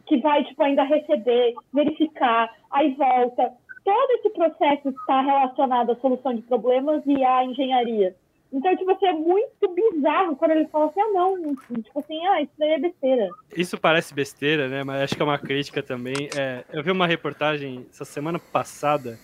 que 0.07 0.17
vai, 0.19 0.45
tipo, 0.45 0.63
ainda 0.63 0.83
receber, 0.83 1.55
verificar, 1.73 2.53
aí 2.71 2.95
volta. 2.95 3.53
Todo 3.85 4.11
esse 4.13 4.31
processo 4.31 4.89
está 4.91 5.21
relacionado 5.23 5.93
à 5.93 5.97
solução 5.97 6.35
de 6.35 6.43
problemas 6.43 7.03
e 7.07 7.25
à 7.25 7.45
engenharia. 7.45 8.15
Então, 8.53 8.77
tipo 8.77 8.91
assim, 8.91 9.07
é 9.07 9.13
muito 9.13 9.69
bizarro 9.69 10.35
quando 10.37 10.51
ele 10.51 10.67
fala 10.69 10.87
assim, 10.87 11.01
ah, 11.01 11.09
não, 11.13 11.55
tipo 11.83 11.99
assim, 12.01 12.27
ah, 12.27 12.43
isso 12.43 12.51
daí 12.59 12.71
é 12.73 12.79
besteira. 12.81 13.29
Isso 13.57 13.79
parece 13.79 14.13
besteira, 14.13 14.69
né? 14.69 14.83
Mas 14.83 15.03
acho 15.03 15.15
que 15.17 15.23
é 15.23 15.25
uma 15.25 15.39
crítica 15.39 15.83
também. 15.83 16.29
É, 16.37 16.65
eu 16.73 16.83
vi 16.83 16.91
uma 16.91 17.07
reportagem 17.07 17.87
essa 17.91 18.05
semana 18.05 18.39
passada. 18.41 19.19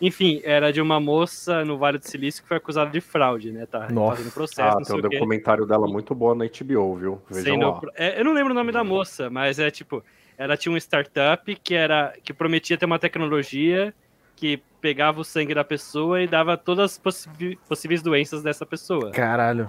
Enfim, 0.00 0.40
era 0.44 0.70
de 0.70 0.80
uma 0.82 1.00
moça 1.00 1.64
no 1.64 1.76
Vale 1.78 1.98
do 1.98 2.06
Silício 2.06 2.42
que 2.42 2.48
foi 2.48 2.58
acusada 2.58 2.90
de 2.90 3.00
fraude, 3.00 3.50
né? 3.50 3.66
Tá 3.66 3.88
Nossa. 3.90 4.16
fazendo 4.18 4.32
processo, 4.34 4.76
Ah, 4.76 4.80
não 4.80 4.82
tem 4.86 4.96
um 4.96 5.00
documentário 5.00 5.66
dela 5.66 5.88
muito 5.88 6.14
boa 6.14 6.34
na 6.34 6.44
HBO, 6.44 6.94
viu? 6.94 7.22
Vejam 7.28 7.42
Sei, 7.42 7.56
não- 7.56 7.70
lá. 7.72 7.80
é, 7.96 8.20
eu 8.20 8.24
não 8.24 8.32
lembro 8.32 8.52
o 8.52 8.54
nome 8.54 8.70
da 8.70 8.84
moça, 8.84 9.28
mas 9.30 9.58
é 9.58 9.70
tipo, 9.70 10.04
ela 10.38 10.56
tinha 10.56 10.72
uma 10.72 10.78
startup 10.78 11.54
que 11.56 11.74
era 11.74 12.14
que 12.22 12.32
prometia 12.32 12.78
ter 12.78 12.86
uma 12.86 12.98
tecnologia 12.98 13.92
que 14.36 14.62
pegava 14.80 15.20
o 15.20 15.24
sangue 15.24 15.52
da 15.52 15.64
pessoa 15.64 16.22
e 16.22 16.28
dava 16.28 16.56
todas 16.56 16.92
as 16.92 16.98
possi- 16.98 17.58
possíveis 17.68 18.00
doenças 18.00 18.40
dessa 18.40 18.64
pessoa. 18.64 19.10
Caralho. 19.10 19.66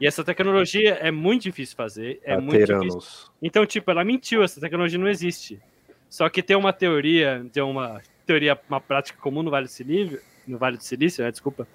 E 0.00 0.06
essa 0.06 0.22
tecnologia 0.22 0.94
é 0.94 1.10
muito 1.10 1.42
difícil 1.42 1.74
fazer, 1.76 2.20
é 2.22 2.38
muito 2.38 2.64
difícil. 2.64 3.30
Então, 3.42 3.66
tipo, 3.66 3.90
ela 3.90 4.04
mentiu, 4.04 4.44
essa 4.44 4.60
tecnologia 4.60 4.98
não 4.98 5.08
existe. 5.08 5.60
Só 6.08 6.28
que 6.28 6.40
tem 6.42 6.56
uma 6.56 6.72
teoria, 6.72 7.44
tem 7.52 7.62
uma 7.62 8.00
teoria, 8.24 8.56
uma 8.68 8.80
prática 8.80 9.18
comum 9.20 9.42
no 9.42 9.50
Vale 9.50 9.66
do 9.66 9.70
Silício, 9.70 10.20
no 10.46 10.56
Vale 10.56 10.76
do 10.76 10.82
Silício, 10.84 11.24
né, 11.24 11.32
desculpa, 11.32 11.66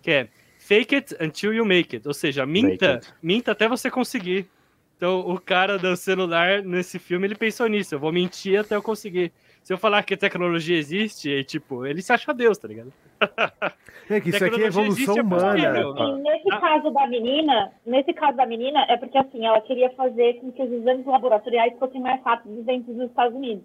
que 0.00 0.10
é 0.12 0.28
fake 0.58 0.94
it 0.94 1.16
until 1.20 1.52
you 1.52 1.64
make 1.64 1.96
it, 1.96 2.06
ou 2.06 2.14
seja, 2.14 2.46
minta, 2.46 2.94
it. 2.94 3.08
minta 3.20 3.50
até 3.50 3.66
você 3.66 3.90
conseguir. 3.90 4.48
Então, 5.00 5.20
o 5.20 5.40
cara 5.40 5.78
do 5.78 5.96
celular 5.96 6.62
nesse 6.62 6.98
filme, 6.98 7.26
ele 7.26 7.34
pensou 7.34 7.66
nisso, 7.66 7.94
eu 7.94 7.98
vou 7.98 8.12
mentir 8.12 8.60
até 8.60 8.76
eu 8.76 8.82
conseguir. 8.82 9.32
Se 9.62 9.72
eu 9.72 9.78
falar 9.78 10.02
que 10.02 10.12
a 10.12 10.16
tecnologia 10.16 10.76
existe, 10.76 11.30
e, 11.30 11.42
tipo, 11.42 11.86
ele 11.86 12.02
se 12.02 12.12
acha 12.12 12.34
Deus, 12.34 12.58
tá 12.58 12.68
ligado? 12.68 12.92
É 14.10 14.20
que 14.20 14.28
isso 14.28 14.44
aqui 14.44 14.56
é 14.56 14.58
Tecnologia 14.58 14.66
evolução 14.66 15.14
existe, 15.14 15.18
é 15.18 15.22
humana. 15.22 15.52
possível. 15.54 16.02
Assim, 16.02 16.22
nesse 16.22 16.52
Ah. 16.52 16.60
caso 16.60 16.90
da 16.90 17.06
menina, 17.06 17.72
nesse 17.86 18.12
caso 18.12 18.36
da 18.36 18.44
menina, 18.44 18.84
é 18.90 18.96
porque 18.98 19.16
assim, 19.16 19.46
ela 19.46 19.62
queria 19.62 19.88
fazer 19.90 20.34
com 20.34 20.52
que 20.52 20.62
os 20.62 20.70
exames 20.70 21.06
laboratoriais 21.06 21.78
fossem 21.78 21.98
mais 22.02 22.22
rápidos 22.22 22.62
dentro 22.66 22.92
dos 22.92 23.08
Estados 23.08 23.34
Unidos. 23.34 23.64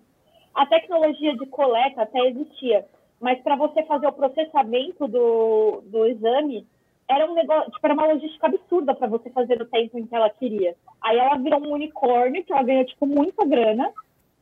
A 0.53 0.65
tecnologia 0.67 1.35
de 1.35 1.45
coleta 1.47 2.03
até 2.03 2.29
existia, 2.29 2.85
mas 3.19 3.41
para 3.41 3.57
você 3.57 3.83
fazer 3.83 4.07
o 4.07 4.13
processamento 4.13 5.05
do, 5.05 5.83
do 5.85 6.05
exame, 6.05 6.65
era 7.07 7.29
um 7.29 7.35
negócio, 7.35 7.71
tipo, 7.71 7.85
era 7.85 7.93
uma 7.93 8.07
logística 8.07 8.47
absurda 8.47 8.95
para 8.95 9.07
você 9.07 9.29
fazer 9.29 9.59
no 9.59 9.65
tempo 9.65 9.97
em 9.97 10.05
que 10.05 10.15
ela 10.15 10.29
queria. 10.29 10.75
Aí 11.01 11.17
ela 11.17 11.37
virou 11.37 11.61
um 11.61 11.73
unicórnio, 11.73 12.43
que 12.43 12.51
ela 12.51 12.63
ganhou, 12.63 12.85
tipo, 12.85 13.05
muita 13.05 13.45
grana, 13.45 13.91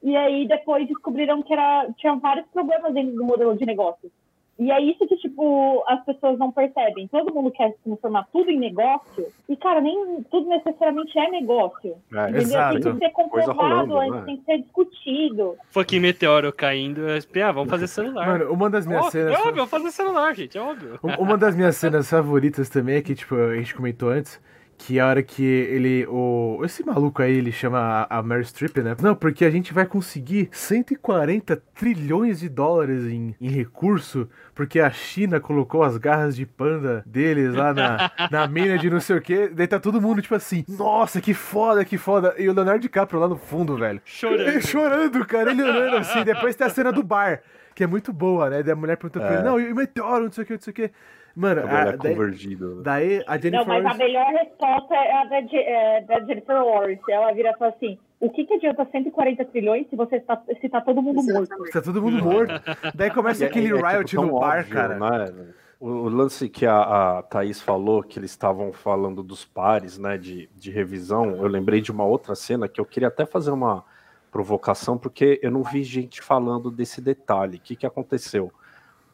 e 0.01 0.15
aí 0.15 0.47
depois 0.47 0.87
descobriram 0.87 1.41
que 1.41 1.53
era, 1.53 1.87
tinha 1.97 2.15
vários 2.15 2.47
problemas 2.47 2.93
dentro 2.93 3.15
do 3.15 3.25
modelo 3.25 3.55
de 3.57 3.65
negócio. 3.65 4.11
E 4.59 4.71
é 4.71 4.79
isso 4.81 5.05
que, 5.07 5.17
tipo, 5.17 5.83
as 5.87 6.03
pessoas 6.05 6.37
não 6.37 6.51
percebem. 6.51 7.07
Todo 7.07 7.33
mundo 7.33 7.49
quer 7.51 7.73
transformar 7.83 8.27
tudo 8.31 8.51
em 8.51 8.59
negócio. 8.59 9.25
E, 9.49 9.55
cara, 9.57 9.81
nem 9.81 10.23
tudo 10.29 10.47
necessariamente 10.47 11.17
é 11.17 11.29
negócio. 11.31 11.95
É, 12.13 12.21
entendeu? 12.23 12.41
exato. 12.41 12.79
Tem 12.79 12.93
que 12.93 12.99
ser 12.99 13.09
comprovado 13.11 13.59
rolando, 13.59 13.97
antes, 13.97 14.13
né? 14.13 14.21
tem 14.25 14.37
que 14.37 14.43
ser 14.45 14.57
discutido. 14.59 15.55
Fucking 15.71 15.99
meteoro 15.99 16.53
caindo, 16.53 17.01
é, 17.09 17.19
ah, 17.41 17.51
vamos 17.51 17.69
fazer 17.69 17.87
celular. 17.87 18.27
Mano, 18.27 18.53
uma 18.53 18.69
das 18.69 18.85
minhas 18.85 19.05
Ó, 19.07 19.09
cenas. 19.09 19.33
é 19.33 19.37
óbvio, 19.37 19.55
vamos 19.55 19.69
fazer 19.71 19.91
celular, 19.91 20.35
gente, 20.35 20.57
é 20.57 20.61
óbvio. 20.61 20.99
Um- 21.03 21.23
Uma 21.23 21.37
das 21.37 21.55
minhas 21.55 21.75
cenas 21.75 22.07
favoritas 22.09 22.69
também 22.69 22.97
é 22.97 23.01
que, 23.01 23.15
tipo, 23.15 23.35
a 23.35 23.55
gente 23.55 23.73
comentou 23.75 24.09
antes, 24.09 24.39
que 24.85 24.99
a 24.99 25.07
hora 25.07 25.23
que 25.23 25.43
ele. 25.43 26.05
O, 26.07 26.59
esse 26.65 26.85
maluco 26.85 27.21
aí, 27.21 27.37
ele 27.37 27.53
chama 27.53 27.79
a, 27.79 28.19
a 28.19 28.21
Mary 28.21 28.43
Streep, 28.43 28.77
né? 28.79 28.95
Não, 29.01 29.15
porque 29.15 29.45
a 29.45 29.49
gente 29.49 29.73
vai 29.73 29.85
conseguir 29.85 30.49
140 30.51 31.55
trilhões 31.73 32.41
de 32.41 32.49
dólares 32.49 33.05
em, 33.05 33.33
em 33.39 33.49
recurso, 33.49 34.29
porque 34.53 34.81
a 34.81 34.91
China 34.91 35.39
colocou 35.39 35.83
as 35.83 35.97
garras 35.97 36.35
de 36.35 36.45
panda 36.45 37.01
deles 37.05 37.53
lá 37.53 37.73
na, 37.73 38.11
na 38.29 38.45
mina 38.45 38.77
de 38.77 38.89
não 38.89 38.99
sei 38.99 39.17
o 39.17 39.21
quê. 39.21 39.49
Daí 39.53 39.67
tá 39.67 39.79
todo 39.79 40.01
mundo, 40.01 40.21
tipo 40.21 40.35
assim, 40.35 40.65
nossa, 40.67 41.21
que 41.21 41.33
foda, 41.33 41.85
que 41.85 41.97
foda. 41.97 42.35
E 42.37 42.49
o 42.49 42.53
Leonardo 42.53 42.81
DiCaprio 42.81 43.21
lá 43.21 43.27
no 43.29 43.37
fundo, 43.37 43.77
velho. 43.77 44.01
Chorando. 44.03 44.49
Ele 44.49 44.59
chorando, 44.67 45.25
cara, 45.25 45.51
ele 45.51 45.63
olhando 45.63 45.95
assim. 45.95 46.25
Depois 46.25 46.57
tem 46.57 46.67
a 46.67 46.69
cena 46.69 46.91
do 46.91 47.03
bar, 47.03 47.41
que 47.73 47.85
é 47.85 47.87
muito 47.87 48.11
boa, 48.11 48.49
né? 48.49 48.61
Daí 48.61 48.73
a 48.73 48.75
mulher 48.75 48.97
pergunta 48.97 49.21
pra 49.21 49.35
ele, 49.35 49.43
não, 49.43 49.57
e 49.57 49.71
o 49.71 49.75
meteoro, 49.75 50.25
não 50.25 50.31
sei 50.31 50.43
o 50.43 50.47
que, 50.47 50.53
não 50.53 50.61
sei 50.61 50.71
o 50.71 50.75
que. 50.75 50.91
Mano, 51.35 51.61
Cabelo 51.63 51.77
a, 51.77 51.93
é 51.93 51.97
daí, 51.97 52.11
convergido. 52.15 52.81
daí 52.83 53.23
a 53.25 53.37
Jennifer 53.37 53.51
Não, 53.59 53.65
mas 53.65 53.77
a 53.77 53.89
Lawrence- 53.89 53.97
melhor 54.03 54.25
resposta 54.27 54.93
é 54.95 55.11
a 55.13 55.23
da, 55.25 55.37
é, 55.37 56.01
da 56.01 56.19
Jennifer 56.25 56.55
Lawrence. 56.63 57.11
Ela 57.11 57.31
vira 57.33 57.49
e 57.51 57.57
fala 57.57 57.71
assim, 57.71 57.97
o 58.19 58.29
que, 58.29 58.45
que 58.45 58.53
adianta 58.53 58.87
140 58.91 59.43
trilhões 59.45 59.89
se, 59.89 59.95
você 59.95 60.19
tá, 60.19 60.41
se 60.61 60.69
tá 60.69 60.79
todo 60.81 61.01
mundo 61.01 61.23
morto? 61.23 61.71
Tá 61.71 61.81
todo 61.81 62.01
mundo 62.01 62.23
morto. 62.23 62.53
Daí 62.93 63.09
começa 63.09 63.43
E 63.43 63.47
é- 63.47 63.49
aquele 63.49 63.67
é, 63.69 63.73
tipo, 63.75 63.87
riot 63.87 64.15
tão 64.15 64.25
no 64.27 64.39
bar, 64.39 64.59
óbvio, 64.59 64.73
cara. 64.73 64.99
né? 64.99 65.33
O, 65.79 65.87
o 65.87 66.07
lance 66.09 66.47
que 66.47 66.65
a, 66.65 67.17
a 67.17 67.23
Thaís 67.23 67.59
falou, 67.59 68.03
que 68.03 68.17
eles 68.19 68.29
estavam 68.31 68.71
falando 68.71 69.21
dos 69.23 69.43
pares, 69.43 69.97
né, 69.97 70.17
de, 70.17 70.47
de 70.55 70.71
revisão, 70.71 71.35
eu 71.35 71.47
lembrei 71.47 71.81
de 71.81 71.91
uma 71.91 72.05
outra 72.05 72.35
cena 72.35 72.69
que 72.69 72.79
eu 72.79 72.85
queria 72.85 73.09
até 73.09 73.25
fazer 73.25 73.51
uma 73.51 73.83
provocação, 74.31 74.97
porque 74.97 75.39
eu 75.43 75.51
não 75.51 75.61
vi 75.63 75.83
gente 75.83 76.21
falando 76.21 76.71
desse 76.71 77.01
detalhe. 77.01 77.57
O 77.57 77.59
que, 77.59 77.75
que 77.75 77.85
aconteceu? 77.85 78.51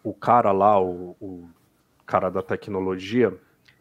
O 0.03 0.13
cara 0.13 0.51
lá, 0.51 0.79
o, 0.79 1.15
o 1.19 1.49
cara 2.09 2.29
da 2.31 2.41
tecnologia, 2.41 3.31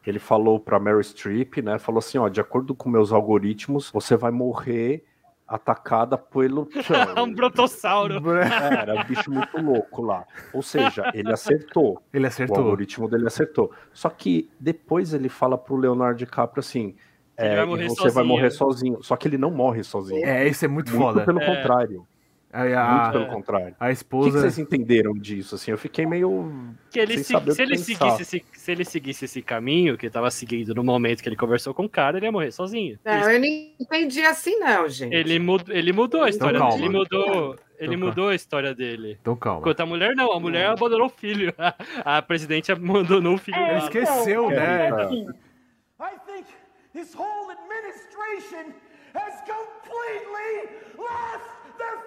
ele 0.06 0.18
falou 0.18 0.60
para 0.60 0.78
Mary 0.78 1.02
Streep, 1.02 1.58
né, 1.62 1.78
falou 1.78 1.98
assim, 1.98 2.18
ó, 2.18 2.28
de 2.28 2.40
acordo 2.40 2.74
com 2.74 2.88
meus 2.90 3.10
algoritmos, 3.12 3.90
você 3.90 4.16
vai 4.16 4.30
morrer 4.30 5.02
atacada 5.46 6.18
pelo 6.18 6.68
um 7.24 7.32
brotossauro. 7.34 8.14
é, 8.38 8.82
era 8.82 9.00
um 9.00 9.04
bicho 9.04 9.30
muito 9.30 9.58
louco 9.62 10.02
lá. 10.02 10.26
Ou 10.52 10.60
seja, 10.62 11.10
ele 11.14 11.32
acertou. 11.32 12.02
Ele 12.12 12.24
O 12.24 12.28
acertou. 12.28 12.58
algoritmo 12.58 13.08
dele 13.08 13.26
acertou. 13.26 13.72
Só 13.94 14.10
que 14.10 14.50
depois 14.60 15.14
ele 15.14 15.30
fala 15.30 15.56
pro 15.56 15.76
Leonardo 15.76 16.18
DiCaprio 16.18 16.60
assim: 16.60 16.94
Ele 17.38 17.48
é, 17.48 17.64
vai 17.64 17.66
você 17.88 18.02
vai 18.02 18.10
sozinho. 18.10 18.26
morrer 18.26 18.50
sozinho. 18.50 19.02
Só 19.02 19.16
que 19.16 19.26
ele 19.26 19.38
não 19.38 19.50
morre 19.50 19.82
sozinho. 19.82 20.22
É, 20.26 20.46
isso 20.46 20.66
é 20.66 20.68
muito, 20.68 20.90
muito 20.90 21.02
foda. 21.02 21.24
pelo 21.24 21.40
É. 21.40 21.46
contrário. 21.46 22.06
Aí 22.50 22.68
Muito 22.74 22.78
a, 22.78 23.10
pelo 23.12 23.26
contrário. 23.26 23.66
a 23.66 23.70
O 23.70 23.74
que, 23.78 23.86
que 23.86 23.92
esposa. 23.92 24.40
vocês 24.40 24.58
entenderam 24.58 25.12
disso? 25.12 25.54
Assim, 25.54 25.70
eu 25.70 25.76
fiquei 25.78 26.06
meio. 26.06 26.50
Que 26.90 26.98
ele 26.98 27.22
sem 27.22 27.38
se, 27.38 27.50
se, 27.50 27.56
que 27.56 27.62
ele 27.62 27.76
seguisse 27.76 28.22
esse, 28.22 28.44
se 28.54 28.72
ele 28.72 28.84
seguisse 28.86 29.24
esse 29.26 29.42
caminho 29.42 29.98
que 29.98 30.06
ele 30.06 30.12
tava 30.12 30.30
seguindo 30.30 30.74
no 30.74 30.82
momento 30.82 31.22
que 31.22 31.28
ele 31.28 31.36
conversou 31.36 31.74
com 31.74 31.84
o 31.84 31.88
cara, 31.88 32.16
ele 32.16 32.24
ia 32.26 32.32
morrer 32.32 32.50
sozinho. 32.50 32.98
Não, 33.04 33.30
eu 33.30 33.38
não 33.38 33.46
entendi 33.78 34.22
assim, 34.22 34.58
não, 34.58 34.88
gente. 34.88 35.14
Ele, 35.14 35.38
mud, 35.38 35.64
ele 35.68 35.92
mudou 35.92 36.22
a 36.22 36.30
história 36.30 36.58
calma. 36.58 36.74
dele. 36.74 36.86
Ele 36.86 36.96
mudou, 36.98 37.56
ele 37.78 37.94
Então 37.94 38.08
mudou 38.08 38.28
a 38.28 38.34
história 38.34 38.74
dele. 38.74 39.18
Então 39.20 39.36
calma. 39.36 39.60
Enquanto 39.60 39.80
a 39.80 39.86
mulher 39.86 40.16
não, 40.16 40.32
a 40.32 40.40
mulher 40.40 40.66
abandonou 40.70 41.06
o 41.06 41.10
filho. 41.10 41.52
A 42.02 42.22
presidente 42.22 42.72
abandonou 42.72 43.34
o 43.34 43.38
filho. 43.38 43.58
É, 43.58 43.78
esqueceu, 43.78 44.46
então, 44.50 44.56
né? 44.56 44.86
é 44.86 44.90
assim, 44.90 45.26
I 46.00 46.14
think 46.26 46.46
this 46.94 47.14
whole 47.14 47.50
administration 47.52 48.72
has 49.14 49.34
completely 49.42 50.78
lost 50.96 51.44
their 51.76 51.98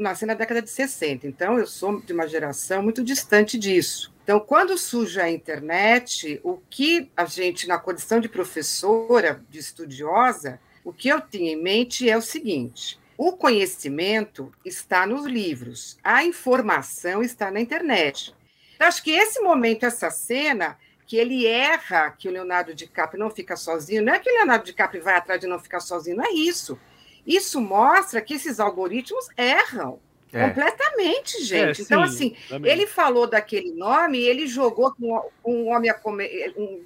Nasci 0.00 0.24
na 0.24 0.32
década 0.32 0.62
de 0.62 0.70
60, 0.70 1.26
então 1.26 1.58
eu 1.58 1.66
sou 1.66 2.00
de 2.00 2.12
uma 2.14 2.26
geração 2.26 2.82
muito 2.82 3.04
distante 3.04 3.58
disso. 3.58 4.10
Então, 4.24 4.40
quando 4.40 4.78
surge 4.78 5.20
a 5.20 5.30
internet, 5.30 6.40
o 6.42 6.56
que 6.70 7.10
a 7.14 7.26
gente, 7.26 7.68
na 7.68 7.78
condição 7.78 8.18
de 8.18 8.28
professora, 8.28 9.44
de 9.50 9.58
estudiosa, 9.58 10.58
o 10.82 10.90
que 10.90 11.08
eu 11.08 11.20
tinha 11.20 11.52
em 11.52 11.62
mente 11.62 12.08
é 12.08 12.16
o 12.16 12.22
seguinte: 12.22 12.98
o 13.18 13.32
conhecimento 13.32 14.50
está 14.64 15.06
nos 15.06 15.26
livros, 15.26 15.98
a 16.02 16.24
informação 16.24 17.22
está 17.22 17.50
na 17.50 17.60
internet. 17.60 18.34
Eu 18.78 18.86
acho 18.86 19.02
que 19.02 19.10
esse 19.10 19.40
momento, 19.40 19.84
essa 19.84 20.10
cena, 20.10 20.78
que 21.10 21.16
ele 21.16 21.44
erra, 21.44 22.12
que 22.16 22.28
o 22.28 22.30
Leonardo 22.30 22.72
DiCaprio 22.72 23.18
não 23.18 23.30
fica 23.30 23.56
sozinho, 23.56 24.00
não 24.00 24.14
é 24.14 24.20
que 24.20 24.30
o 24.30 24.32
Leonardo 24.32 24.64
DiCaprio 24.64 25.02
vai 25.02 25.16
atrás 25.16 25.40
de 25.40 25.46
não 25.48 25.58
ficar 25.58 25.80
sozinho, 25.80 26.16
não 26.16 26.24
é 26.24 26.30
isso. 26.30 26.78
Isso 27.26 27.60
mostra 27.60 28.20
que 28.20 28.34
esses 28.34 28.60
algoritmos 28.60 29.26
erram 29.36 29.98
É. 30.32 30.46
completamente, 30.46 31.42
gente. 31.42 31.80
É, 31.80 31.84
então, 31.84 32.06
sim, 32.06 32.14
assim, 32.14 32.36
também. 32.48 32.70
ele 32.70 32.86
falou 32.86 33.26
daquele 33.26 33.72
nome, 33.72 34.20
ele 34.20 34.46
jogou 34.46 34.94
com 34.94 35.20
um 35.44 35.66
homem 35.74 35.90
a 35.90 35.94
comer, 35.94 36.54
um 36.56 36.80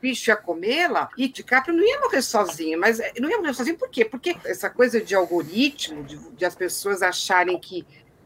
bicho 0.00 0.30
ia 0.30 0.36
comê-la, 0.36 1.08
e 1.18 1.26
DiCaprio 1.26 1.74
não 1.76 1.82
ia 1.84 1.98
morrer 1.98 2.22
sozinho, 2.22 2.78
mas 2.78 3.00
não 3.18 3.28
ia 3.28 3.38
morrer 3.38 3.54
sozinho 3.54 3.76
por 3.76 3.88
quê? 3.90 4.04
Porque 4.04 4.36
essa 4.44 4.70
coisa 4.70 5.00
de 5.00 5.16
algoritmo, 5.16 6.04
de, 6.04 6.16
de 6.16 6.44
as 6.44 6.54
pessoas 6.54 7.02
acharem 7.02 7.58
que 7.58 7.84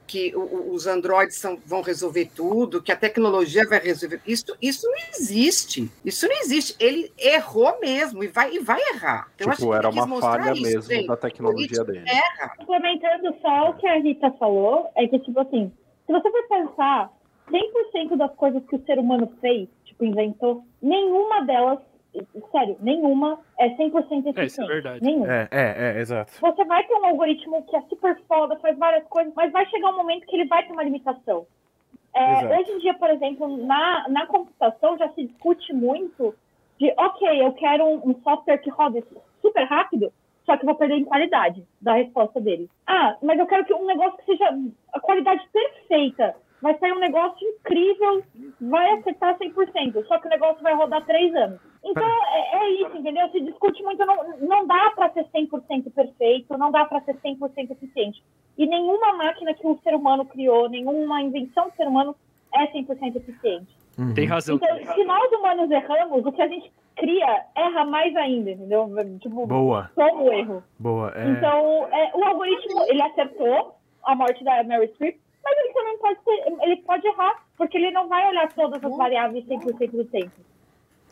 que 0.08 0.32
os 0.34 0.86
androides 0.86 1.36
são- 1.36 1.58
vão 1.66 1.82
resolver 1.82 2.30
tudo, 2.34 2.82
que 2.82 2.90
a 2.90 2.96
tecnologia 2.96 3.68
vai 3.68 3.78
resolver. 3.78 4.20
Isso, 4.26 4.46
isso 4.60 4.86
não 4.86 4.96
existe. 5.14 5.90
Isso 6.04 6.26
não 6.26 6.34
existe. 6.40 6.74
Ele 6.80 7.12
errou 7.18 7.78
mesmo 7.78 8.24
e 8.24 8.26
vai, 8.28 8.54
e 8.54 8.58
vai 8.58 8.80
errar. 8.94 9.28
Então, 9.36 9.48
acho 9.50 9.58
Tipo, 9.60 9.70
que 9.72 9.76
era 9.76 9.90
uma 9.90 10.20
falha 10.20 10.52
isso, 10.52 10.62
mesmo 10.62 10.82
gente. 10.82 11.06
da 11.06 11.16
tecnologia 11.16 11.84
dele. 11.84 12.04
Erra. 12.08 12.54
Complementando 12.56 13.36
só 13.42 13.70
o 13.70 13.74
que 13.74 13.86
a 13.86 13.98
Rita 14.00 14.30
falou, 14.38 14.88
é 14.96 15.06
que, 15.06 15.18
tipo 15.18 15.38
assim, 15.38 15.70
se 16.06 16.12
você 16.12 16.30
for 16.30 16.48
pensar, 16.48 17.12
100% 17.50 18.16
das 18.16 18.34
coisas 18.34 18.62
que 18.66 18.76
o 18.76 18.84
ser 18.86 18.98
humano 18.98 19.30
fez, 19.42 19.68
tipo, 19.84 20.04
inventou, 20.06 20.64
nenhuma 20.82 21.44
delas, 21.44 21.78
sério, 22.50 22.76
nenhuma 22.80 23.38
é 23.58 23.68
100% 23.70 23.76
É, 23.76 24.18
isso 24.18 24.28
é 24.28 24.42
eficiente. 24.44 24.68
verdade. 24.68 25.02
Nenhuma. 25.02 25.32
É, 25.32 25.48
é, 25.50 25.92
é, 25.96 26.00
exato. 26.00 26.32
Você 26.32 26.64
vai 26.64 26.84
ter 26.84 26.94
um 26.94 27.06
algoritmo 27.06 27.62
que 27.64 27.76
é 27.76 27.82
super 27.82 28.18
foda, 28.26 28.56
faz 28.56 28.76
várias 28.78 29.06
coisas, 29.08 29.32
mas 29.34 29.52
vai 29.52 29.66
chegar 29.66 29.90
um 29.90 29.96
momento 29.96 30.26
que 30.26 30.36
ele 30.36 30.46
vai 30.46 30.66
ter 30.66 30.72
uma 30.72 30.82
limitação. 30.82 31.46
É, 32.14 32.58
hoje 32.58 32.72
em 32.72 32.78
dia, 32.78 32.94
por 32.94 33.10
exemplo, 33.10 33.56
na, 33.64 34.08
na 34.08 34.26
computação 34.26 34.96
já 34.98 35.08
se 35.10 35.24
discute 35.24 35.72
muito 35.72 36.34
de, 36.78 36.92
ok, 36.96 37.42
eu 37.42 37.52
quero 37.52 37.84
um, 37.84 38.10
um 38.10 38.14
software 38.22 38.58
que 38.58 38.70
roda 38.70 39.02
super 39.42 39.64
rápido, 39.64 40.12
só 40.44 40.56
que 40.56 40.62
eu 40.62 40.66
vou 40.66 40.74
perder 40.74 40.96
em 40.96 41.04
qualidade 41.04 41.62
da 41.80 41.94
resposta 41.94 42.40
dele. 42.40 42.68
Ah, 42.86 43.16
mas 43.22 43.38
eu 43.38 43.46
quero 43.46 43.64
que 43.64 43.74
um 43.74 43.86
negócio 43.86 44.16
que 44.18 44.24
seja 44.24 44.48
a 44.92 45.00
qualidade 45.00 45.46
perfeita. 45.52 46.34
Vai 46.60 46.76
sair 46.78 46.92
um 46.92 46.98
negócio 46.98 47.46
incrível, 47.46 48.22
vai 48.60 48.92
acertar 48.94 49.38
100%, 49.38 50.04
só 50.06 50.18
que 50.18 50.26
o 50.26 50.30
negócio 50.30 50.62
vai 50.62 50.74
rodar 50.74 51.04
três 51.06 51.34
anos. 51.34 51.60
Então, 51.84 52.08
é, 52.32 52.56
é 52.56 52.70
isso, 52.82 52.96
entendeu? 52.96 53.28
Se 53.30 53.40
discute 53.40 53.82
muito, 53.82 54.04
não, 54.04 54.38
não 54.40 54.66
dá 54.66 54.90
para 54.90 55.10
ser 55.10 55.24
100% 55.26 55.92
perfeito, 55.92 56.58
não 56.58 56.72
dá 56.72 56.84
para 56.84 57.00
ser 57.02 57.14
100% 57.16 57.70
eficiente. 57.70 58.22
E 58.56 58.66
nenhuma 58.66 59.12
máquina 59.14 59.54
que 59.54 59.66
o 59.66 59.78
ser 59.84 59.94
humano 59.94 60.24
criou, 60.24 60.68
nenhuma 60.68 61.22
invenção 61.22 61.68
do 61.68 61.76
ser 61.76 61.86
humano 61.86 62.16
é 62.52 62.66
100% 62.66 63.16
eficiente. 63.16 63.78
Uhum. 63.96 64.14
Tem 64.14 64.26
razão. 64.26 64.56
Então, 64.56 64.94
se 64.94 65.04
nós 65.04 65.32
humanos 65.32 65.70
erramos, 65.70 66.24
o 66.26 66.32
que 66.32 66.42
a 66.42 66.48
gente 66.48 66.72
cria 66.96 67.44
erra 67.54 67.84
mais 67.84 68.14
ainda, 68.16 68.50
entendeu? 68.50 68.90
Tipo, 69.20 69.46
Boa, 69.46 69.90
toma 69.94 70.22
o 70.22 70.32
erro. 70.32 70.62
boa. 70.78 71.12
É... 71.14 71.30
Então, 71.30 71.88
é, 71.92 72.10
o 72.14 72.24
algoritmo, 72.24 72.84
ele 72.88 73.02
acertou 73.02 73.76
a 74.04 74.14
morte 74.14 74.42
da 74.44 74.62
Mary 74.64 74.88
Streep, 74.94 75.16
mas 75.48 75.58
ele 75.58 75.72
também 75.72 75.98
pode, 75.98 76.20
ser, 76.24 76.62
ele 76.62 76.76
pode 76.76 77.06
errar, 77.06 77.44
porque 77.56 77.76
ele 77.76 77.90
não 77.90 78.08
vai 78.08 78.28
olhar 78.28 78.52
todas 78.52 78.82
as 78.84 78.96
variáveis 78.96 79.44
100% 79.46 79.90
do 79.90 80.04
tempo. 80.04 80.32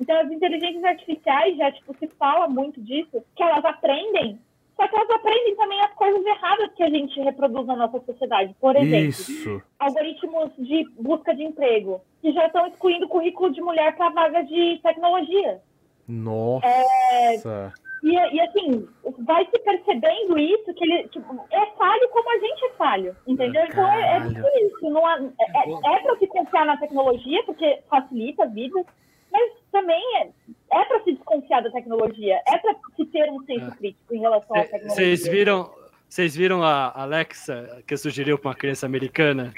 Então, 0.01 0.21
as 0.21 0.31
inteligências 0.31 0.85
artificiais, 0.85 1.57
já 1.57 1.73
tipo, 1.73 1.97
se 1.99 2.07
fala 2.19 2.47
muito 2.49 2.81
disso, 2.83 3.23
que 3.35 3.43
elas 3.43 3.65
aprendem, 3.65 4.39
só 4.77 4.87
que 4.87 4.95
elas 4.95 5.11
aprendem 5.11 5.57
também 5.57 5.81
as 5.81 5.93
coisas 5.95 6.25
erradas 6.25 6.71
que 6.75 6.83
a 6.83 6.91
gente 6.91 7.19
reproduz 7.21 7.67
na 7.67 7.77
nossa 7.77 7.99
sociedade. 8.01 8.55
Por 8.61 8.77
exemplo, 8.77 9.09
Isso. 9.09 9.63
algoritmos 9.79 10.53
de 10.59 10.85
busca 11.01 11.35
de 11.35 11.45
emprego, 11.45 12.03
que 12.21 12.31
já 12.33 12.47
estão 12.47 12.67
excluindo 12.67 13.09
currículo 13.09 13.51
de 13.51 13.63
mulher 13.63 13.97
para 13.97 14.11
vagas 14.11 14.47
de 14.47 14.79
tecnologia. 14.83 15.63
Nossa. 16.07 17.73
E, 18.09 18.15
e, 18.37 18.41
assim, 18.41 18.89
vai 19.27 19.45
se 19.47 19.59
percebendo 19.59 20.39
isso, 20.39 20.73
que 20.75 20.85
ele 20.85 21.09
tipo, 21.09 21.45
é 21.51 21.67
falho 21.77 22.09
como 22.11 22.31
a 22.31 22.39
gente 22.39 22.65
é 22.67 22.71
falho, 22.75 23.17
entendeu? 23.27 23.65
Então 23.65 23.93
é, 23.93 24.17
é 24.17 24.21
tudo 24.21 24.47
isso. 24.65 24.91
Não 24.91 25.05
há- 25.05 25.19
é, 25.41 25.71
é, 25.71 25.97
é 25.97 26.01
para 26.03 26.17
se 26.17 26.27
confiar 26.29 26.67
na 26.67 26.77
tecnologia, 26.77 27.43
porque 27.45 27.81
facilita 27.91 28.45
a 28.45 28.47
vida, 28.47 28.85
mas 29.33 29.51
também 29.73 30.01
é, 30.19 30.29
é 30.73 30.85
para 30.85 31.03
se 31.03 31.15
desconfiar 31.15 31.63
da 31.63 31.71
tecnologia, 31.73 32.41
é 32.47 32.59
para 32.59 32.77
se 32.95 33.05
ter 33.07 33.29
um 33.29 33.45
senso 33.45 33.73
crítico 33.73 34.15
em 34.15 34.21
relação 34.21 34.57
à 34.57 34.61
tecnologia. 34.61 34.91
Vocês 34.95 35.27
viram, 35.27 35.71
vocês 36.09 36.37
viram 36.37 36.63
a 36.63 36.93
Alexa 37.03 37.83
que 37.89 37.97
sugeriu 37.97 38.39
pra 38.39 38.51
uma 38.51 38.55
criança 38.55 38.87
americana? 38.87 39.53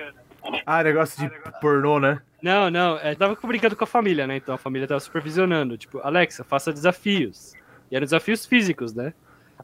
Ah, 0.64 0.82
negócio 0.82 1.20
de 1.28 1.50
pornô, 1.60 2.00
né? 2.00 2.22
Não, 2.42 2.70
não, 2.70 2.96
é, 2.98 3.14
tava 3.14 3.36
brincando 3.44 3.76
com 3.76 3.84
a 3.84 3.86
família, 3.86 4.26
né? 4.26 4.36
Então 4.36 4.54
a 4.54 4.58
família 4.58 4.88
tava 4.88 5.00
supervisionando. 5.00 5.76
Tipo, 5.76 5.98
Alexa, 5.98 6.44
faça 6.44 6.72
desafios. 6.72 7.57
E 7.90 7.96
eram 7.96 8.04
desafios 8.04 8.46
físicos, 8.46 8.94
né? 8.94 9.12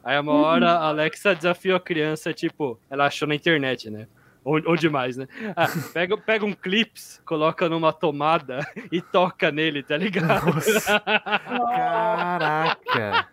Aí 0.03 0.19
uma 0.19 0.33
hora 0.33 0.71
a 0.71 0.87
Alexa 0.87 1.33
desafiou 1.33 1.77
a 1.77 1.79
criança, 1.79 2.33
tipo, 2.33 2.77
ela 2.89 3.05
achou 3.05 3.27
na 3.27 3.35
internet, 3.35 3.89
né? 3.89 4.07
Ou, 4.43 4.61
ou 4.67 4.75
demais, 4.75 5.17
né? 5.17 5.27
Ah, 5.55 5.65
pega, 5.91 6.15
pega 6.15 6.45
um 6.45 6.53
clips, 6.53 7.19
coloca 7.25 7.67
numa 7.67 7.91
tomada 7.91 8.59
e 8.91 9.01
toca 9.01 9.51
nele, 9.51 9.81
tá 9.81 9.97
ligado? 9.97 10.45
Nossa. 10.53 10.99
Caraca. 10.99 13.27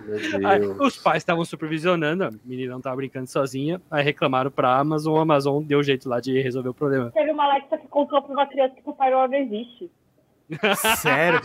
Meu 0.00 0.48
Aí, 0.48 0.60
Deus. 0.60 0.78
os 0.80 0.96
pais 0.96 1.18
estavam 1.18 1.44
supervisionando, 1.44 2.24
a 2.24 2.30
menina 2.44 2.72
não 2.72 2.80
tava 2.80 2.96
brincando 2.96 3.26
sozinha, 3.26 3.82
aí 3.90 4.02
reclamaram 4.02 4.50
pra 4.50 4.78
Amazon, 4.78 5.18
a 5.18 5.22
Amazon 5.22 5.62
deu 5.62 5.82
jeito 5.82 6.08
lá 6.08 6.20
de 6.20 6.40
resolver 6.40 6.70
o 6.70 6.74
problema. 6.74 7.10
Teve 7.10 7.32
uma 7.32 7.44
Alexa 7.44 7.76
que 7.76 7.86
contou 7.88 8.22
para 8.22 8.32
uma 8.32 8.46
criança 8.46 8.74
que 8.76 8.88
o 8.88 8.96
Noel 8.98 9.28
não 9.28 9.36
existe. 9.36 9.90
Sério? 10.96 11.40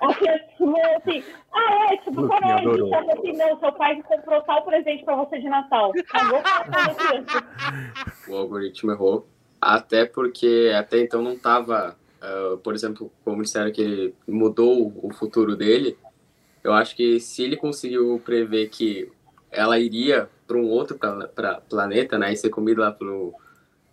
A 0.00 0.14
criança 0.14 0.44
falou 0.58 0.76
assim, 0.96 1.24
ah, 1.52 1.92
é, 1.92 1.96
tipo, 1.98 2.32
adorou. 2.32 2.74
existe. 2.74 2.94
Ela 2.94 3.04
falou 3.04 3.18
assim, 3.18 3.32
não, 3.32 3.58
seu 3.58 3.72
pai 3.72 4.02
comprou 4.02 4.42
tal 4.42 4.64
presente 4.64 5.04
para 5.04 5.16
você 5.16 5.38
de 5.40 5.48
Natal. 5.48 5.92
Pra 5.92 6.94
criança. 6.94 7.44
o 8.28 8.36
algoritmo 8.36 8.92
errou. 8.92 9.26
Até 9.60 10.04
porque 10.04 10.72
até 10.76 11.00
então 11.00 11.22
não 11.22 11.32
estava, 11.32 11.96
por 12.62 12.74
exemplo, 12.74 13.10
como 13.24 13.42
disseram 13.42 13.72
que 13.72 13.80
ele 13.80 14.14
mudou 14.28 14.92
o 15.02 15.12
futuro 15.12 15.56
dele, 15.56 15.96
eu 16.62 16.72
acho 16.72 16.94
que 16.94 17.18
se 17.18 17.42
ele 17.42 17.56
conseguiu 17.56 18.20
prever 18.24 18.68
que 18.68 19.10
ela 19.50 19.78
iria 19.78 20.28
para 20.46 20.56
um 20.58 20.68
outro 20.68 20.98
pra, 20.98 21.28
pra 21.28 21.60
planeta, 21.60 22.18
né, 22.18 22.32
e 22.32 22.36
ser 22.36 22.50
comida 22.50 22.82
lá 22.82 22.92
pro, 22.92 23.34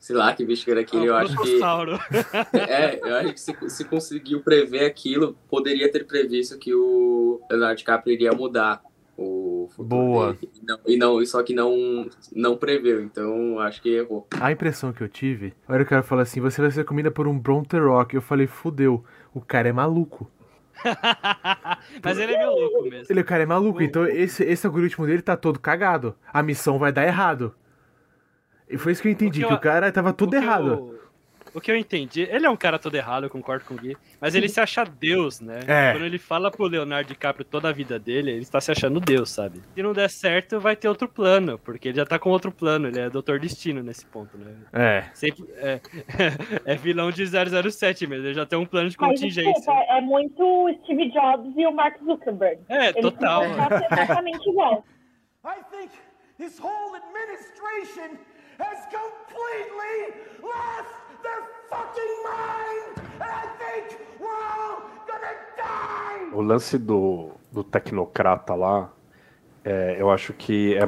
sei 0.01 0.15
lá 0.15 0.33
que 0.33 0.43
bicho 0.43 0.65
que 0.65 0.71
era 0.71 0.81
aquele, 0.81 1.05
eu 1.05 1.15
acho 1.15 1.37
que 1.37 1.61
é, 2.57 2.99
eu 3.03 3.15
acho 3.17 3.33
que 3.33 3.39
se, 3.39 3.69
se 3.69 3.85
conseguiu 3.85 4.41
prever 4.41 4.83
aquilo, 4.83 5.37
poderia 5.47 5.89
ter 5.91 6.05
previsto 6.07 6.57
que 6.57 6.73
o 6.73 7.39
Leonardo 7.49 7.77
DiCaprio 7.77 8.13
iria 8.13 8.31
mudar 8.31 8.81
o 9.15 9.69
futuro 9.69 9.87
Boa. 9.87 10.33
dele. 10.33 10.49
E 10.55 10.65
não, 10.65 10.79
e 10.87 10.97
não, 10.97 11.25
só 11.25 11.43
que 11.43 11.53
não, 11.53 12.09
não 12.35 12.57
preveu, 12.57 12.99
então 12.99 13.59
acho 13.59 13.79
que 13.79 13.89
errou. 13.89 14.27
A 14.31 14.51
impressão 14.51 14.91
que 14.91 15.03
eu 15.03 15.07
tive, 15.07 15.53
a 15.67 15.73
hora 15.73 15.83
que 15.83 15.89
o 15.89 15.91
cara 15.91 16.01
falou 16.03 16.23
assim, 16.23 16.41
você 16.41 16.59
vai 16.59 16.71
ser 16.71 16.83
comida 16.83 17.11
por 17.11 17.27
um 17.27 17.37
Bronterock, 17.37 18.15
eu 18.15 18.23
falei, 18.23 18.47
fudeu, 18.47 19.05
o 19.35 19.39
cara 19.39 19.69
é 19.69 19.71
maluco. 19.71 20.27
Mas 22.03 22.17
ele 22.17 22.33
é 22.33 22.37
meio 22.39 22.49
louco 22.49 22.83
mesmo. 22.89 23.05
Ele, 23.07 23.21
o 23.21 23.25
cara 23.25 23.43
é 23.43 23.45
maluco, 23.45 23.83
então 23.83 24.07
esse, 24.07 24.43
esse 24.43 24.65
algoritmo 24.65 25.05
dele 25.05 25.21
tá 25.21 25.37
todo 25.37 25.59
cagado. 25.59 26.15
A 26.33 26.41
missão 26.41 26.79
vai 26.79 26.91
dar 26.91 27.05
errado. 27.05 27.53
E 28.71 28.77
foi 28.77 28.91
isso 28.93 29.01
que 29.01 29.07
eu 29.07 29.11
entendi, 29.11 29.39
O 29.39 29.41
que 29.43 29.47
que 29.47 29.53
eu- 29.53 29.57
o 29.57 29.59
cara 29.61 29.91
tava 29.91 30.13
tudo 30.13 30.29
O 30.29 30.39
que 30.39 30.45
errado. 30.45 30.67
eu- 30.69 31.01
o 31.53 31.59
que 31.59 31.69
eu 31.69 31.75
entendi, 31.75 32.21
ele 32.21 32.45
é 32.45 32.49
um 32.49 32.55
cara 32.55 32.79
todo 32.79 32.95
errado, 32.95 33.25
eu 33.25 33.29
concordo 33.29 33.65
com 33.65 33.73
o 33.73 33.77
Gui, 33.77 33.97
mas 34.21 34.33
ele 34.35 34.47
se 34.47 34.61
acha 34.61 34.85
Deus, 34.85 35.41
né? 35.41 35.59
É. 35.67 35.91
Quando 35.91 36.05
ele 36.05 36.17
fala 36.17 36.49
pro 36.49 36.65
Leonardo 36.65 37.09
DiCaprio 37.09 37.43
toda 37.43 37.67
a 37.67 37.73
vida 37.73 37.99
dele, 37.99 38.31
ele 38.31 38.41
está 38.43 38.61
se 38.61 38.71
achando 38.71 39.01
Deus, 39.01 39.29
sabe? 39.31 39.61
Se 39.75 39.83
não 39.83 39.91
der 39.91 40.09
certo, 40.09 40.61
vai 40.61 40.77
ter 40.77 40.87
outro 40.87 41.09
plano, 41.09 41.59
porque 41.59 41.89
ele 41.89 41.97
já 41.97 42.05
tá 42.05 42.17
com 42.17 42.29
outro 42.29 42.53
plano, 42.53 42.87
ele 42.87 43.01
é 43.01 43.09
Doutor 43.09 43.37
Destino 43.37 43.83
nesse 43.83 44.05
ponto, 44.05 44.37
né? 44.37 44.53
É. 44.71 45.03
Sempre, 45.13 45.43
é, 45.57 45.81
é 46.65 46.75
vilão 46.77 47.11
de 47.11 47.25
007 47.27 48.07
mesmo, 48.07 48.27
ele 48.27 48.33
já 48.33 48.45
tem 48.45 48.57
um 48.57 48.65
plano 48.65 48.89
de 48.89 48.95
Mas 48.97 49.09
contingência. 49.19 49.51
desculpa, 49.51 49.73
é 49.89 49.99
muito 49.99 50.41
o 50.41 50.73
Steve 50.85 51.11
Jobs 51.11 51.53
e 51.57 51.67
o 51.67 51.73
Mark 51.73 51.97
Zuckerberg. 52.01 52.61
É, 52.69 52.91
Eles 52.91 53.01
total. 53.01 53.43
exatamente 53.43 54.49
igual. 54.49 54.85
I 55.43 55.55
think 55.69 55.91
this 56.37 56.59
whole 56.59 56.95
administration 56.95 58.15
has 58.61 58.85
completely 58.89 59.97
lost 60.41 60.93
their 61.23 61.41
fucking 61.69 62.13
mind! 62.23 62.93
And 63.19 63.31
I 63.31 63.47
think 63.59 63.99
we're 64.19 64.43
all 64.43 64.83
gonna 65.07 65.35
die! 65.57 66.33
O 66.33 66.41
lance 66.41 66.77
do, 66.77 67.31
do 67.51 67.63
tecnocrata 67.63 68.55
lá, 68.55 68.89
é, 69.63 69.97
eu 69.99 70.09
acho 70.09 70.33
que 70.33 70.75
é, 70.75 70.81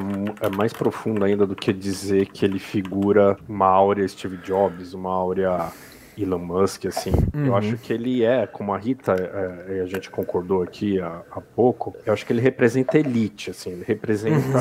é 0.46 0.50
mais 0.50 0.74
profundo 0.74 1.24
ainda 1.24 1.46
do 1.46 1.56
que 1.56 1.72
dizer 1.74 2.28
que 2.28 2.46
ele 2.46 2.60
figura 2.60 3.38
uma 3.48 3.68
áurea 3.68 4.08
Steve 4.08 4.38
Jobs, 4.38 4.94
uma 4.94 5.12
áurea 5.12 5.72
Elon 6.18 6.40
Musk, 6.40 6.86
assim. 6.86 7.12
Eu 7.34 7.40
Uhum. 7.52 7.56
acho 7.56 7.78
que 7.78 7.92
ele 7.94 8.24
é, 8.24 8.46
como 8.48 8.74
a 8.74 8.78
Rita, 8.78 9.14
é, 9.14 9.78
e 9.78 9.80
a 9.82 9.86
gente 9.86 10.10
concordou 10.10 10.62
aqui 10.62 11.00
há, 11.00 11.22
há 11.32 11.42
pouco, 11.42 11.96
eu 12.06 12.14
acho 12.14 12.26
que 12.26 12.34
ele 12.34 12.42
representa 12.42 12.98
elite, 12.98 13.50
assim, 13.52 13.72
ele 13.72 13.84
representa 13.86 14.60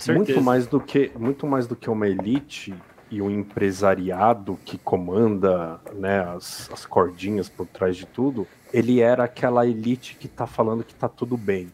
certeza. 0.00 0.12
muito 0.14 0.40
mais 0.42 0.66
do 0.66 0.80
que 0.80 1.12
muito 1.18 1.46
mais 1.46 1.66
do 1.66 1.76
que 1.76 1.88
uma 1.90 2.08
elite 2.08 2.74
e 3.10 3.20
um 3.20 3.30
empresariado 3.30 4.58
que 4.64 4.78
comanda 4.78 5.78
né, 5.94 6.20
as, 6.34 6.70
as 6.72 6.86
cordinhas 6.86 7.48
por 7.48 7.66
trás 7.66 7.96
de 7.96 8.06
tudo, 8.06 8.46
ele 8.72 9.00
era 9.00 9.24
aquela 9.24 9.66
elite 9.66 10.16
que 10.18 10.26
tá 10.28 10.46
falando 10.46 10.82
que 10.82 10.94
tá 10.94 11.08
tudo 11.08 11.36
bem. 11.36 11.68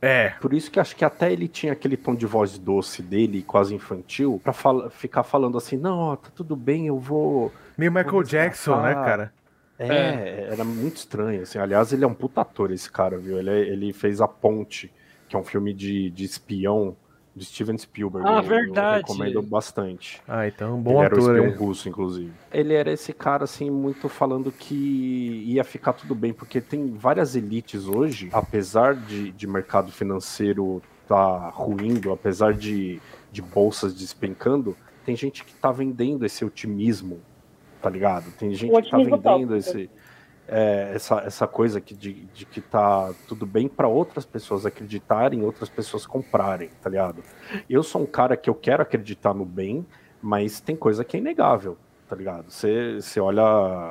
É. 0.00 0.30
Por 0.40 0.52
isso 0.54 0.70
que 0.70 0.78
acho 0.78 0.94
que 0.94 1.04
até 1.04 1.32
ele 1.32 1.48
tinha 1.48 1.72
aquele 1.72 1.96
tom 1.96 2.14
de 2.14 2.24
voz 2.26 2.56
doce 2.56 3.02
dele, 3.02 3.42
quase 3.42 3.74
infantil, 3.74 4.40
pra 4.42 4.52
fala- 4.52 4.90
ficar 4.90 5.24
falando 5.24 5.58
assim, 5.58 5.76
não, 5.76 5.98
ó, 5.98 6.16
tá 6.16 6.28
tudo 6.34 6.54
bem, 6.54 6.86
eu 6.86 6.98
vou. 6.98 7.52
Meio 7.76 7.90
Michael 7.90 8.12
Vou 8.12 8.22
Jackson, 8.22 8.80
né, 8.80 8.94
cara? 8.94 9.32
É, 9.78 10.48
era 10.52 10.64
muito 10.64 10.96
estranho, 10.96 11.42
assim. 11.42 11.58
Aliás, 11.58 11.92
ele 11.92 12.04
é 12.04 12.06
um 12.06 12.14
puta 12.14 12.40
ator, 12.40 12.70
esse 12.72 12.90
cara, 12.90 13.16
viu? 13.18 13.38
Ele, 13.38 13.50
é- 13.50 13.60
ele 13.68 13.92
fez 13.92 14.20
A 14.20 14.26
Ponte, 14.28 14.92
que 15.28 15.36
é 15.36 15.38
um 15.38 15.44
filme 15.44 15.72
de, 15.72 16.10
de 16.10 16.24
espião 16.24 16.96
do 17.38 17.44
Steven 17.44 17.78
Spielberg. 17.78 18.28
Ah, 18.28 18.36
eu- 18.38 18.42
verdade. 18.42 18.96
Eu 18.96 19.14
recomendo 19.14 19.42
bastante. 19.42 20.20
Ah, 20.28 20.46
então, 20.46 20.74
Ele 20.74 20.82
bom 20.82 21.02
era 21.02 21.14
o 21.14 21.18
ator, 21.18 21.36
espião 21.36 21.46
hein? 21.52 21.56
russo, 21.56 21.88
inclusive. 21.88 22.32
Ele 22.52 22.74
era 22.74 22.92
esse 22.92 23.12
cara, 23.12 23.44
assim, 23.44 23.70
muito 23.70 24.08
falando 24.08 24.52
que 24.52 24.74
ia 25.46 25.64
ficar 25.64 25.92
tudo 25.94 26.14
bem, 26.14 26.32
porque 26.32 26.60
tem 26.60 26.92
várias 26.92 27.34
elites 27.36 27.86
hoje, 27.86 28.28
apesar 28.32 28.94
de, 28.94 29.30
de 29.32 29.46
mercado 29.46 29.90
financeiro 29.92 30.82
tá 31.06 31.48
ruindo, 31.48 32.12
apesar 32.12 32.52
de, 32.52 33.00
de 33.32 33.40
bolsas 33.40 33.94
despencando, 33.94 34.76
tem 35.06 35.16
gente 35.16 35.42
que 35.42 35.54
tá 35.54 35.72
vendendo 35.72 36.26
esse 36.26 36.44
otimismo, 36.44 37.20
tá 37.80 37.88
ligado? 37.88 38.30
Tem 38.32 38.52
gente 38.52 38.70
O 38.70 38.82
que 38.82 38.90
tá 38.90 38.98
vendendo 38.98 39.20
tóxico. 39.22 39.54
esse, 39.54 39.90
é, 40.48 40.92
essa, 40.94 41.20
essa 41.20 41.46
coisa 41.46 41.80
que 41.80 41.94
de, 41.94 42.12
de 42.34 42.46
que 42.46 42.60
tá 42.60 43.12
tudo 43.28 43.44
bem 43.46 43.68
para 43.68 43.86
outras 43.86 44.24
pessoas 44.24 44.64
acreditarem, 44.64 45.42
outras 45.44 45.68
pessoas 45.68 46.06
comprarem, 46.06 46.70
tá 46.82 46.88
ligado? 46.88 47.22
Eu 47.68 47.82
sou 47.82 48.02
um 48.02 48.06
cara 48.06 48.36
que 48.36 48.48
eu 48.48 48.54
quero 48.54 48.82
acreditar 48.82 49.34
no 49.34 49.44
bem, 49.44 49.86
mas 50.22 50.60
tem 50.60 50.74
coisa 50.74 51.04
que 51.04 51.16
é 51.16 51.20
inegável, 51.20 51.76
tá 52.08 52.16
ligado? 52.16 52.50
Você 52.50 52.94
você 53.00 53.20
olha 53.20 53.42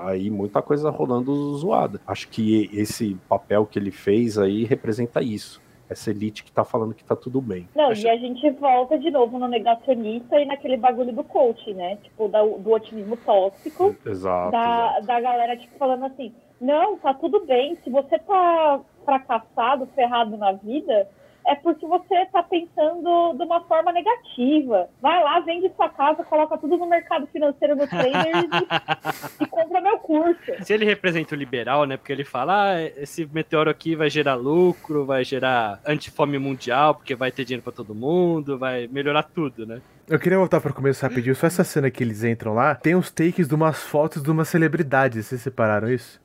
aí 0.05 0.29
muita 0.29 0.61
coisa 0.61 0.89
rolando 0.89 1.55
zoada. 1.57 2.01
Acho 2.07 2.27
que 2.29 2.69
esse 2.73 3.15
papel 3.29 3.65
que 3.65 3.77
ele 3.77 3.91
fez 3.91 4.37
aí 4.37 4.63
representa 4.63 5.21
isso. 5.21 5.61
Essa 5.89 6.09
elite 6.11 6.43
que 6.43 6.51
tá 6.51 6.65
falando 6.65 6.93
que 6.93 7.01
tá 7.05 7.15
tudo 7.15 7.39
bem. 7.39 7.69
Não, 7.73 7.91
Acho- 7.91 8.05
e 8.05 8.09
a 8.09 8.17
gente 8.17 8.49
volta 8.51 8.99
de 8.99 9.09
novo 9.09 9.39
no 9.39 9.47
negacionista 9.47 10.37
e 10.37 10.43
naquele 10.43 10.75
bagulho 10.75 11.13
do 11.13 11.23
coach, 11.23 11.73
né? 11.73 11.95
Tipo, 12.03 12.27
da- 12.27 12.43
do 12.43 12.71
otimismo 12.71 13.15
tóxico. 13.15 13.95
Exato. 14.05 14.51
da, 14.51 14.89
exato. 14.97 15.05
da 15.07 15.21
galera, 15.21 15.55
tipo, 15.55 15.77
falando 15.77 16.03
assim, 16.03 16.33
não, 16.59 16.97
tá 16.97 17.13
tudo 17.13 17.45
bem, 17.45 17.77
se 17.83 17.89
você 17.89 18.17
tá 18.19 18.79
fracassado, 19.05 19.87
ferrado 19.95 20.35
na 20.37 20.51
vida, 20.53 21.07
é 21.47 21.55
porque 21.55 21.87
você 21.87 22.25
tá 22.25 22.43
pensando 22.43 23.33
de 23.33 23.43
uma 23.43 23.61
forma 23.61 23.91
negativa. 23.93 24.89
Vai 25.01 25.23
lá, 25.23 25.39
vende 25.39 25.71
sua 25.75 25.87
casa, 25.87 26.23
coloca 26.25 26.57
tudo 26.57 26.75
no 26.75 26.85
mercado 26.85 27.25
financeiro 27.27 27.75
no 27.75 27.87
trader 27.87 28.35
e, 28.35 29.39
e 29.43 29.47
compra 29.47 29.79
meu 29.79 29.97
curso. 29.99 30.51
Se 30.61 30.73
ele 30.73 30.83
representa 30.83 31.33
o 31.33 31.37
liberal, 31.37 31.85
né? 31.85 31.95
Porque 31.95 32.11
ele 32.11 32.25
fala, 32.25 32.73
ah, 32.73 32.83
esse 32.83 33.25
meteoro 33.31 33.69
aqui 33.69 33.95
vai 33.95 34.09
gerar 34.09 34.35
lucro, 34.35 35.05
vai 35.05 35.23
gerar 35.23 35.79
antifome 35.87 36.37
mundial, 36.37 36.95
porque 36.95 37.15
vai 37.15 37.31
ter 37.31 37.45
dinheiro 37.45 37.63
pra 37.63 37.71
todo 37.71 37.95
mundo, 37.95 38.57
vai 38.57 38.87
melhorar 38.87 39.23
tudo, 39.23 39.65
né? 39.65 39.81
Eu 40.09 40.19
queria 40.19 40.37
voltar 40.37 40.59
pro 40.59 40.73
começo 40.73 41.01
rapidinho. 41.05 41.35
Só 41.35 41.47
essa 41.47 41.63
cena 41.63 41.89
que 41.89 42.03
eles 42.03 42.25
entram 42.25 42.53
lá, 42.53 42.75
tem 42.75 42.93
uns 42.93 43.09
takes 43.09 43.47
de 43.47 43.55
umas 43.55 43.81
fotos 43.83 44.21
de 44.21 44.29
umas 44.29 44.49
celebridades. 44.49 45.25
Vocês 45.25 45.41
separaram 45.41 45.89
isso? 45.89 46.19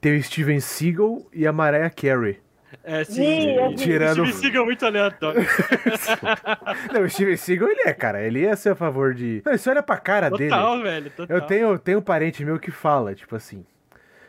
Tem 0.00 0.16
o 0.16 0.22
Steven 0.22 0.60
Seagal 0.60 1.26
e 1.32 1.46
a 1.46 1.52
Mariah 1.52 1.90
Carey. 1.90 2.38
É, 2.84 3.02
Sim, 3.04 3.56
eu 3.56 3.70
vi. 3.70 3.76
Tirando- 3.76 4.22
Me 4.24 4.32
siga 4.32 4.62
muito 4.64 4.84
aleatório. 4.84 5.40
Não, 6.92 7.02
o 7.02 7.08
Steven 7.10 7.36
Seagal, 7.36 7.68
ele 7.68 7.82
é, 7.86 7.92
cara. 7.92 8.22
Ele 8.22 8.40
ia 8.40 8.54
ser 8.56 8.70
a 8.70 8.74
favor 8.74 9.14
de. 9.14 9.42
Não, 9.44 9.56
você 9.56 9.70
olha 9.70 9.82
pra 9.82 9.96
cara 9.96 10.30
dele. 10.30 10.50
Total, 10.50 10.82
velho. 10.82 11.10
Total. 11.10 11.36
Eu 11.36 11.40
tenho, 11.46 11.78
tenho 11.78 11.98
um 11.98 12.02
parente 12.02 12.44
meu 12.44 12.58
que 12.58 12.70
fala, 12.70 13.14
tipo 13.14 13.34
assim. 13.36 13.64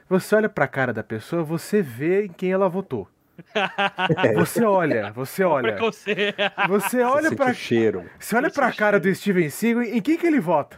Você 0.09 0.35
olha 0.35 0.49
pra 0.49 0.67
cara 0.67 0.91
da 0.91 1.03
pessoa, 1.03 1.43
você 1.43 1.81
vê 1.81 2.25
em 2.25 2.29
quem 2.29 2.51
ela 2.51 2.67
votou. 2.67 3.07
Você 4.35 4.65
olha, 4.65 5.11
você 5.13 5.45
olha. 5.45 5.77
Você 5.77 6.33
Você 6.67 7.01
olha 7.01 7.29
o 7.31 7.53
cheiro. 7.53 8.03
Você 8.19 8.35
olha 8.35 8.49
pra 8.51 8.69
cara 8.73 8.99
do 8.99 9.13
Steven 9.15 9.49
Seagal, 9.49 9.83
em 9.83 10.01
quem 10.01 10.17
que 10.17 10.27
ele 10.27 10.41
vota? 10.41 10.77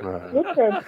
Ah, 0.04 0.28
Puta, 0.30 0.84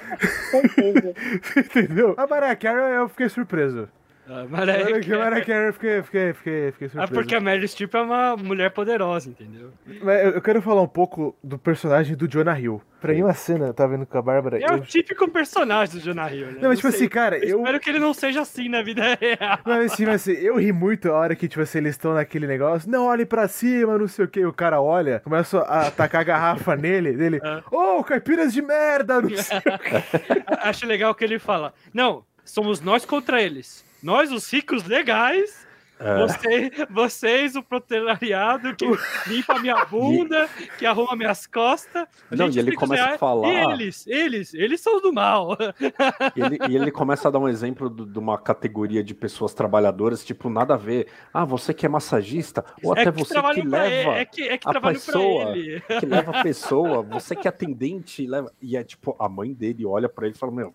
certeza. 0.51 1.15
Entendeu? 1.57 2.15
A 2.17 2.27
Mariah 2.27 2.55
Carey, 2.57 2.95
eu 2.97 3.09
fiquei 3.09 3.29
surpreso. 3.29 3.89
Ah, 4.33 4.43
A 4.43 4.45
Mariah 4.47 4.79
Mariah 4.85 5.01
Carey. 5.01 5.19
Mariah 5.19 5.45
Carey, 5.45 5.67
eu 5.69 5.73
fiquei, 5.75 6.03
fiquei, 6.03 6.33
fiquei, 6.35 6.73
fiquei 6.73 6.87
Ah, 6.87 6.91
surpreso. 6.91 7.13
porque 7.15 7.35
a 7.35 7.41
Meryl 7.41 7.67
Streep 7.67 7.95
é 7.95 8.01
uma 8.01 8.37
mulher 8.37 8.71
poderosa, 8.71 9.29
entendeu? 9.29 9.73
Mas 10.03 10.35
eu 10.35 10.41
quero 10.41 10.63
falar 10.63 10.83
um 10.83 10.87
pouco 10.89 11.37
do 11.43 11.59
personagem 11.59 12.17
do 12.17 12.29
Jonah 12.29 12.59
Hill. 12.59 12.81
Pra 13.01 13.15
mim, 13.15 13.23
uma 13.23 13.33
cena, 13.33 13.67
eu 13.69 13.75
tava 13.75 13.97
vendo 13.97 14.05
com 14.07 14.19
a 14.19 14.23
Bárbara. 14.23 14.59
É 14.61 14.71
o 14.73 14.77
eu- 14.77 14.81
típico 14.83 15.27
personagem 15.31 15.99
do 15.99 16.05
Jonah 16.05 16.31
Hill, 16.33 16.47
né? 16.49 16.59
Não, 16.61 16.69
mas 16.69 16.79
tipo 16.79 16.89
assim, 16.89 17.09
cara, 17.09 17.39
Eu 17.39 17.49
eu. 17.49 17.59
espero 17.61 17.81
que 17.81 17.91
ele 17.91 17.99
não 17.99 18.13
seja 18.15 18.43
assim 18.43 18.69
na 18.69 18.83
vida 18.83 19.03
real. 19.19 19.59
Mas 19.65 19.93
assim, 19.93 20.05
mas 20.07 20.15
assim, 20.17 20.33
eu 20.33 20.57
ri 20.59 20.71
muito 20.71 21.09
a 21.11 21.15
hora 21.15 21.35
que, 21.35 21.49
tipo 21.49 21.63
assim, 21.63 21.79
eles 21.79 21.93
estão 21.95 22.13
naquele 22.15 22.47
negócio, 22.47 22.91
não, 22.91 23.07
olhe 23.07 23.25
pra 23.27 23.49
cima, 23.49 23.97
não 23.99 24.07
sei 24.07 24.27
o 24.27 24.29
que, 24.29 24.45
o 24.45 24.53
cara 24.53 24.81
olha, 24.83 25.19
começa 25.21 25.59
a 25.61 25.87
atacar 25.89 26.21
a 26.21 26.25
garrafa 26.25 26.77
nele, 26.77 27.13
dele, 27.15 27.41
É. 27.43 27.63
oh, 27.73 28.05
caipiras 28.05 28.53
de 28.53 28.61
merda, 28.63 29.21
não 29.23 29.31
sei 29.37 29.59
o 29.59 29.63
quê. 29.79 30.45
Acho 30.63 30.87
legal 30.87 31.15
que 31.15 31.25
ele 31.25 31.39
fala: 31.39 31.73
Não, 31.95 32.23
somos 32.45 32.81
nós 32.83 33.05
contra 33.07 33.43
eles. 33.43 33.83
Nós, 34.03 34.31
os 34.33 34.51
ricos 34.53 34.85
legais. 34.85 35.69
É. 36.03 36.17
Você, 36.23 36.71
vocês, 36.89 37.55
o 37.57 37.63
proletariado 37.63 38.75
que 38.75 38.87
limpa 39.27 39.59
minha 39.59 39.85
bunda, 39.85 40.49
que 40.79 40.87
arruma 40.87 41.15
minhas 41.15 41.47
costas. 41.47 42.09
Não, 42.31 42.47
e 42.49 42.59
ele 42.59 42.71
ricos 42.71 42.89
começa 42.89 43.03
a 43.03 43.07
reais, 43.09 43.21
falar- 43.21 43.73
eles, 43.75 44.07
eles, 44.07 44.55
eles 44.55 44.81
são 44.81 44.99
do 45.03 45.13
mal. 45.13 45.59
E 46.35 46.41
ele, 46.41 46.59
e 46.71 46.75
ele 46.77 46.91
começa 46.91 47.29
a 47.29 47.31
dar 47.31 47.39
um 47.39 47.47
exemplo 47.47 47.91
de 47.91 48.19
uma 48.19 48.39
categoria 48.39 49.05
de 49.05 49.15
pessoas 49.15 49.53
trabalhadoras, 49.53 50.25
tipo, 50.25 50.49
nada 50.49 50.73
a 50.73 50.79
ver. 50.79 51.07
Ah, 51.35 51.45
você 51.45 51.75
que 51.75 51.85
é 51.85 51.89
massagista, 51.91 52.65
ou 52.83 52.97
é 52.97 53.03
até 53.03 53.13
que 53.13 53.19
você 53.19 53.35
que 53.35 53.41
pra 53.43 53.51
ele. 53.59 53.69
leva, 53.69 54.13
É 54.15 54.25
que, 54.25 54.43
é 54.49 54.57
que 54.57 54.69
a 54.71 54.81
pessoa. 54.81 55.43
pra 55.49 55.59
ele. 55.59 55.81
que 56.01 56.07
leva 56.07 56.31
a 56.39 56.43
pessoa, 56.43 57.03
você 57.03 57.37
que 57.37 57.47
é 57.47 57.51
atendente, 57.51 58.27
leva. 58.27 58.51
E 58.63 58.75
é 58.75 58.83
tipo, 58.83 59.15
a 59.19 59.29
mãe 59.29 59.53
dele 59.53 59.85
olha 59.85 60.09
pra 60.09 60.25
ele 60.27 60.35
e 60.35 60.39
fala, 60.39 60.51
meu. 60.51 60.73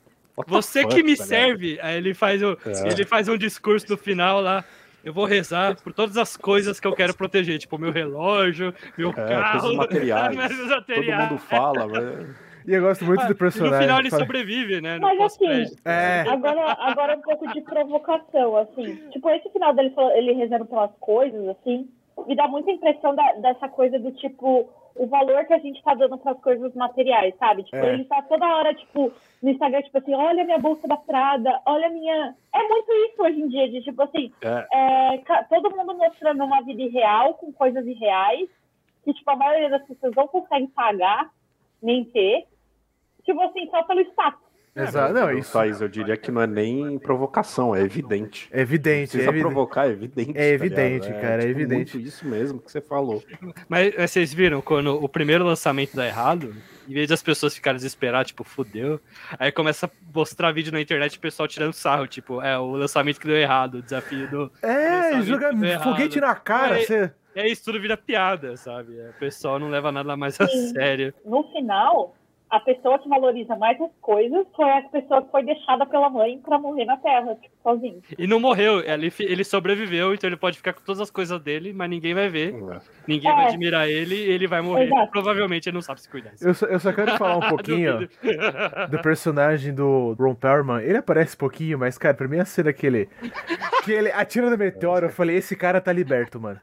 Você 0.47 0.81
fuck, 0.81 0.95
que 0.95 1.03
me 1.03 1.15
tá 1.15 1.23
serve. 1.23 1.79
Aí 1.81 1.97
ele 1.97 2.13
faz, 2.13 2.41
o, 2.43 2.57
É. 2.65 2.91
ele 2.91 3.05
faz 3.05 3.27
um 3.27 3.37
discurso 3.37 3.85
no 3.89 3.97
final 3.97 4.41
lá. 4.41 4.63
Eu 5.03 5.13
vou 5.13 5.25
rezar 5.25 5.75
por 5.83 5.93
todas 5.93 6.17
as 6.17 6.35
coisas 6.35 6.79
que 6.79 6.87
eu 6.87 6.93
quero 6.95 7.15
proteger, 7.15 7.59
tipo 7.59 7.77
meu 7.77 7.91
relógio, 7.91 8.73
meu 8.97 9.09
É, 9.11 9.13
carro, 9.13 9.75
materiais. 9.75 10.35
meus 10.35 10.57
Todo 10.57 10.69
materiais. 10.69 11.29
mundo 11.29 11.39
fala, 11.41 11.87
mas... 11.87 12.45
E 12.67 12.73
eu 12.73 12.81
gosto 12.81 13.05
muito 13.05 13.19
do 13.21 13.25
E 13.27 13.29
no 13.29 13.35
personagem. 13.35 13.79
final 13.81 13.99
ele 13.99 14.09
fala- 14.09 14.23
sobrevive, 14.23 14.81
né? 14.81 14.97
Mas 14.99 15.21
assim. 15.21 15.65
É, 15.85 16.21
Agora, 16.27 16.75
agora 16.79 17.15
um 17.15 17.21
pouco 17.21 17.47
de 17.53 17.61
provocação, 17.61 18.57
assim. 18.57 18.95
Tipo, 19.11 19.29
esse 19.29 19.47
final 19.51 19.71
dele, 19.75 19.93
ele 20.15 20.31
rezando 20.33 20.65
pelas 20.65 20.89
coisas, 20.99 21.47
assim, 21.49 21.87
me 22.25 22.35
dá 22.35 22.47
muita 22.47 22.71
impressão 22.71 23.13
da- 23.15 23.33
dessa 23.33 23.69
coisa 23.69 23.99
do 23.99 24.11
tipo, 24.13 24.67
o 24.95 25.07
valor 25.07 25.45
que 25.45 25.53
a 25.53 25.59
gente 25.59 25.83
tá 25.83 25.93
dando 25.93 26.17
pras 26.17 26.39
coisas 26.39 26.73
materiais, 26.73 27.35
sabe? 27.37 27.63
Tipo, 27.63 27.77
É. 27.77 27.93
ele 27.93 28.05
tá 28.05 28.21
toda 28.21 28.45
hora, 28.45 28.73
tipo, 28.73 29.11
no 29.43 29.49
Instagram, 29.49 29.81
tipo 29.81 29.97
assim, 29.97 30.13
olha 30.13 30.43
minha 30.45 30.57
bolsa 30.57 30.87
da 30.87 30.95
Prada, 30.95 31.61
olha 31.65 31.89
minha. 31.89 32.33
É 32.53 32.67
muito 32.67 32.91
isso 32.91 33.21
hoje 33.21 33.41
em 33.41 33.47
dia, 33.49 33.69
de 33.69 33.81
tipo 33.81 34.01
assim, 34.01 34.31
É, 34.41 35.15
é, 35.15 35.43
todo 35.49 35.75
mundo 35.75 35.95
mostrando 35.95 36.43
uma 36.43 36.61
vida 36.61 36.81
irreal, 36.81 37.33
com 37.33 37.51
coisas 37.51 37.85
irreais, 37.85 38.49
que, 39.03 39.13
tipo, 39.13 39.29
a 39.29 39.35
maioria 39.35 39.69
das 39.69 39.85
pessoas 39.85 40.15
não 40.15 40.27
consegue 40.27 40.67
pagar, 40.67 41.29
nem 41.81 42.05
ter. 42.05 42.47
Tipo 43.23 43.41
assim, 43.41 43.69
só 43.69 43.83
pelo 43.83 44.01
status. 44.01 44.44
Exato. 44.75 45.13
Não, 45.13 45.31
isso 45.31 45.51
Thaís, 45.53 45.79
eu 45.81 45.87
diria 45.87 46.17
que 46.17 46.31
não 46.31 46.41
é 46.41 46.47
nem 46.47 46.99
provocação, 46.99 47.75
é 47.75 47.81
evidente. 47.81 48.47
é 48.51 48.61
evidente. 48.61 49.11
Precisa 49.11 49.23
É 49.23 49.27
evidente. 49.29 49.41
provocar, 49.41 49.87
é 49.87 49.91
evidente. 49.91 50.37
É 50.37 50.49
evidente, 50.49 51.07
ligado? 51.07 51.21
cara, 51.21 51.43
é 51.43 51.47
tipo, 51.47 51.59
evidente. 51.59 51.95
muito 51.97 52.07
isso 52.07 52.27
mesmo 52.27 52.59
que 52.59 52.71
você 52.71 52.81
falou. 52.81 53.23
Mas, 53.69 53.93
mas 53.97 54.11
vocês 54.11 54.33
viram, 54.33 54.61
quando 54.61 55.01
o 55.03 55.07
primeiro 55.07 55.45
lançamento 55.45 55.95
dá 55.95 56.05
errado, 56.05 56.55
em 56.87 56.93
vez 56.93 57.07
das 57.09 57.23
pessoas 57.23 57.55
ficarem 57.55 57.77
desesperadas, 57.77 58.27
tipo, 58.27 58.43
fudeu, 58.43 58.99
aí 59.39 59.51
começa 59.51 59.85
a 59.87 59.89
mostrar 60.13 60.51
vídeo 60.51 60.71
na 60.71 60.81
internet 60.81 61.17
o 61.17 61.21
pessoal 61.21 61.47
tirando 61.47 61.73
sarro, 61.73 62.07
tipo, 62.07 62.41
é 62.41 62.57
o 62.57 62.71
lançamento 62.71 63.19
que 63.19 63.27
deu 63.27 63.37
errado, 63.37 63.75
o 63.75 63.81
desafio 63.81 64.29
do. 64.29 64.51
É, 64.61 65.21
joga 65.21 65.51
foguete 65.81 66.19
na 66.19 66.35
cara. 66.35 66.79
É, 66.79 66.83
Você... 66.83 67.11
É 67.35 67.45
isso, 67.49 67.65
tudo 67.65 67.81
vira 67.81 67.97
piada, 67.97 68.55
sabe? 68.55 68.93
O 68.93 69.19
pessoal 69.19 69.59
não 69.59 69.67
leva 69.67 69.91
nada 69.91 70.15
mais 70.15 70.39
a 70.39 70.47
Sim. 70.47 70.69
sério. 70.69 71.13
no 71.25 71.43
final, 71.51 72.15
a 72.49 72.59
pessoa 72.59 72.99
que 72.99 73.09
valoriza 73.09 73.55
mais 73.55 73.79
as 73.81 73.89
coisas 74.01 74.45
foi 74.55 74.69
a 74.69 74.81
pessoa 74.83 75.21
que 75.23 75.31
foi 75.31 75.43
deixada 75.43 75.85
pela 75.85 76.09
mãe 76.09 76.39
pra 76.39 76.57
morrer 76.59 76.85
na 76.85 76.95
Terra, 76.97 77.35
tipo, 77.35 77.53
sozinho. 77.63 78.01
E 78.17 78.27
não 78.27 78.39
morreu, 78.39 78.79
ele, 78.81 79.11
ele 79.19 79.43
sobreviveu, 79.43 80.13
então 80.13 80.27
ele 80.29 80.37
pode 80.37 80.57
ficar 80.57 80.73
com 80.73 80.81
todas 80.81 81.01
as 81.01 81.09
coisas 81.09 81.41
dele, 81.41 81.73
mas 81.73 81.89
ninguém 81.89 82.13
vai 82.13 82.29
ver, 82.29 82.53
ninguém 83.07 83.31
vai 83.33 83.45
É. 83.45 83.47
admirar 83.49 83.89
ele, 83.89 84.15
e 84.15 84.29
ele 84.31 84.47
vai 84.47 84.61
morrer. 84.61 84.85
Exato. 84.85 85.11
Provavelmente 85.11 85.67
ele 85.69 85.73
não 85.75 85.81
sabe 85.81 86.01
se 86.01 86.09
cuidar. 86.09 86.31
Eu, 86.39 86.53
só, 86.53 86.65
eu 86.67 86.79
só 86.79 86.93
quero 86.93 87.17
falar 87.17 87.37
um 87.37 87.49
pouquinho 87.49 88.07
do 88.89 88.99
personagem 89.01 89.73
do 89.73 90.15
Ron 90.19 90.35
Perlman. 90.35 90.81
Ele 90.83 90.97
aparece 90.97 91.35
pouquinho, 91.35 91.79
mas, 91.79 91.97
cara, 91.97 92.13
pra 92.13 92.27
mim 92.27 92.39
a 92.39 92.45
cena 92.45 92.71
que 92.71 92.85
ele, 92.85 93.09
que 93.83 93.91
ele 93.91 94.11
atira 94.11 94.49
no 94.49 94.57
meteoro, 94.57 95.07
eu 95.07 95.11
falei, 95.11 95.35
esse 95.37 95.55
cara 95.55 95.81
tá 95.81 95.91
liberto, 95.91 96.39
mano. 96.39 96.59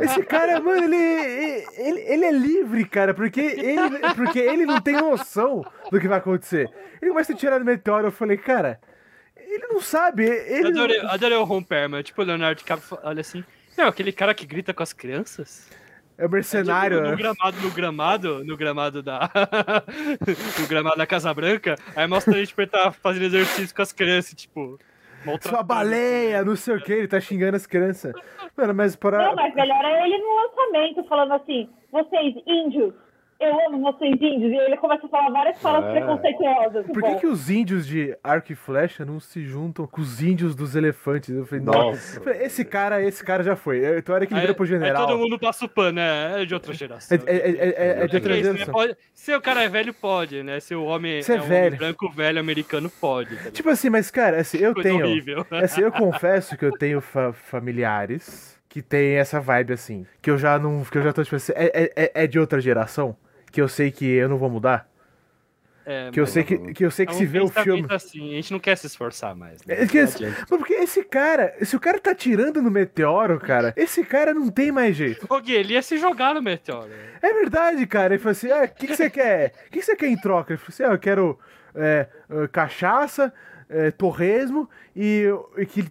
Esse 0.00 0.22
cara, 0.24 0.60
mano, 0.60 0.84
ele, 0.84 1.64
ele, 1.76 2.00
ele 2.00 2.24
é 2.24 2.32
livre, 2.32 2.84
cara, 2.84 3.14
porque 3.14 3.40
ele, 3.40 3.98
porque 4.16 4.38
ele 4.38 4.66
não 4.66 4.80
tem 4.80 4.96
noção 5.10 5.64
do 5.90 6.00
que 6.00 6.08
vai 6.08 6.18
acontecer. 6.18 6.70
Ele 7.00 7.10
começa 7.10 7.32
a 7.32 7.36
tirar 7.36 7.58
no 7.58 7.64
meteoro, 7.64 8.08
eu 8.08 8.12
falei, 8.12 8.36
cara, 8.36 8.80
ele 9.36 9.66
não 9.68 9.80
sabe, 9.80 10.24
Eu 10.26 10.32
ele 10.32 10.68
adorei, 10.68 11.02
não... 11.02 11.10
adorei 11.10 11.36
o 11.36 11.44
romper, 11.44 11.88
mas 11.88 12.04
tipo, 12.04 12.22
o 12.22 12.24
Leonardo 12.24 12.58
DiCaprio 12.58 12.98
olha 13.02 13.20
assim. 13.20 13.44
Não, 13.76 13.88
aquele 13.88 14.12
cara 14.12 14.34
que 14.34 14.46
grita 14.46 14.72
com 14.72 14.82
as 14.82 14.92
crianças. 14.92 15.68
É 16.16 16.26
o 16.26 16.30
mercenário, 16.30 16.98
Tipo, 16.98 17.08
no 17.08 17.10
né? 17.10 17.16
gramado, 17.16 17.60
no 17.60 17.70
gramado, 17.70 18.44
no 18.44 18.56
gramado 18.56 19.02
da. 19.02 19.28
no 20.60 20.66
gramado 20.68 20.96
da 20.96 21.06
Casa 21.06 21.34
Branca, 21.34 21.74
aí 21.96 22.06
mostra 22.06 22.34
a 22.34 22.38
gente 22.38 22.54
pra 22.54 22.62
ele 22.62 22.70
tá 22.70 22.92
fazendo 22.92 23.24
exercício 23.24 23.74
com 23.74 23.82
as 23.82 23.92
crianças, 23.92 24.34
tipo. 24.34 24.78
Sua 25.40 25.62
baleia, 25.62 26.44
não 26.44 26.54
sei 26.54 26.76
o 26.76 26.80
que, 26.82 26.92
ele 26.92 27.08
tá 27.08 27.18
xingando 27.18 27.56
as 27.56 27.66
crianças. 27.66 28.12
Mano, 28.56 28.74
mas 28.74 28.94
para. 28.94 29.26
Não, 29.26 29.34
mas 29.34 29.54
melhor 29.54 29.84
é 29.84 30.06
ele 30.06 30.18
no 30.18 30.34
lançamento, 30.36 31.08
falando 31.08 31.32
assim, 31.32 31.68
vocês 31.90 32.34
índios, 32.46 32.94
eu 33.44 33.66
amo 33.68 33.80
vocês 33.92 34.12
índios, 34.14 34.52
e 34.52 34.56
ele 34.56 34.76
começa 34.76 35.06
a 35.06 35.08
falar 35.08 35.30
várias 35.30 35.60
falas 35.60 35.84
É. 35.84 35.92
preconceituosas. 35.92 36.86
Por 36.86 37.02
que, 37.02 37.14
que 37.16 37.26
os 37.26 37.50
índios 37.50 37.86
de 37.86 38.16
arco 38.22 38.52
e 38.52 38.54
flecha 38.54 39.04
não 39.04 39.20
se 39.20 39.42
juntam 39.44 39.86
com 39.86 40.00
os 40.00 40.22
índios 40.22 40.54
dos 40.54 40.74
elefantes? 40.74 41.30
Eu 41.30 41.46
falei, 41.46 41.64
Nossa. 41.64 41.78
nossa. 41.84 42.18
Eu 42.18 42.22
falei, 42.24 42.42
Esse 42.42 42.64
cara, 42.64 43.02
esse 43.02 43.24
cara 43.24 43.42
já 43.42 43.56
foi. 43.56 43.98
Então 43.98 44.14
era 44.14 44.26
que 44.26 44.32
ele 44.34 44.40
vira 44.40 44.54
pro 44.54 44.64
Aí 44.64 44.68
general. 44.70 45.06
todo 45.06 45.18
mundo 45.18 45.38
passa 45.38 45.64
o 45.64 45.68
pano, 45.68 45.92
né? 45.92 46.42
É 46.42 46.44
de 46.44 46.54
outra 46.54 46.72
geração. 46.72 47.16
É, 47.26 47.30
é, 47.30 47.36
é, 47.36 47.68
é, 48.00 48.04
é 48.04 48.06
de 48.06 48.16
É 48.16 48.18
outra 48.18 48.34
geração. 48.34 48.74
Se 49.12 49.34
o 49.34 49.40
cara 49.40 49.62
é 49.62 49.68
velho, 49.68 49.94
pode, 49.94 50.42
né? 50.42 50.60
Se 50.60 50.74
o 50.74 50.84
homem 50.84 51.22
Se 51.22 51.32
é 51.32 51.36
um 51.36 51.38
homem 51.38 51.48
velho. 51.48 51.76
branco 51.76 52.10
velho 52.10 52.40
americano, 52.40 52.90
pode. 53.00 53.36
tá? 53.36 53.50
Tipo 53.50 53.70
assim, 53.70 53.90
mas 53.90 54.10
cara, 54.10 54.38
assim, 54.40 54.58
eu 54.58 54.74
Coisa 54.74 54.88
tenho. 54.88 55.04
horrível. 55.04 55.46
Assim, 55.64 55.80
eu 55.82 55.92
confesso 55.92 56.56
que 56.56 56.64
eu 56.64 56.72
tenho 56.72 57.00
fa- 57.00 57.32
familiares 57.32 58.58
que 58.68 58.82
tem 58.82 59.14
essa 59.16 59.40
vibe 59.40 59.72
assim. 59.72 60.04
Que 60.20 60.30
eu 60.30 60.36
já 60.38 60.58
não. 60.58 60.82
Que 60.84 60.98
eu 60.98 61.02
já 61.02 61.12
tô, 61.12 61.22
tipo 61.22 61.36
assim, 61.36 61.52
é, 61.54 61.90
é, 61.96 62.10
é 62.24 62.26
de 62.26 62.38
outra 62.38 62.60
geração. 62.60 63.16
Que 63.54 63.62
eu 63.62 63.68
sei 63.68 63.92
que 63.92 64.04
eu 64.04 64.28
não 64.28 64.36
vou 64.36 64.50
mudar. 64.50 64.90
É, 65.86 66.10
Que 66.10 66.18
eu 66.18 66.26
sei 66.26 66.42
que, 66.42 66.72
que, 66.72 66.84
eu 66.84 66.90
sei 66.90 67.04
é 67.04 67.06
que 67.06 67.14
um 67.14 67.18
se 67.18 67.24
vê 67.24 67.38
o 67.38 67.46
filme. 67.46 67.86
Assim, 67.88 68.32
a 68.32 68.34
gente 68.34 68.50
não 68.50 68.58
quer 68.58 68.76
se 68.76 68.88
esforçar 68.88 69.36
mais. 69.36 69.64
Né? 69.64 69.76
É 69.76 69.84
esse-. 69.84 70.24
Mas 70.24 70.44
porque 70.48 70.72
esse 70.74 71.04
cara, 71.04 71.54
se 71.62 71.76
o 71.76 71.78
cara 71.78 72.00
tá 72.00 72.12
tirando 72.12 72.60
no 72.60 72.68
meteoro, 72.68 73.38
cara, 73.38 73.72
esse 73.76 74.04
cara 74.04 74.34
não 74.34 74.48
tem 74.50 74.72
mais 74.72 74.96
jeito. 74.96 75.24
Ô, 75.30 75.40
Gui, 75.40 75.52
ele 75.52 75.74
ia 75.74 75.82
se 75.82 75.98
jogar 75.98 76.34
no 76.34 76.42
meteoro. 76.42 76.90
É 77.22 77.32
verdade, 77.32 77.86
cara. 77.86 78.14
Ele 78.14 78.18
falou 78.18 78.32
assim: 78.32 78.50
ah, 78.50 78.64
o 78.64 78.68
que, 78.68 78.88
que 78.88 78.96
você 78.96 79.08
quer? 79.08 79.52
O 79.68 79.70
que, 79.70 79.78
que 79.78 79.84
você 79.84 79.94
quer 79.94 80.08
em 80.08 80.16
troca? 80.16 80.54
Ele 80.54 80.58
falou 80.58 80.70
assim: 80.70 80.82
ah, 80.82 80.94
eu 80.94 80.98
quero 80.98 81.38
é, 81.76 82.08
ah, 82.28 82.48
cachaça, 82.48 83.32
é, 83.68 83.92
torresmo 83.92 84.68
e, 84.96 85.26
e 85.56 85.64
que 85.64 85.86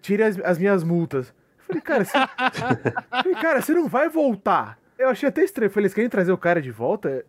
tire 0.00 0.22
as, 0.22 0.38
as 0.40 0.58
minhas 0.58 0.82
multas. 0.82 1.34
Eu 1.68 1.74
falei, 1.74 1.82
cara, 1.82 2.04
você... 2.06 2.18
Falei, 3.22 3.34
cara, 3.34 3.60
você 3.60 3.74
não 3.74 3.86
vai 3.86 4.08
voltar. 4.08 4.78
Eu 5.00 5.08
achei 5.08 5.28
até 5.28 5.42
estranho. 5.42 5.68
Eu 5.68 5.72
falei, 5.72 5.84
eles 5.86 5.94
querem 5.94 6.10
trazer 6.10 6.30
o 6.30 6.36
cara 6.36 6.60
de 6.60 6.70
volta? 6.70 7.24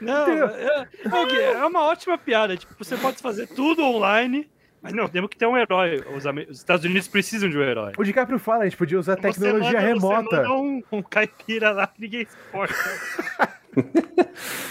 Não, 0.00 0.26
é, 0.28 0.86
Gui, 1.26 1.40
é 1.40 1.64
uma 1.64 1.84
ótima 1.86 2.18
piada. 2.18 2.56
Tipo, 2.56 2.74
você 2.78 2.94
pode 2.96 3.18
fazer 3.22 3.46
tudo 3.46 3.82
online, 3.82 4.46
mas 4.82 4.92
não, 4.92 5.08
temos 5.08 5.30
que 5.30 5.36
ter 5.38 5.46
um 5.46 5.56
herói. 5.56 6.04
Os, 6.14 6.26
os 6.50 6.58
Estados 6.58 6.84
Unidos 6.84 7.08
precisam 7.08 7.48
de 7.48 7.56
um 7.56 7.62
herói. 7.62 7.92
O 7.96 8.04
DiCaprio 8.04 8.38
fala, 8.38 8.62
a 8.62 8.64
gente 8.64 8.76
podia 8.76 8.98
usar 8.98 9.16
tecnologia 9.16 9.80
você 9.80 9.94
manda, 9.94 10.00
Você 10.00 10.06
remota. 10.06 10.36
manda 10.36 10.52
um, 10.52 10.82
um 10.92 11.02
caipira 11.02 11.70
lá 11.70 11.86
que 11.86 12.00
ninguém 12.02 12.26
se 12.26 12.36
importa. 12.48 12.74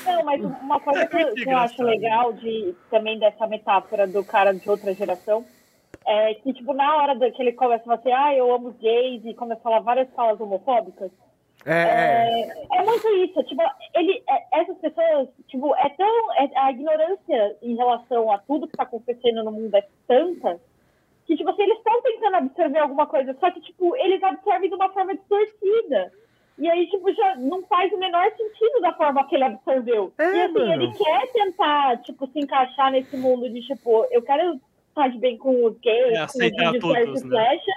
Não, 0.06 0.24
mas 0.24 0.44
uma 0.44 0.80
coisa 0.80 1.06
que, 1.08 1.18
É 1.18 1.24
muito 1.26 1.44
que 1.44 1.50
eu 1.50 1.58
acho 1.58 1.82
legal 1.84 2.34
de, 2.34 2.76
também 2.92 3.18
dessa 3.20 3.48
metáfora 3.48 4.06
do 4.08 4.24
cara 4.24 4.54
de 4.54 4.70
outra 4.70 4.94
geração 4.94 5.44
é 6.08 6.36
que, 6.36 6.54
tipo, 6.54 6.74
na 6.74 6.96
hora 6.98 7.32
que 7.32 7.42
ele 7.42 7.54
começa 7.54 7.82
a 7.82 7.86
falar 7.86 7.96
assim, 7.98 8.12
ah, 8.12 8.36
eu 8.36 8.54
amo 8.54 8.72
gays, 8.80 9.26
e 9.26 9.34
começa 9.34 9.60
a 9.62 9.64
falar 9.64 9.80
várias 9.80 10.08
falas 10.16 10.40
homofóbicas, 10.40 11.10
É, 11.10 11.25
é. 11.66 12.42
é, 12.42 12.80
é 12.80 12.84
muito 12.84 13.08
isso. 13.18 13.44
Tipo, 13.44 13.62
ele, 13.94 14.24
é- 14.30 14.60
essas 14.62 14.78
pessoas, 14.78 15.28
tipo, 15.48 15.76
é 15.76 15.90
tão. 15.90 16.34
é- 16.34 16.52
a 16.56 16.72
ignorância 16.72 17.58
em 17.62 17.76
relação 17.76 18.32
a 18.32 18.38
tudo 18.38 18.68
que 18.68 18.78
tá 18.78 18.84
acontecendo 18.84 19.44
no 19.44 19.52
mundo 19.52 19.76
é 19.76 19.86
tanta 20.08 20.60
que, 21.26 21.36
tipo 21.36 21.50
assim, 21.50 21.64
eles 21.64 21.78
estão 21.78 22.02
tentando 22.04 22.36
absorver 22.36 22.78
alguma 22.80 23.08
coisa, 23.08 23.36
só 23.40 23.50
que, 23.50 23.60
tipo, 23.62 23.96
eles 23.96 24.22
absorvem 24.22 24.70
de 24.70 24.76
uma 24.76 24.90
forma 24.90 25.16
distorcida. 25.16 26.12
E 26.58 26.70
aí, 26.70 26.88
tipo, 26.88 27.12
já 27.14 27.36
não 27.36 27.64
faz 27.64 27.92
o 27.92 27.98
menor 27.98 28.32
sentido 28.38 28.80
da 28.80 28.94
forma 28.94 29.28
que 29.28 29.36
ele 29.36 29.44
absorveu. 29.44 30.14
É, 30.18 30.24
e 30.24 30.42
assim, 30.42 30.54
mano. 30.54 30.72
ele 30.84 30.94
quer 30.94 31.32
tentar, 31.34 31.98
tipo, 32.04 32.28
se 32.28 32.40
encaixar 32.40 32.92
nesse 32.92 33.18
mundo 33.18 33.50
de, 33.50 33.62
tipo, 33.62 34.06
eu 34.12 34.22
quero 34.22 34.60
estar 34.90 35.10
de 35.10 35.18
bem 35.18 35.38
com 35.38 35.66
os 35.66 35.78
gays, 35.80 36.14
É, 36.14 36.20
com 36.20 36.72
os 36.72 36.80
todos, 36.80 37.24
né? 37.24 37.30
flecha, 37.30 37.72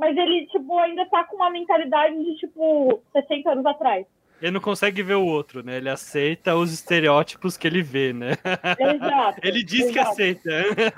mas 0.00 0.16
ele, 0.16 0.46
tipo, 0.46 0.76
ainda 0.78 1.04
tá 1.10 1.22
com 1.24 1.36
uma 1.36 1.50
mentalidade 1.50 2.16
de, 2.24 2.36
tipo, 2.38 3.00
60 3.12 3.50
anos 3.52 3.66
atrás. 3.66 4.06
Ele 4.40 4.52
não 4.52 4.60
consegue 4.60 5.02
ver 5.02 5.16
o 5.16 5.24
outro, 5.26 5.62
né? 5.62 5.76
Ele 5.76 5.90
aceita 5.90 6.56
os 6.56 6.72
estereótipos 6.72 7.58
que 7.58 7.66
ele 7.68 7.82
vê, 7.82 8.10
né? 8.14 8.30
Exato. 8.78 9.38
Ele 9.44 9.62
diz 9.62 9.90
que 9.90 9.98
exato. 9.98 10.12
aceita. 10.12 10.50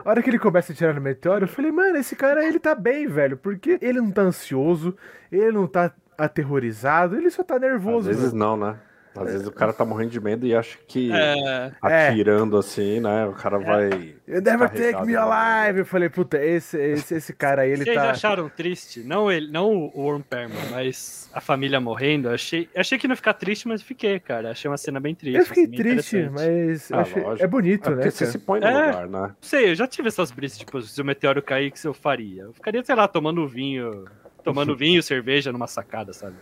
A 0.04 0.08
hora 0.08 0.22
que 0.22 0.30
ele 0.30 0.38
começa 0.38 0.72
a 0.72 0.76
tirar 0.76 0.94
no 0.94 1.00
meteoro, 1.00 1.44
eu 1.44 1.48
falei, 1.48 1.72
mano, 1.72 1.96
esse 1.96 2.14
cara, 2.14 2.46
ele 2.46 2.60
tá 2.60 2.72
bem, 2.72 3.08
velho. 3.08 3.36
Porque 3.36 3.80
ele 3.82 4.00
não 4.00 4.12
tá 4.12 4.22
ansioso, 4.22 4.96
ele 5.32 5.50
não 5.50 5.66
tá 5.66 5.92
aterrorizado, 6.16 7.16
ele 7.16 7.30
só 7.30 7.42
tá 7.42 7.56
Às 7.56 7.60
nervoso. 7.60 8.06
vezes 8.06 8.26
velho. 8.26 8.36
não, 8.36 8.56
né? 8.56 8.78
Às 9.14 9.30
vezes 9.30 9.46
o 9.46 9.52
cara 9.52 9.72
tá 9.74 9.84
morrendo 9.84 10.10
de 10.10 10.20
medo 10.20 10.46
e 10.46 10.54
acha 10.54 10.78
que 10.88 11.10
É, 11.12 11.70
atirando 11.82 12.56
assim, 12.56 12.98
né? 13.00 13.26
O 13.26 13.32
cara 13.32 13.58
vai. 13.58 14.14
You 14.26 14.40
never 14.40 14.70
take 14.70 15.04
me 15.04 15.12
mão. 15.12 15.30
alive. 15.30 15.80
Eu 15.80 15.84
falei, 15.86 16.08
puta, 16.08 16.42
esse, 16.42 16.78
esse, 16.78 17.14
esse 17.16 17.32
cara 17.34 17.62
aí, 17.62 17.72
ele 17.72 17.84
Vocês 17.84 17.94
tá. 17.96 18.10
acharam 18.10 18.48
triste? 18.48 19.00
Não 19.00 19.30
ele, 19.30 19.50
não 19.50 19.70
o 19.94 20.00
Worm 20.00 20.22
Perman, 20.22 20.56
mas 20.70 21.28
a 21.34 21.40
família 21.40 21.78
morrendo. 21.78 22.30
Achei, 22.30 22.70
achei 22.74 22.98
que 22.98 23.06
não 23.06 23.12
ia 23.12 23.16
ficar 23.16 23.34
triste, 23.34 23.68
mas 23.68 23.82
fiquei, 23.82 24.18
cara. 24.18 24.50
Achei 24.50 24.70
uma 24.70 24.78
cena 24.78 24.98
bem 24.98 25.14
triste. 25.14 25.38
Eu 25.38 25.44
fiquei 25.46 25.64
assim, 25.64 25.72
triste, 25.76 26.30
mas 26.30 26.90
Ah, 26.90 27.00
achei- 27.00 27.22
é 27.38 27.46
bonito, 27.46 27.86
É 27.88 27.90
né? 27.90 27.96
porque 27.96 28.10
você 28.10 28.26
se 28.26 28.38
põe 28.38 28.60
no 28.60 28.66
É. 28.66 28.86
lugar, 28.86 29.08
né? 29.08 29.20
Não 29.28 29.36
sei, 29.42 29.70
eu 29.70 29.74
já 29.74 29.86
tive 29.86 30.08
essas 30.08 30.30
brisas, 30.30 30.58
tipo, 30.58 30.80
se 30.80 31.00
o 31.00 31.04
meteoro 31.04 31.42
cair, 31.42 31.68
o 31.68 31.72
que 31.72 31.86
eu 31.86 31.92
faria? 31.92 32.44
Eu 32.44 32.52
ficaria, 32.54 32.82
sei 32.82 32.94
lá, 32.94 33.06
tomando 33.06 33.46
vinho. 33.46 34.06
Tomando 34.42 34.74
vinho, 34.76 35.02
cerveja 35.02 35.52
numa 35.52 35.66
sacada, 35.66 36.12
sabe? 36.14 36.36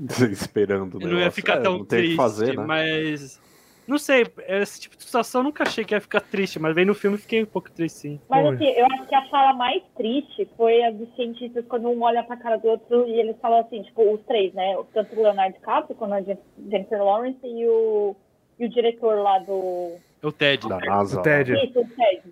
Esperando. 0.30 0.98
não 1.00 1.18
ia 1.18 1.30
ficar 1.30 1.58
É, 1.58 1.60
tão 1.60 1.78
não 1.78 1.84
triste, 1.84 2.16
fazer, 2.16 2.56
né? 2.56 2.64
mas. 2.64 3.40
Não 3.86 3.96
sei, 3.96 4.26
esse 4.46 4.82
tipo 4.82 4.98
de 4.98 5.02
situação 5.02 5.40
eu 5.40 5.44
nunca 5.44 5.62
achei 5.62 5.82
que 5.82 5.94
ia 5.94 6.00
ficar 6.00 6.20
triste, 6.20 6.58
mas 6.58 6.74
veio 6.74 6.86
no 6.86 6.94
filme 6.94 7.16
e 7.16 7.20
fiquei 7.20 7.42
um 7.42 7.46
pouco 7.46 7.70
triste, 7.70 7.96
sim. 8.00 8.20
Mas 8.28 8.44
assim, 8.46 8.66
eu 8.66 8.84
acho 8.84 9.06
que 9.06 9.14
a 9.14 9.26
fala 9.30 9.54
mais 9.54 9.82
triste 9.96 10.46
foi 10.58 10.84
a 10.84 10.90
dos 10.90 11.08
cientistas 11.16 11.64
quando 11.66 11.88
um 11.88 12.02
olha 12.02 12.22
pra 12.22 12.36
cara 12.36 12.58
do 12.58 12.68
outro 12.68 13.08
e 13.08 13.18
eles 13.18 13.34
falam 13.40 13.60
assim, 13.60 13.82
tipo, 13.82 14.12
os 14.12 14.20
três, 14.26 14.52
né? 14.52 14.76
Tanto 14.92 15.16
o 15.18 15.22
Leonardo 15.22 15.54
DiCaprio, 15.54 15.96
quanto 15.96 16.12
a 16.12 16.20
Jen- 16.20 16.36
Jennifer 16.70 17.02
Lawrence 17.02 17.38
e 17.42 17.66
o, 17.66 18.14
e 18.58 18.66
o 18.66 18.68
diretor 18.68 19.22
lá 19.22 19.38
do. 19.38 19.94
O 20.22 20.32
Ted. 20.32 20.68
Da 20.68 20.78
NASA. 20.80 21.18
O 21.20 21.22
Ted. 21.22 21.54
Isso, 21.54 21.80
o 21.80 21.86
Ted. 21.88 22.22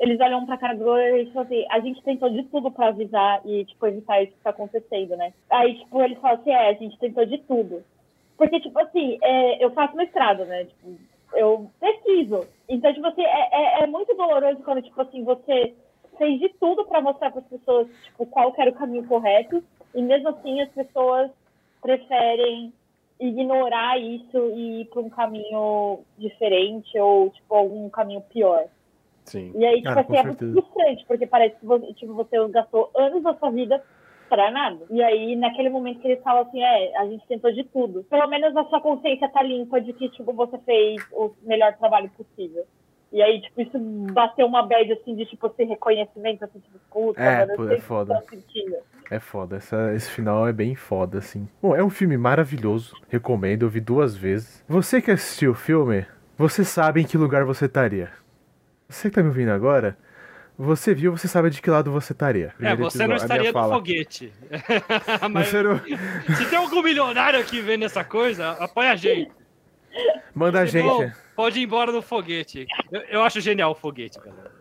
Eles 0.00 0.20
olham 0.20 0.46
pra 0.46 0.56
cara 0.56 0.74
do 0.74 0.96
e 0.96 1.26
falam 1.32 1.46
assim, 1.46 1.66
a 1.70 1.80
gente 1.80 2.02
tentou 2.02 2.30
de 2.30 2.44
tudo 2.44 2.70
pra 2.70 2.88
avisar 2.88 3.40
e, 3.44 3.64
tipo, 3.64 3.86
evitar 3.86 4.22
isso 4.22 4.32
que 4.32 4.42
tá 4.42 4.50
acontecendo, 4.50 5.16
né? 5.16 5.32
Aí, 5.50 5.74
tipo, 5.74 6.00
eles 6.00 6.18
falam 6.18 6.38
assim, 6.38 6.50
é, 6.50 6.68
a 6.68 6.72
gente 6.74 6.98
tentou 6.98 7.24
de 7.26 7.38
tudo. 7.38 7.82
Porque, 8.36 8.60
tipo 8.60 8.78
assim, 8.78 9.18
é, 9.20 9.64
eu 9.64 9.70
faço 9.72 9.96
mestrado, 9.96 10.44
né? 10.44 10.64
Tipo, 10.66 10.96
eu 11.34 11.68
pesquiso. 11.80 12.46
Então, 12.68 12.92
tipo 12.94 13.06
assim, 13.06 13.24
é, 13.24 13.48
é, 13.52 13.82
é 13.82 13.86
muito 13.86 14.14
doloroso 14.14 14.62
quando, 14.62 14.82
tipo 14.82 15.00
assim, 15.00 15.24
você 15.24 15.74
fez 16.16 16.38
de 16.38 16.48
tudo 16.60 16.84
pra 16.84 17.00
mostrar 17.00 17.32
pras 17.32 17.44
pessoas, 17.46 17.88
tipo, 18.04 18.26
qual 18.26 18.54
era 18.56 18.70
o 18.70 18.74
caminho 18.74 19.06
correto. 19.06 19.62
E 19.94 20.00
mesmo 20.00 20.28
assim, 20.28 20.60
as 20.60 20.70
pessoas 20.70 21.30
preferem 21.82 22.72
ignorar 23.20 23.98
isso 23.98 24.38
e 24.54 24.82
ir 24.82 24.84
pra 24.86 25.00
um 25.00 25.10
caminho 25.10 26.00
diferente 26.16 26.96
ou, 26.98 27.30
tipo, 27.30 27.54
algum 27.54 27.88
caminho 27.90 28.20
pior. 28.20 28.68
Sim. 29.28 29.52
E 29.54 29.64
aí, 29.64 29.76
tipo 29.76 29.84
Cara, 29.88 30.00
assim, 30.00 30.08
com 30.08 30.16
é 30.16 30.22
muito 30.24 30.52
frustrante, 30.52 31.04
porque 31.06 31.26
parece 31.26 31.56
que 31.58 31.66
você, 31.66 31.92
tipo, 31.94 32.14
você 32.14 32.48
gastou 32.48 32.90
anos 32.96 33.22
da 33.22 33.34
sua 33.34 33.50
vida 33.50 33.82
pra 34.28 34.50
nada. 34.50 34.84
E 34.90 35.02
aí, 35.02 35.36
naquele 35.36 35.68
momento 35.70 36.00
que 36.00 36.08
eles 36.08 36.22
falam 36.22 36.42
assim, 36.42 36.62
é, 36.62 36.96
a 36.98 37.06
gente 37.06 37.26
tentou 37.26 37.52
de 37.52 37.64
tudo. 37.64 38.04
Pelo 38.04 38.26
menos 38.28 38.56
a 38.56 38.64
sua 38.64 38.80
consciência 38.80 39.28
tá 39.28 39.42
limpa 39.42 39.80
de 39.80 39.92
que, 39.92 40.08
tipo, 40.10 40.32
você 40.32 40.58
fez 40.58 41.02
o 41.12 41.30
melhor 41.42 41.74
trabalho 41.78 42.10
possível. 42.10 42.64
E 43.10 43.22
aí, 43.22 43.40
tipo, 43.40 43.62
isso 43.62 43.78
bateu 44.12 44.46
uma 44.46 44.62
bad, 44.66 44.92
assim, 44.92 45.14
de, 45.16 45.24
tipo, 45.24 45.46
esse 45.46 45.64
reconhecimento, 45.64 46.44
assim, 46.44 46.58
tipo, 46.60 46.78
puta, 46.90 47.22
É, 47.22 47.46
mano, 47.46 47.72
é 47.72 47.78
foda. 47.78 48.22
tá. 48.22 48.36
É 49.10 49.18
foda, 49.18 49.56
essa- 49.56 49.94
esse 49.94 50.10
final 50.10 50.46
é 50.46 50.52
bem 50.52 50.74
foda, 50.74 51.16
assim. 51.16 51.48
Bom, 51.62 51.74
é 51.74 51.82
um 51.82 51.88
filme 51.88 52.18
maravilhoso, 52.18 52.94
recomendo, 53.08 53.62
eu 53.62 53.70
vi 53.70 53.80
duas 53.80 54.14
vezes. 54.14 54.62
Você 54.68 55.00
que 55.00 55.10
assistiu 55.10 55.52
o 55.52 55.54
filme, 55.54 56.04
você 56.36 56.62
sabe 56.62 57.00
em 57.00 57.06
que 57.06 57.16
lugar 57.16 57.44
você 57.46 57.64
estaria. 57.64 58.10
Você 58.88 59.08
que 59.10 59.14
tá 59.16 59.22
me 59.22 59.28
ouvindo 59.28 59.50
agora, 59.50 59.96
você 60.58 60.94
viu, 60.94 61.16
você 61.16 61.28
sabe 61.28 61.50
de 61.50 61.60
que 61.60 61.70
lado 61.70 61.90
você 61.92 62.12
estaria. 62.12 62.54
É, 62.60 62.74
você 62.74 63.02
episódio, 63.02 63.08
não 63.08 63.16
estaria 63.16 63.52
no 63.52 63.68
foguete. 63.68 64.32
Mas 65.30 65.52
não- 65.52 65.78
se 66.36 66.46
tem 66.46 66.58
algum 66.58 66.82
milionário 66.82 67.38
aqui 67.38 67.60
vendo 67.60 67.84
essa 67.84 68.02
coisa, 68.02 68.50
apoia 68.52 68.92
a 68.92 68.96
gente. 68.96 69.30
Manda 70.34 70.60
a 70.60 70.66
gente. 70.66 71.12
pode 71.36 71.60
ir 71.60 71.64
embora 71.64 71.92
no 71.92 72.02
foguete. 72.02 72.66
Eu, 72.90 73.00
eu 73.02 73.22
acho 73.22 73.40
genial 73.40 73.72
o 73.72 73.74
foguete, 73.74 74.18
galera. 74.18 74.57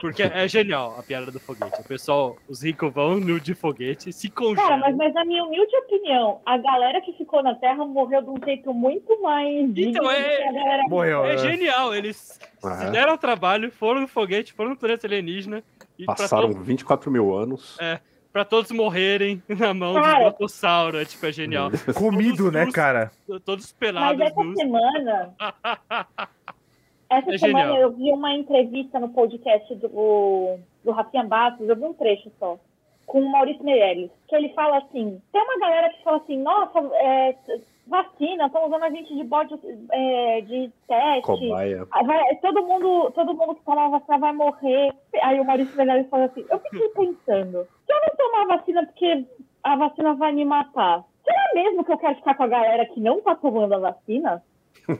Porque 0.00 0.22
é 0.22 0.46
genial 0.46 0.94
a 0.98 1.02
piada 1.02 1.30
do 1.30 1.40
foguete. 1.40 1.80
O 1.80 1.84
pessoal, 1.84 2.36
os 2.48 2.62
ricos 2.62 2.92
vão 2.92 3.18
no 3.18 3.40
de 3.40 3.54
foguete, 3.54 4.12
se 4.12 4.28
Cara, 4.28 4.46
congelam. 4.54 4.78
mas, 4.80 4.96
mas 4.96 5.14
na 5.14 5.24
minha 5.24 5.42
humilde 5.44 5.74
opinião, 5.76 6.40
a 6.44 6.58
galera 6.58 7.00
que 7.00 7.12
ficou 7.14 7.42
na 7.42 7.54
Terra 7.54 7.84
morreu 7.86 8.20
de 8.22 8.28
um 8.30 8.36
jeito 8.44 8.72
muito 8.74 9.20
mais 9.22 9.48
Então, 9.76 10.04
do 10.04 10.10
é- 10.10 10.44
galera 10.44 10.82
Morreu, 10.88 11.24
É 11.24 11.36
né? 11.36 11.38
genial. 11.38 11.94
Eles 11.94 12.38
Ah, 12.62 12.72
é? 12.82 12.86
se 12.86 12.90
deram 12.92 13.16
trabalho, 13.16 13.70
foram 13.72 14.02
no 14.02 14.08
foguete, 14.08 14.52
foram 14.52 14.70
no 14.70 14.76
planeta 14.76 15.06
alienígena. 15.06 15.62
E 15.98 16.04
Passaram 16.04 16.48
todos, 16.52 16.66
24 16.66 17.10
mil 17.10 17.34
anos. 17.34 17.76
é, 17.80 17.98
pra 18.30 18.44
todos 18.44 18.70
morrerem 18.70 19.42
na 19.48 19.72
mão 19.72 19.94
do 19.94 20.02
Cara. 20.02 20.18
brontossauro. 20.30 20.98
É 20.98 21.04
tipo, 21.06 21.24
é 21.24 21.32
genial. 21.32 21.70
Comido, 21.96 22.36
Todos 22.36 22.52
né, 22.52 22.70
cara? 22.70 23.10
Todos 23.44 23.64
Mas 23.64 23.72
pelados. 23.72 24.20
essa 24.20 24.44
nus. 24.44 24.58
semana, 24.58 25.34
Essa 27.08 27.34
É 27.34 27.38
semana 27.38 27.66
genial. 27.66 27.82
eu 27.82 27.90
vi 27.92 28.10
uma 28.12 28.32
entrevista 28.34 28.98
no 28.98 29.08
podcast 29.10 29.74
do, 29.76 30.58
do 30.84 30.90
Rafinha 30.92 31.24
Bastos, 31.24 31.68
eu 31.68 31.76
vi 31.76 31.84
um 31.84 31.92
trecho 31.94 32.30
só, 32.38 32.58
com 33.06 33.20
o 33.20 33.30
Maurício 33.30 33.64
Meirelles, 33.64 34.10
que 34.28 34.34
ele 34.34 34.48
fala 34.54 34.78
assim, 34.78 35.20
tem 35.32 35.42
uma 35.42 35.58
galera 35.58 35.90
que 35.90 36.02
fala 36.02 36.16
assim, 36.16 36.36
nossa, 36.42 36.80
é, 36.94 37.36
vacina, 37.86 38.46
estão 38.46 38.66
usando 38.66 38.82
a 38.82 38.90
gente 38.90 39.14
de 39.14 39.22
bode 39.22 39.54
é, 39.92 40.40
de 40.40 40.70
teste. 40.88 41.22
Cobaia. 41.22 41.86
Vai- 42.04 42.36
todo 42.42 42.66
mundo, 42.66 43.12
todo 43.12 43.34
mundo 43.34 43.54
que 43.54 43.64
tomar 43.64 43.88
vacina 43.90 44.18
vai 44.18 44.32
morrer. 44.32 44.92
Aí 45.22 45.38
o 45.38 45.44
Maurício 45.44 45.76
Meirelles 45.76 46.08
fala 46.08 46.24
assim, 46.24 46.44
eu 46.50 46.58
fiquei 46.58 46.88
pensando, 46.90 47.66
se 47.86 47.92
eu 47.92 48.00
não 48.00 48.16
tomar 48.16 48.56
vacina 48.56 48.84
porque 48.84 49.24
a 49.62 49.76
vacina 49.76 50.14
vai 50.14 50.32
me 50.32 50.44
matar, 50.44 51.04
será 51.24 51.50
mesmo 51.54 51.84
que 51.84 51.92
eu 51.92 51.98
quero 51.98 52.16
ficar 52.16 52.34
com 52.34 52.42
a 52.42 52.48
galera 52.48 52.86
que 52.86 52.98
não 53.00 53.20
tá 53.20 53.36
tomando 53.36 53.74
a 53.74 53.78
vacina? 53.78 54.42
Não 54.88 54.96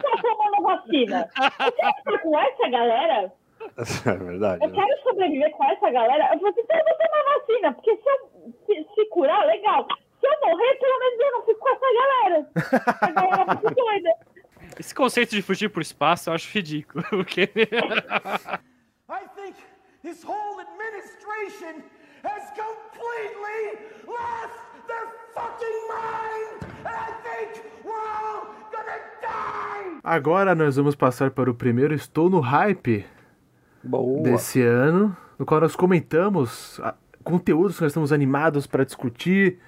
tá 0.00 0.12
tomando 0.22 0.62
vacina. 0.62 1.28
Eu 1.36 1.72
quero 1.72 1.94
ficar 1.94 2.18
com 2.18 2.38
essa 2.38 2.68
galera. 2.68 3.32
É 4.06 4.12
verdade. 4.16 4.64
Eu 4.64 4.72
quero 4.72 5.02
sobreviver 5.02 5.50
com 5.52 5.64
essa 5.64 5.90
galera. 5.90 6.24
Eu 6.32 6.38
falei 6.38 6.52
assim, 6.52 6.60
então 6.60 6.78
eu 6.78 6.84
vou 6.84 6.94
tomar 6.94 7.24
vacina, 7.38 7.72
porque 7.72 7.96
se 7.96 8.08
eu 8.08 8.18
se, 8.66 8.94
se 8.94 9.04
curar, 9.06 9.44
legal. 9.46 9.86
Se 10.20 10.26
eu 10.26 10.32
morrer, 10.44 10.74
pelo 10.76 10.98
menos 10.98 11.20
eu 11.20 11.32
não 11.32 11.42
fico 11.44 11.60
com 11.60 11.68
essa 11.68 11.86
galera. 11.94 12.48
A 13.02 13.10
galera 13.10 13.56
fica 13.56 13.74
doida. 13.74 14.10
Esse 14.78 14.94
conceito 14.94 15.30
de 15.30 15.42
fugir 15.42 15.68
pro 15.70 15.82
espaço 15.82 16.30
eu 16.30 16.34
acho 16.34 16.52
ridículo. 16.52 17.04
Porque 17.10 17.50
I 19.08 19.26
think 19.34 19.56
this 20.02 20.22
whole 20.24 20.60
administration 20.60 21.82
has 22.22 22.50
completely 22.50 23.78
lost 24.06 24.75
their 24.86 25.06
fucking 25.34 25.88
mind! 25.88 26.72
And 26.84 26.94
I 26.94 27.12
think 27.22 27.64
we're 27.84 27.92
all 27.92 28.46
gonna 28.70 28.98
die! 29.22 30.00
Agora 30.02 30.54
nós 30.54 30.76
vamos 30.76 30.94
passar 30.94 31.30
para 31.30 31.50
o 31.50 31.54
primeiro 31.54 31.94
Estou 31.94 32.30
no 32.30 32.40
Hype 32.40 33.04
Boa. 33.82 34.22
desse 34.22 34.62
ano, 34.62 35.16
no 35.38 35.44
qual 35.44 35.60
nós 35.60 35.76
comentamos 35.76 36.80
ah, 36.82 36.94
conteúdos 37.22 37.76
que 37.76 37.82
nós 37.82 37.90
estamos 37.90 38.12
animados 38.12 38.66
para 38.66 38.84
discutir, 38.84 39.58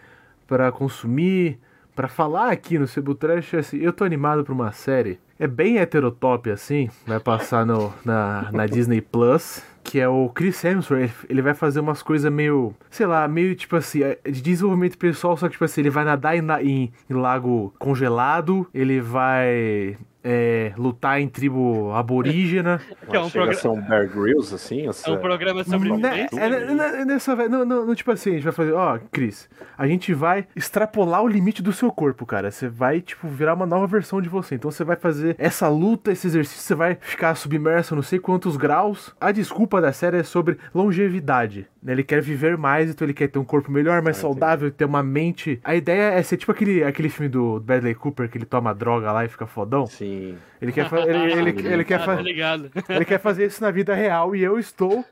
para 0.47 0.71
consumir, 0.73 1.59
para 1.95 2.09
falar 2.09 2.51
aqui 2.53 2.79
no 2.79 2.87
Cebu 2.87 3.15
Trash. 3.15 3.55
Assim, 3.55 3.79
eu 3.79 3.93
tô 3.93 4.05
animado 4.05 4.45
para 4.45 4.55
uma 4.55 4.73
série. 4.73 5.19
É 5.39 5.47
bem 5.47 5.79
heterotop 5.79 6.51
assim, 6.51 6.89
vai 7.07 7.21
passar 7.21 7.65
no, 7.65 7.93
na, 8.05 8.51
na 8.51 8.67
Disney 8.67 9.01
Plus, 9.01 9.63
que 9.83 9.99
é 10.01 10.09
o 10.09 10.29
Chris 10.29 10.63
Hemsworth. 10.65 11.25
Ele 11.29 11.43
vai 11.43 11.55
fazer 11.55 11.81
umas 11.81 12.03
coisas 12.03 12.31
meio, 12.33 12.75
sei 12.91 13.07
lá, 13.07 13.27
meio 13.29 13.55
tipo 13.55 13.77
assim, 13.77 14.03
é 14.03 14.19
de 14.25 14.41
desenvolvimento 14.43 14.99
pessoal, 14.99 15.37
só 15.37 15.47
que 15.47 15.53
tipo 15.53 15.65
assim, 15.65 15.81
ele 15.81 15.91
vai 15.91 16.05
nadar 16.05 16.37
em, 16.37 16.43
em- 16.63 16.93
em 17.09 17.15
lago 17.15 17.73
congelado, 17.79 18.67
ele 18.75 19.01
vai 19.01 19.97
é, 20.31 20.73
lutar 20.77 21.21
em 21.21 21.29
tribo 21.29 21.93
aborígena. 21.95 22.81
que 23.09 23.17
é 23.17 23.21
um, 23.21 23.31
Chega 23.31 23.45
a 23.45 23.47
progra- 23.47 23.55
ser 23.55 23.69
um 23.69 23.81
Bear 23.81 24.09
Grylls, 24.09 24.55
assim? 24.55 24.83
é 24.83 24.87
essa- 24.87 25.11
um 25.11 25.17
programa 25.19 25.65
sobre 25.65 25.97
Né, 25.97 26.27
é, 26.33 26.37
é, 26.37 26.49
é, 26.49 27.01
é 27.01 27.05
nessa, 27.05 27.35
não, 27.49 27.65
não, 27.65 27.87
não, 27.87 27.95
tipo 27.95 28.11
assim, 28.11 28.31
a 28.31 28.33
gente 28.35 28.43
vai 28.43 28.53
fazer, 28.53 28.73
ó, 28.73 28.99
Cris, 29.11 29.49
a 29.77 29.87
gente 29.87 30.13
vai 30.13 30.47
extrapolar 30.55 31.23
o 31.23 31.29
limite 31.29 31.63
do 31.63 31.73
seu 31.73 31.91
corpo, 31.91 32.27
cara. 32.27 32.51
Você 32.51 32.69
vai, 32.69 33.01
tipo, 33.01 33.27
virar 33.29 33.55
uma 33.55 33.65
nova 33.65 33.87
versão 33.87 34.21
de 34.21 34.29
você. 34.29 34.57
Então 34.57 34.71
você 34.71 34.85
vai 34.85 34.97
fazer 34.97 35.35
essa 35.39 35.69
luta, 35.69 36.11
esse 36.13 36.27
exercício, 36.27 36.63
você 36.63 36.75
vai 36.75 36.99
ficar 37.01 37.35
submerso 37.37 37.95
a 37.95 37.97
não 37.97 38.03
sei 38.03 38.19
quantos 38.19 38.57
graus. 38.57 39.15
A 39.21 39.31
desculpa 39.33 39.68
da 39.81 39.93
série 39.93 40.19
é 40.19 40.23
sobre 40.23 40.57
longevidade. 40.75 41.67
né? 41.83 41.93
Ele 41.93 42.03
quer 42.03 42.23
viver 42.23 42.57
mais, 42.57 42.91
então 42.91 43.05
ele 43.05 43.13
quer 43.15 43.29
ter 43.29 43.39
um 43.39 43.45
corpo 43.45 43.71
melhor, 43.71 44.01
mais 44.03 44.17
saudável, 44.17 44.71
ter 44.71 44.85
uma 44.85 45.03
mente. 45.03 45.61
A 45.63 45.75
ideia 45.75 46.13
é 46.19 46.23
ser 46.23 46.37
tipo 46.37 46.51
aquele, 46.53 46.83
aquele 46.83 47.09
filme 47.09 47.29
do 47.29 47.61
Bradley 47.61 47.95
Cooper 47.95 48.29
que 48.31 48.39
ele 48.39 48.45
toma 48.47 48.75
droga 48.75 49.13
lá 49.13 49.25
e 49.25 49.29
fica 49.29 49.47
fodão. 49.47 49.87
Sim. 49.87 50.37
Ele 50.63 50.73
quer, 50.73 50.89
fa- 50.89 51.01
ele, 51.01 51.33
ele, 51.33 51.51
ele 51.69 51.85
quer 51.85 52.01
Ah, 52.01 52.05
fa- 52.05 52.17
tá 52.17 52.23
ele 52.95 53.05
quer 53.05 53.21
fazer 53.21 53.47
isso 53.47 53.63
na 53.63 53.71
vida 53.71 53.95
real 53.95 54.35
e 54.35 54.43
eu 54.43 54.59
estou 54.59 55.05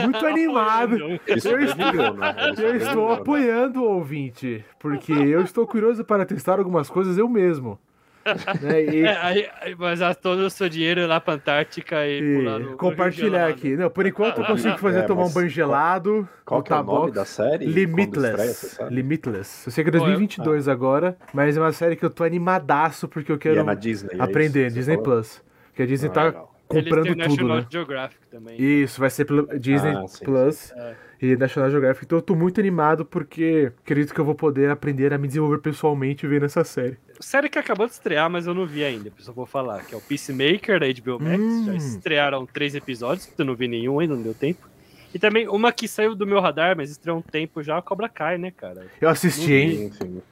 muito 0.00 0.24
animado. 0.26 0.96
Isso 1.26 1.48
Eu 1.48 1.58
é 1.58 1.64
estou, 1.64 2.14
né? 2.14 2.34
Isso 2.52 2.62
eu 2.62 2.72
é 2.72 2.76
estou 2.76 2.94
milhão, 2.94 3.08
né? 3.08 3.14
apoiando 3.20 3.82
o 3.82 3.90
ouvinte, 3.94 4.64
porque 4.78 5.12
eu 5.12 5.42
estou 5.42 5.66
curioso 5.66 6.04
para 6.04 6.24
testar 6.24 6.58
algumas 6.58 6.88
coisas 6.88 7.18
eu 7.18 7.28
mesmo. 7.28 7.78
Né? 8.62 8.84
E, 8.84 9.02
É, 9.04 9.16
aí, 9.20 9.48
aí, 9.60 9.74
mas 9.78 10.00
todo 10.16 10.40
o 10.40 10.50
seu 10.50 10.68
dinheiro 10.68 11.06
lá 11.06 11.20
pra 11.20 11.34
Antártica 11.34 12.06
e, 12.06 12.18
e 12.20 12.36
pular 12.36 12.58
no- 12.58 12.76
compartilhar 12.76 13.48
aqui. 13.48 13.76
Não, 13.76 13.90
por 13.90 14.06
enquanto 14.06 14.40
eu 14.40 14.44
consigo 14.46 14.78
fazer 14.78 15.00
É, 15.00 15.02
tomar 15.02 15.24
um 15.24 15.30
banho 15.30 15.48
gelado. 15.48 16.28
Qual 16.44 16.62
que 16.62 16.72
é 16.72 16.76
o 16.76 16.82
nome 16.82 17.10
da 17.12 17.24
série? 17.24 17.64
Quando 17.66 17.68
estreia, 17.68 17.88
você 17.88 17.90
Limitless. 17.90 18.66
sabe? 18.76 18.94
Limitless. 18.94 19.66
Eu 19.66 19.72
sei 19.72 19.84
que 19.84 19.90
é 19.90 19.92
Pô, 19.92 19.98
eu- 19.98 20.04
2022 20.04 20.68
agora, 20.68 21.16
mas 21.32 21.56
é 21.56 21.60
uma 21.60 21.72
série 21.72 21.96
que 21.96 22.04
eu 22.04 22.10
tô 22.10 22.24
animadaço 22.24 23.08
porque 23.08 23.30
eu 23.32 23.36
E 23.36 23.38
quero 23.38 23.60
é 23.60 23.62
na 23.62 23.74
Disney. 23.74 24.16
é 24.18 24.22
aprender. 24.22 24.70
Disney? 24.70 24.98
Plus. 24.98 25.42
Porque 25.70 25.82
a 25.82 25.86
Disney 25.86 26.08
Ah, 26.10 26.12
tá 26.12 26.24
legal. 26.24 26.51
Eles 26.72 26.84
comprando 26.84 27.02
têm 27.04 27.12
o 27.12 27.16
tudo, 27.16 27.28
National 27.28 27.56
né? 27.58 27.66
Geographic 27.70 28.26
também. 28.30 28.60
Isso, 28.60 29.00
vai 29.00 29.10
ser 29.10 29.24
pelo 29.24 29.46
Disney 29.58 29.94
Ah, 29.94 30.06
sim, 30.08 30.24
Plus 30.24 30.72
É. 30.72 30.94
e 31.20 31.36
National 31.36 31.70
Geographic. 31.70 32.04
Então 32.04 32.18
eu 32.18 32.22
tô 32.22 32.34
muito 32.34 32.60
animado 32.60 33.04
porque 33.04 33.72
acredito 33.84 34.12
que 34.14 34.20
eu 34.20 34.24
vou 34.24 34.34
poder 34.34 34.70
aprender 34.70 35.12
a 35.12 35.18
me 35.18 35.26
desenvolver 35.28 35.58
pessoalmente 35.58 36.26
vendo 36.26 36.44
essa 36.46 36.64
série. 36.64 36.96
Série 37.20 37.48
que 37.48 37.58
acabou 37.58 37.86
de 37.86 37.92
estrear, 37.92 38.28
mas 38.28 38.46
eu 38.46 38.54
não 38.54 38.66
vi 38.66 38.82
ainda, 38.84 39.10
por 39.10 39.20
isso 39.20 39.30
eu 39.30 39.34
vou 39.34 39.46
falar. 39.46 39.84
Que 39.84 39.94
é 39.94 39.98
o 39.98 40.00
Peacemaker 40.00 40.80
da 40.80 40.86
HBO 40.86 41.20
Max. 41.22 41.40
Hum. 41.40 41.64
Já 41.66 41.74
estrearam 41.74 42.44
três 42.46 42.74
episódios, 42.74 43.30
eu 43.38 43.44
não 43.44 43.54
vi 43.54 43.68
nenhum 43.68 44.00
ainda, 44.00 44.14
não 44.14 44.22
deu 44.22 44.34
tempo. 44.34 44.68
E 45.14 45.18
também 45.18 45.46
uma 45.46 45.70
que 45.72 45.86
saiu 45.86 46.14
do 46.14 46.26
meu 46.26 46.40
radar, 46.40 46.74
mas 46.76 46.90
estreou 46.90 47.18
um 47.18 47.22
tempo 47.22 47.62
já, 47.62 47.80
Cobra 47.82 48.08
Kai, 48.08 48.38
né, 48.38 48.50
cara? 48.50 48.86
Eu 49.00 49.08
assisti, 49.10 49.52
hein? 49.52 49.76
Sim, 49.76 49.92
sim. 49.92 50.22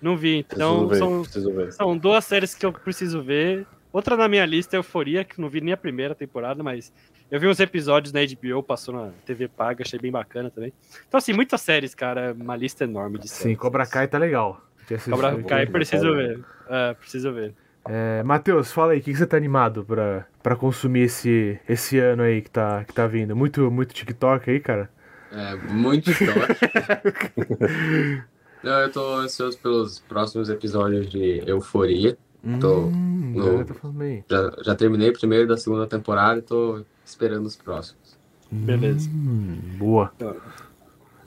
Não 0.00 0.16
vi, 0.16 0.42
Preciso 0.44 0.64
então 0.66 0.88
ver, 0.88 0.96
são, 0.96 1.22
preciso 1.22 1.52
ver. 1.52 1.72
são 1.72 1.98
duas 1.98 2.24
séries 2.24 2.54
que 2.54 2.64
eu 2.64 2.72
preciso 2.72 3.22
ver. 3.22 3.66
Outra 3.92 4.16
na 4.16 4.28
minha 4.28 4.46
lista 4.46 4.76
é 4.76 4.78
Euforia, 4.78 5.24
que 5.24 5.40
não 5.40 5.48
vi 5.48 5.60
nem 5.60 5.72
a 5.72 5.76
primeira 5.76 6.14
temporada, 6.14 6.62
mas 6.62 6.92
eu 7.30 7.40
vi 7.40 7.48
uns 7.48 7.58
episódios 7.58 8.12
na 8.12 8.20
HBO, 8.20 8.62
passou 8.62 8.94
na 8.94 9.10
TV 9.26 9.48
paga, 9.48 9.82
achei 9.82 9.98
bem 9.98 10.12
bacana 10.12 10.50
também. 10.50 10.72
Então, 11.08 11.18
assim, 11.18 11.32
muitas 11.32 11.60
séries, 11.60 11.94
cara, 11.94 12.34
uma 12.38 12.56
lista 12.56 12.84
enorme 12.84 13.18
de 13.18 13.28
séries. 13.28 13.42
Sim, 13.42 13.56
Cobra 13.56 13.86
Kai 13.86 14.06
tá 14.06 14.18
legal. 14.18 14.60
Cobra 15.08 15.42
Kai, 15.42 15.66
preciso 15.66 16.14
ver. 16.14 16.40
É, 16.68 16.94
preciso 16.94 17.32
ver. 17.32 17.54
É, 17.88 18.22
Matheus, 18.22 18.72
fala 18.72 18.92
aí, 18.92 18.98
o 18.98 19.02
que, 19.02 19.12
que 19.12 19.18
você 19.18 19.26
tá 19.26 19.36
animado 19.36 19.84
pra, 19.84 20.26
pra 20.42 20.54
consumir 20.54 21.02
esse, 21.02 21.58
esse 21.68 21.98
ano 21.98 22.22
aí 22.22 22.42
que 22.42 22.50
tá, 22.50 22.84
que 22.84 22.92
tá 22.92 23.06
vindo? 23.06 23.34
Muito, 23.34 23.70
muito 23.70 23.94
TikTok 23.94 24.50
aí, 24.50 24.60
cara? 24.60 24.90
É, 25.32 25.54
muito 25.72 26.10
top. 26.12 28.20
Não, 28.62 28.78
eu 28.80 28.92
tô 28.92 29.14
ansioso 29.14 29.56
pelos 29.58 30.00
próximos 30.00 30.50
episódios 30.50 31.08
de 31.08 31.42
Euforia. 31.46 32.18
Tô 32.60 32.86
Hum, 32.86 33.32
no- 33.34 33.44
galera 33.44 33.74
falando 33.74 33.98
bem. 33.98 34.24
Já, 34.30 34.50
já 34.64 34.74
terminei 34.74 35.10
o 35.10 35.12
primeiro 35.12 35.46
da 35.48 35.56
segunda 35.56 35.86
temporada 35.86 36.38
e 36.38 36.42
tô 36.42 36.84
esperando 37.04 37.46
os 37.46 37.56
próximos. 37.56 38.18
Beleza. 38.50 39.08
Hum, 39.10 39.58
boa. 39.78 40.12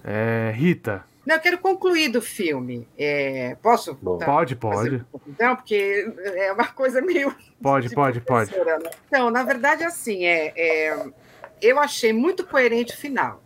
É, 0.04 0.52
Rita, 0.56 1.04
Não, 1.26 1.36
eu 1.36 1.42
quero 1.42 1.58
concluir 1.58 2.10
do 2.10 2.22
filme. 2.22 2.88
É, 2.98 3.56
posso? 3.56 3.96
Tá, 3.96 4.26
pode, 4.26 4.56
pode. 4.56 5.04
Então, 5.28 5.56
porque 5.56 6.06
é 6.36 6.52
uma 6.52 6.68
coisa 6.68 7.02
meio 7.02 7.34
Pode, 7.62 7.88
de 7.90 7.96
pode, 7.96 8.20
pode. 8.22 8.52
né? 8.52 8.90
Então, 9.08 9.30
na 9.30 9.44
verdade, 9.44 9.84
assim, 9.84 10.26
é, 10.26 10.54
é, 10.56 11.06
eu 11.62 11.80
achei 11.80 12.12
muito 12.12 12.46
coerente 12.46 12.94
o 12.94 12.98
final. 12.98 13.43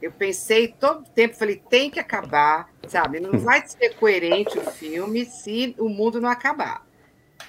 Eu 0.00 0.10
pensei 0.10 0.68
todo 0.68 1.00
o 1.00 1.10
tempo, 1.10 1.36
falei, 1.36 1.62
tem 1.68 1.90
que 1.90 2.00
acabar, 2.00 2.70
sabe? 2.88 3.20
Não 3.20 3.38
vai 3.38 3.66
ser 3.66 3.94
coerente 3.96 4.58
o 4.58 4.62
filme 4.62 5.26
se 5.26 5.74
o 5.78 5.88
mundo 5.88 6.20
não 6.20 6.28
acabar. 6.28 6.86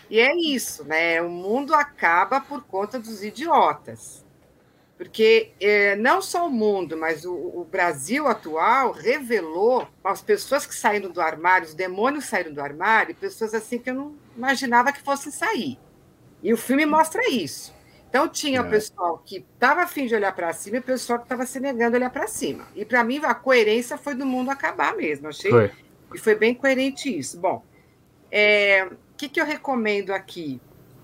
E 0.09 0.19
é 0.19 0.35
isso, 0.35 0.83
né? 0.83 1.21
O 1.21 1.29
mundo 1.29 1.73
acaba 1.73 2.41
por 2.41 2.63
conta 2.63 2.99
dos 2.99 3.23
idiotas. 3.23 4.25
Porque 4.97 5.53
é, 5.59 5.95
não 5.95 6.21
só 6.21 6.45
o 6.45 6.51
mundo, 6.51 6.95
mas 6.97 7.25
o, 7.25 7.33
o 7.33 7.65
Brasil 7.65 8.27
atual 8.27 8.91
revelou 8.91 9.87
as 10.03 10.21
pessoas 10.21 10.65
que 10.65 10.75
saíram 10.75 11.09
do 11.09 11.19
armário, 11.21 11.67
os 11.67 11.73
demônios 11.73 12.25
saíram 12.25 12.53
do 12.53 12.61
armário, 12.61 13.15
pessoas 13.15 13.53
assim 13.53 13.79
que 13.79 13.89
eu 13.89 13.95
não 13.95 14.15
imaginava 14.37 14.91
que 14.91 15.01
fossem 15.01 15.31
sair. 15.31 15.79
E 16.43 16.53
o 16.53 16.57
filme 16.57 16.85
mostra 16.85 17.27
isso. 17.29 17.73
Então 18.11 18.27
tinha 18.27 18.59
É. 18.59 18.61
o 18.61 18.69
pessoal 18.69 19.23
que 19.25 19.37
estava 19.37 19.83
afim 19.83 20.05
de 20.05 20.13
olhar 20.13 20.35
para 20.35 20.51
cima 20.51 20.75
e 20.75 20.79
o 20.81 20.83
pessoal 20.83 21.17
que 21.17 21.23
estava 21.25 21.45
se 21.45 21.61
negando 21.61 21.95
a 21.95 21.99
olhar 21.99 22.09
para 22.09 22.27
cima. 22.27 22.65
E 22.75 22.83
para 22.83 23.01
mim 23.05 23.21
a 23.23 23.33
coerência 23.33 23.97
foi 23.97 24.13
do 24.13 24.25
mundo 24.25 24.49
acabar 24.51 24.93
mesmo. 24.97 25.29
Achei 25.29 25.49
Foi. 25.49 25.71
e 26.13 26.17
foi 26.17 26.35
bem 26.35 26.53
coerente 26.53 27.17
isso. 27.17 27.39
Bom, 27.39 27.63
é, 28.29 28.83
o 28.85 29.15
que, 29.15 29.29
que 29.29 29.39
eu 29.39 29.45
recomendo 29.45 30.11
aqui? 30.11 30.59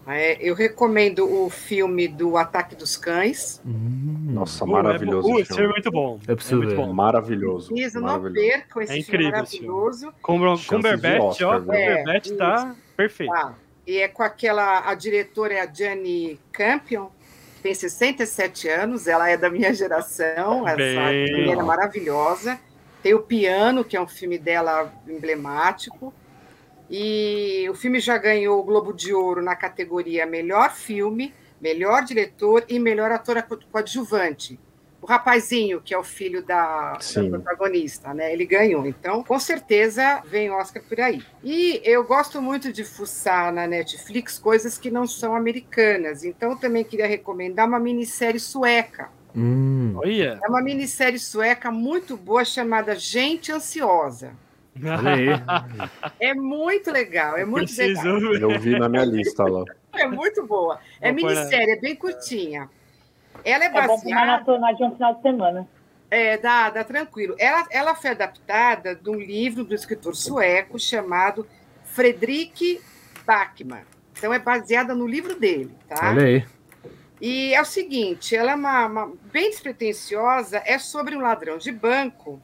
É, 0.06 0.38
eu 0.42 0.54
recomendo 0.54 1.26
o 1.30 1.50
filme 1.50 2.08
do 2.10 2.36
Ataque 2.38 2.76
dos 2.76 2.98
Cães. 2.98 3.62
Hum, 3.66 4.28
Nossa, 4.32 4.64
Uh, 4.66 4.68
maravilhoso 4.68 5.30
é, 5.38 5.42
esse 5.42 5.54
filme 5.54 5.66
é 5.70 5.72
muito 5.74 5.92
bom. 5.92 6.20
Eu 6.28 6.36
preciso 6.36 6.62
é 6.62 6.66
muito 6.66 6.76
bom. 6.78 6.94
Maravilhoso. 6.94 7.70
Preciso, 7.74 8.02
não 8.02 8.22
percam 8.34 8.82
esse 8.82 9.00
É 9.00 9.02
filme 9.02 9.26
incrível 9.28 9.46
filme. 9.46 9.68
maravilhoso. 9.68 10.08
De 10.12 10.68
Cumberbatch, 10.68 11.22
Oscar, 11.22 11.48
ó? 11.56 11.60
Cumberbatch 11.60 12.32
É, 12.32 12.36
tá 12.36 12.76
perfeito. 12.98 13.32
Tá. 13.34 13.56
E 13.88 14.00
é 14.00 14.08
com 14.10 14.22
aquela. 14.22 14.88
A 14.88 14.94
diretora 14.94 15.54
é 15.54 15.62
a 15.62 15.74
Gianni 15.74 16.38
Campion, 16.52 17.08
tem 17.64 17.74
67 17.74 18.68
anos, 18.68 19.08
ela 19.08 19.30
é 19.30 19.38
da 19.38 19.50
minha 19.50 19.74
geração, 19.74 20.68
essa 20.68 20.80
menina 20.80 21.64
maravilhosa. 21.64 22.60
Tem 23.02 23.14
o 23.14 23.22
Piano, 23.22 23.86
que 23.86 23.96
é 23.96 24.02
um 24.02 24.08
filme 24.08 24.38
dela 24.38 24.94
emblemático. 25.08 26.14
E 26.90 27.68
o 27.70 27.74
filme 27.74 28.00
já 28.00 28.18
ganhou 28.18 28.60
o 28.60 28.64
Globo 28.64 28.94
de 28.94 29.14
Ouro 29.14 29.42
na 29.42 29.56
categoria 29.56 30.26
Melhor 30.26 30.72
Filme, 30.72 31.34
Melhor 31.60 32.04
Diretor 32.04 32.66
e 32.68 32.80
Melhor 32.80 33.12
Ator 33.12 33.42
Coadjuvante. 33.72 34.60
O 35.08 35.10
rapazinho, 35.10 35.80
que 35.80 35.94
é 35.94 35.98
o 35.98 36.04
filho 36.04 36.44
da, 36.44 36.98
da 36.98 37.30
protagonista, 37.30 38.14
né? 38.14 38.34
Ele 38.34 38.46
ganhou. 38.46 38.86
Então, 38.86 39.24
com 39.24 39.40
certeza, 39.40 40.22
vem 40.26 40.52
Oscar 40.52 40.84
por 40.84 41.00
aí. 41.00 41.24
E 41.42 41.80
eu 41.86 42.04
gosto 42.04 42.42
muito 42.42 42.74
de 42.74 42.84
fuçar 42.84 43.54
na 43.54 43.66
Netflix 43.66 44.38
coisas 44.38 44.78
que 44.78 44.92
não 44.92 45.08
são 45.08 45.34
americanas. 45.34 46.26
Então, 46.26 46.52
eu 46.52 46.58
também 46.58 46.84
queria 46.84 47.08
recomendar 47.08 47.66
uma 47.66 47.80
minissérie 47.80 48.38
sueca. 48.38 49.10
Hum. 49.34 49.94
Olha. 49.96 50.38
É 50.44 50.48
uma 50.50 50.62
minissérie 50.62 51.20
sueca 51.20 51.72
muito 51.72 52.18
boa 52.18 52.44
chamada 52.44 52.94
Gente 52.94 53.50
Ansiosa. 53.50 54.34
É 56.20 56.34
muito 56.34 56.92
legal, 56.92 57.38
é 57.38 57.46
muito 57.46 57.76
legal. 57.76 58.04
Preciso. 58.04 58.36
Eu 58.36 58.60
vi 58.60 58.78
na 58.78 58.88
minha 58.90 59.06
lista 59.06 59.44
lá. 59.44 59.64
É 59.94 60.06
muito 60.06 60.46
boa. 60.46 60.80
É 61.02 61.12
Vou 61.12 61.16
minissérie, 61.16 61.72
é 61.72 61.80
bem 61.80 61.96
curtinha. 61.96 62.70
Ela 63.50 63.64
é 63.66 63.68
É 63.68 63.72
bom 63.72 63.88
baseada. 63.96 64.10
maratonar 64.26 64.76
de 64.76 64.84
um 64.84 64.92
final 64.92 65.16
de 65.16 65.22
semana. 65.22 65.68
É, 66.10 66.38
dá, 66.38 66.70
dá 66.70 66.84
tranquilo. 66.84 67.36
Ela, 67.38 67.66
ela 67.70 67.96
foi 67.96 68.12
adaptada 68.12 68.96
de 68.96 69.10
um 69.10 69.16
livro 69.16 69.64
do 69.64 69.74
escritor 69.76 70.16
sueco 70.16 70.80
chamado 70.80 71.48
Fredrik 71.86 72.82
Backman. 73.26 73.84
Então 74.18 74.34
é 74.34 74.40
baseada 74.40 74.94
no 74.96 75.06
livro 75.08 75.40
dele, 75.40 75.76
tá? 75.88 76.10
Olha 76.12 76.24
aí. 76.26 76.46
E 77.20 77.54
é 77.54 77.62
o 77.62 77.66
seguinte, 77.66 78.36
ela 78.36 78.52
é 78.52 78.56
uma, 78.56 78.86
uma- 78.86 79.14
bem 79.32 79.50
despretensiosa, 79.50 80.62
é 80.66 80.78
sobre 80.78 81.16
um 81.16 81.22
ladrão 81.22 81.58
de 81.58 81.72
banco. 81.72 82.40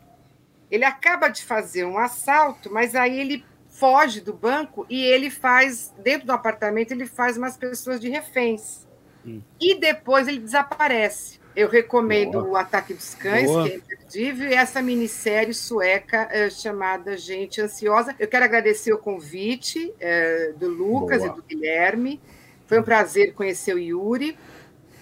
Ele 0.71 0.83
acaba 0.83 1.27
de 1.29 1.43
fazer 1.43 1.85
um 1.85 1.97
assalto, 1.97 2.71
mas 2.73 2.95
aí 2.95 3.19
ele 3.19 3.45
foge 3.69 4.19
do 4.21 4.33
banco 4.33 4.85
e 4.89 5.03
ele 5.03 5.29
faz, 5.29 5.93
dentro 5.99 6.25
do 6.27 6.31
apartamento, 6.33 6.91
ele 6.91 7.05
faz 7.05 7.37
umas 7.37 7.55
pessoas 7.55 7.99
de 7.99 8.09
reféns. 8.09 8.87
Hum. 9.25 9.41
E 9.59 9.75
depois 9.79 10.27
ele 10.27 10.39
desaparece. 10.39 11.41
Eu 11.55 11.69
recomendo 11.69 12.41
Boa. 12.41 12.47
o 12.47 12.55
Ataque 12.55 12.93
dos 12.93 13.13
Cães, 13.13 13.45
Boa. 13.45 13.67
que 13.67 13.73
é 13.73 13.75
imperdível, 13.75 14.49
e 14.49 14.53
essa 14.55 14.81
minissérie 14.81 15.53
sueca 15.53 16.27
eh, 16.31 16.49
chamada 16.49 17.15
Gente 17.15 17.61
Ansiosa. 17.61 18.15
Eu 18.17 18.27
quero 18.27 18.43
agradecer 18.43 18.91
o 18.91 18.97
convite 18.97 19.93
eh, 19.99 20.53
do 20.57 20.67
Lucas 20.67 21.19
Boa. 21.19 21.31
e 21.31 21.35
do 21.35 21.43
Guilherme. 21.43 22.19
Foi 22.65 22.79
um 22.79 22.83
prazer 22.83 23.33
conhecer 23.33 23.75
o 23.75 23.77
Yuri. 23.77 24.35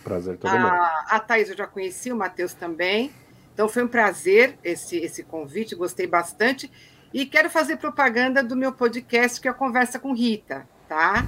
Prazer 0.04 0.38
todo 0.38 0.52
meu. 0.52 0.68
A, 0.68 1.06
a 1.12 1.20
Thaís 1.22 1.50
eu 1.50 1.56
já 1.56 1.68
conheci, 1.68 2.12
o 2.12 2.18
Matheus 2.18 2.54
também. 2.54 3.14
Então 3.54 3.70
foi 3.70 3.84
um 3.84 3.88
prazer 3.88 4.58
esse, 4.62 4.98
esse 4.98 5.24
convite, 5.24 5.74
gostei 5.74 6.08
bastante. 6.08 6.70
E 7.14 7.26
quero 7.26 7.50
fazer 7.50 7.78
propaganda 7.78 8.44
do 8.44 8.56
meu 8.56 8.74
podcast, 8.74 9.40
que 9.40 9.48
é 9.48 9.52
a 9.52 9.54
Conversa 9.54 10.00
com 10.00 10.14
Rita, 10.14 10.68
tá? 10.88 11.26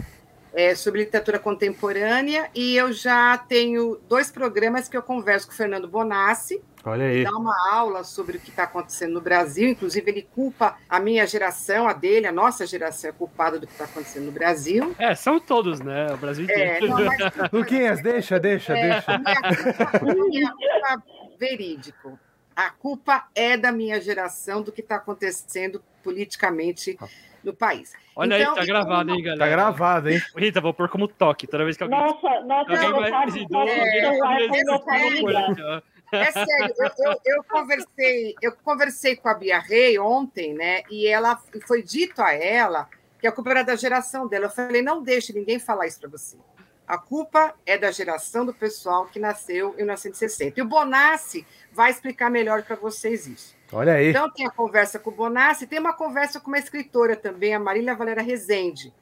É 0.53 0.75
sobre 0.75 0.99
literatura 1.01 1.39
contemporânea. 1.39 2.49
E 2.53 2.75
eu 2.75 2.93
já 2.93 3.37
tenho 3.37 3.99
dois 4.07 4.31
programas 4.31 4.87
que 4.87 4.95
eu 4.95 5.01
converso 5.01 5.47
com 5.47 5.53
o 5.53 5.55
Fernando 5.55 5.87
Bonassi, 5.87 6.61
Olha 6.85 7.05
aí. 7.05 7.23
dá 7.23 7.31
uma 7.31 7.55
aula 7.71 8.03
sobre 8.03 8.37
o 8.37 8.39
que 8.39 8.49
está 8.51 8.63
acontecendo 8.63 9.13
no 9.13 9.21
Brasil. 9.21 9.69
Inclusive, 9.69 10.11
ele 10.11 10.27
culpa 10.35 10.77
a 10.87 10.99
minha 10.99 11.25
geração, 11.25 11.87
a 11.87 11.93
dele, 11.93 12.27
a 12.27 12.31
nossa 12.31 12.67
geração 12.67 13.09
é 13.09 13.13
culpada 13.13 13.57
do 13.57 13.65
que 13.65 13.73
está 13.73 13.85
acontecendo 13.85 14.25
no 14.25 14.31
Brasil. 14.31 14.93
É, 14.99 15.15
são 15.15 15.39
todos, 15.39 15.79
né? 15.79 16.13
O 16.13 16.17
Brasil 16.17 16.45
É, 16.49 16.77
inteiro. 16.77 16.87
não, 16.95 17.03
mas- 17.05 17.17
Luquinhas, 17.51 18.01
deixa, 18.01 18.39
deixa, 18.39 18.77
é, 18.77 18.91
deixa. 18.91 19.17
Não 19.17 19.31
é 19.31 19.33
a 19.33 19.55
culpa, 19.57 19.83
é 19.95 19.99
culpa 19.99 21.03
verídico. 21.39 22.19
A 22.55 22.69
culpa 22.69 23.25
é 23.33 23.57
da 23.57 23.71
minha 23.71 23.99
geração 23.99 24.61
do 24.61 24.71
que 24.71 24.81
está 24.81 24.97
acontecendo 24.97 25.81
politicamente 26.03 26.95
no 27.43 27.53
país. 27.53 27.93
Olha 28.15 28.35
Então, 28.37 28.53
aí, 28.53 28.59
tá 28.59 28.65
gravado, 28.65 29.11
hein, 29.11 29.21
galera? 29.23 29.39
Tá 29.39 29.49
gravado, 29.49 30.09
hein? 30.09 30.21
Rita, 30.35 30.61
vou 30.61 30.73
pôr 30.73 30.87
como 30.89 31.07
toque 31.07 31.47
toda 31.47 31.63
vez 31.65 31.75
que 31.75 31.83
alguém. 31.83 31.99
Nossa, 31.99 32.41
nossa, 32.41 32.71
alguém 32.71 32.89
eu 32.89 32.95
vai 32.95 33.27
idoso, 33.27 33.59
alguém 33.59 33.75
É, 33.75 34.17
vai 34.17 34.79
pai 34.79 35.01
é. 35.71 35.93
É 36.15 36.31
sério, 36.31 36.75
eu, 36.77 36.91
eu- 37.05 37.19
eu 37.25 37.43
conversei, 37.43 38.35
eu 38.39 38.51
conversei 38.63 39.15
com 39.15 39.27
a 39.29 39.33
Bia 39.33 39.57
Rei 39.59 39.97
ontem, 39.97 40.53
né? 40.53 40.83
E 40.91 41.07
ela 41.07 41.41
foi 41.67 41.81
dito 41.81 42.21
a 42.21 42.31
ela 42.33 42.87
que 43.19 43.25
a 43.25 43.31
culpa 43.31 43.49
era 43.49 43.63
da 43.63 43.75
geração 43.75 44.27
dela. 44.27 44.45
Eu 44.45 44.49
falei, 44.51 44.81
não 44.83 45.01
deixe 45.01 45.33
ninguém 45.33 45.57
falar 45.57 45.87
isso 45.87 45.99
para 45.99 46.09
você. 46.09 46.37
A 46.87 46.97
culpa 46.97 47.53
é 47.65 47.77
da 47.77 47.91
geração 47.91 48.45
do 48.45 48.53
pessoal 48.53 49.05
que 49.05 49.19
nasceu 49.19 49.73
em 49.73 49.77
1960. 49.77 50.59
E 50.59 50.63
o 50.63 50.67
Bonassi 50.67 51.45
vai 51.71 51.89
explicar 51.91 52.29
melhor 52.29 52.63
para 52.63 52.75
vocês 52.75 53.25
isso. 53.25 53.55
Olha 53.71 53.93
aí. 53.93 54.09
Então, 54.09 54.29
tem 54.31 54.45
a 54.45 54.51
conversa 54.51 54.99
com 54.99 55.09
o 55.09 55.13
Bonassi, 55.13 55.65
tem 55.65 55.79
uma 55.79 55.93
conversa 55.93 56.39
com 56.39 56.47
uma 56.47 56.59
escritora 56.59 57.15
também, 57.15 57.55
a 57.55 57.59
Marília 57.59 57.95
Valera 57.95 58.21
Rezende, 58.21 58.93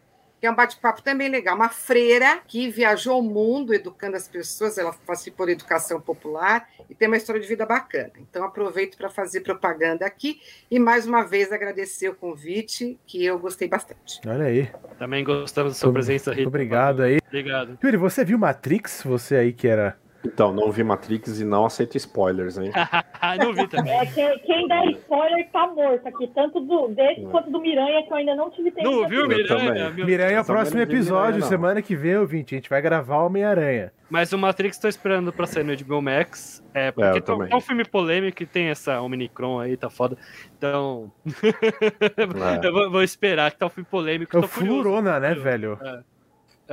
que 0.42 0.48
é 0.48 0.52
um 0.52 0.56
bate-papo 0.56 1.04
também 1.04 1.30
legal. 1.30 1.56
Uma 1.56 1.70
freira 1.70 2.42
que 2.48 2.68
viajou 2.68 3.20
o 3.20 3.22
mundo 3.22 3.76
educando 3.76 4.18
as 4.18 4.28
pessoas, 4.28 4.76
ela 4.80 4.92
participou 4.92 5.46
da 5.46 5.52
educação 5.52 6.02
popular 6.02 6.68
e 6.90 6.96
tem 6.96 7.08
uma 7.08 7.16
história 7.16 7.40
de 7.40 7.48
vida 7.48 7.64
bacana. 7.64 8.12
Então, 8.18 8.44
aproveito 8.44 8.98
para 8.98 9.08
fazer 9.08 9.42
propaganda 9.42 10.04
aqui 10.04 10.42
e, 10.70 10.80
mais 10.80 11.06
uma 11.06 11.22
vez, 11.22 11.52
agradecer 11.52 12.10
o 12.10 12.16
convite, 12.16 13.00
que 13.06 13.24
eu 13.24 13.38
gostei 13.38 13.68
bastante. 13.68 14.20
Olha 14.26 14.46
aí. 14.46 14.68
Também 14.98 15.24
gostamos 15.24 15.74
da 15.74 15.78
sua 15.78 15.94
presença, 15.94 16.34
Rita. 16.34 16.48
Obrigado 16.48 17.04
aí. 17.04 17.20
Obrigado. 17.28 17.78
Yuri, 17.84 17.98
você 17.98 18.26
viu 18.26 18.40
Matrix? 18.40 19.04
Você 19.04 19.36
aí 19.36 19.54
que 19.54 19.68
era. 19.68 20.01
Então, 20.24 20.54
não 20.54 20.72
vi 20.72 20.84
Matrix 20.84 21.40
e 21.40 21.44
não 21.44 21.66
aceito 21.66 21.98
spoilers, 21.98 22.58
hein? 22.58 22.72
Ah, 23.24 23.36
não 23.38 23.54
vi 23.54 23.68
também. 23.68 23.94
É, 23.94 24.06
quem, 24.08 24.40
quem 24.40 24.68
dá 24.68 24.84
spoiler 24.86 25.48
tá 25.52 25.68
morto 25.68 26.08
aqui, 26.08 26.28
tanto 26.34 26.60
do, 26.60 26.88
desse 26.88 27.22
quanto 27.28 27.52
do 27.52 27.62
Miranha, 27.62 28.02
que 28.04 28.12
eu 28.12 28.18
ainda 28.18 28.36
não 28.36 28.50
tive 28.50 28.72
tempo 28.72 28.90
Não 28.90 29.08
viu, 29.08 29.28
Miranha? 29.28 29.92
Meu- 29.92 30.06
Miranha 30.08 30.38
é 30.38 30.42
o 30.42 30.46
próximo 30.46 30.82
episódio. 30.82 31.34
Miranha, 31.36 31.48
semana 31.50 31.82
que 31.84 31.96
vem, 31.96 32.18
ouvinte. 32.18 32.56
A 32.56 32.58
gente 32.58 32.70
vai 32.70 32.82
gravar 32.82 33.18
Homem-Aranha. 33.24 33.92
Mas 34.10 34.34
o 34.34 34.38
Matrix 34.40 34.80
tô 34.80 34.88
esperando 34.88 35.32
pra 35.32 35.46
sair 35.46 35.64
no 35.64 35.76
HBO 35.78 36.02
Max. 36.02 36.64
É, 36.74 36.90
eu 36.90 36.94
porque 36.94 37.22
tá- 37.22 37.34
também. 37.34 37.50
tá 37.50 37.58
um 37.58 37.62
filme 37.62 37.86
polêmico 37.86 38.42
e 38.42 38.46
tem 38.48 38.70
essa 38.70 39.00
Omnicron 39.02 39.60
aí, 39.60 39.78
tá 39.78 39.90
foda. 39.90 40.18
Então. 40.58 41.12
É. 42.62 42.68
eu 42.68 42.74
vou, 42.74 42.92
vou 42.92 43.04
esperar 43.04 43.52
que 43.52 43.58
tá 43.58 43.68
um 43.68 43.70
filme 43.70 43.88
polêmico. 43.90 44.36
É 44.36 44.40
o 44.40 44.48
curioso. 44.48 44.82
Flurona, 44.82 45.20
né, 45.20 45.34
velho? 45.36 45.78
É. 45.82 46.00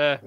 É. 0.01 0.21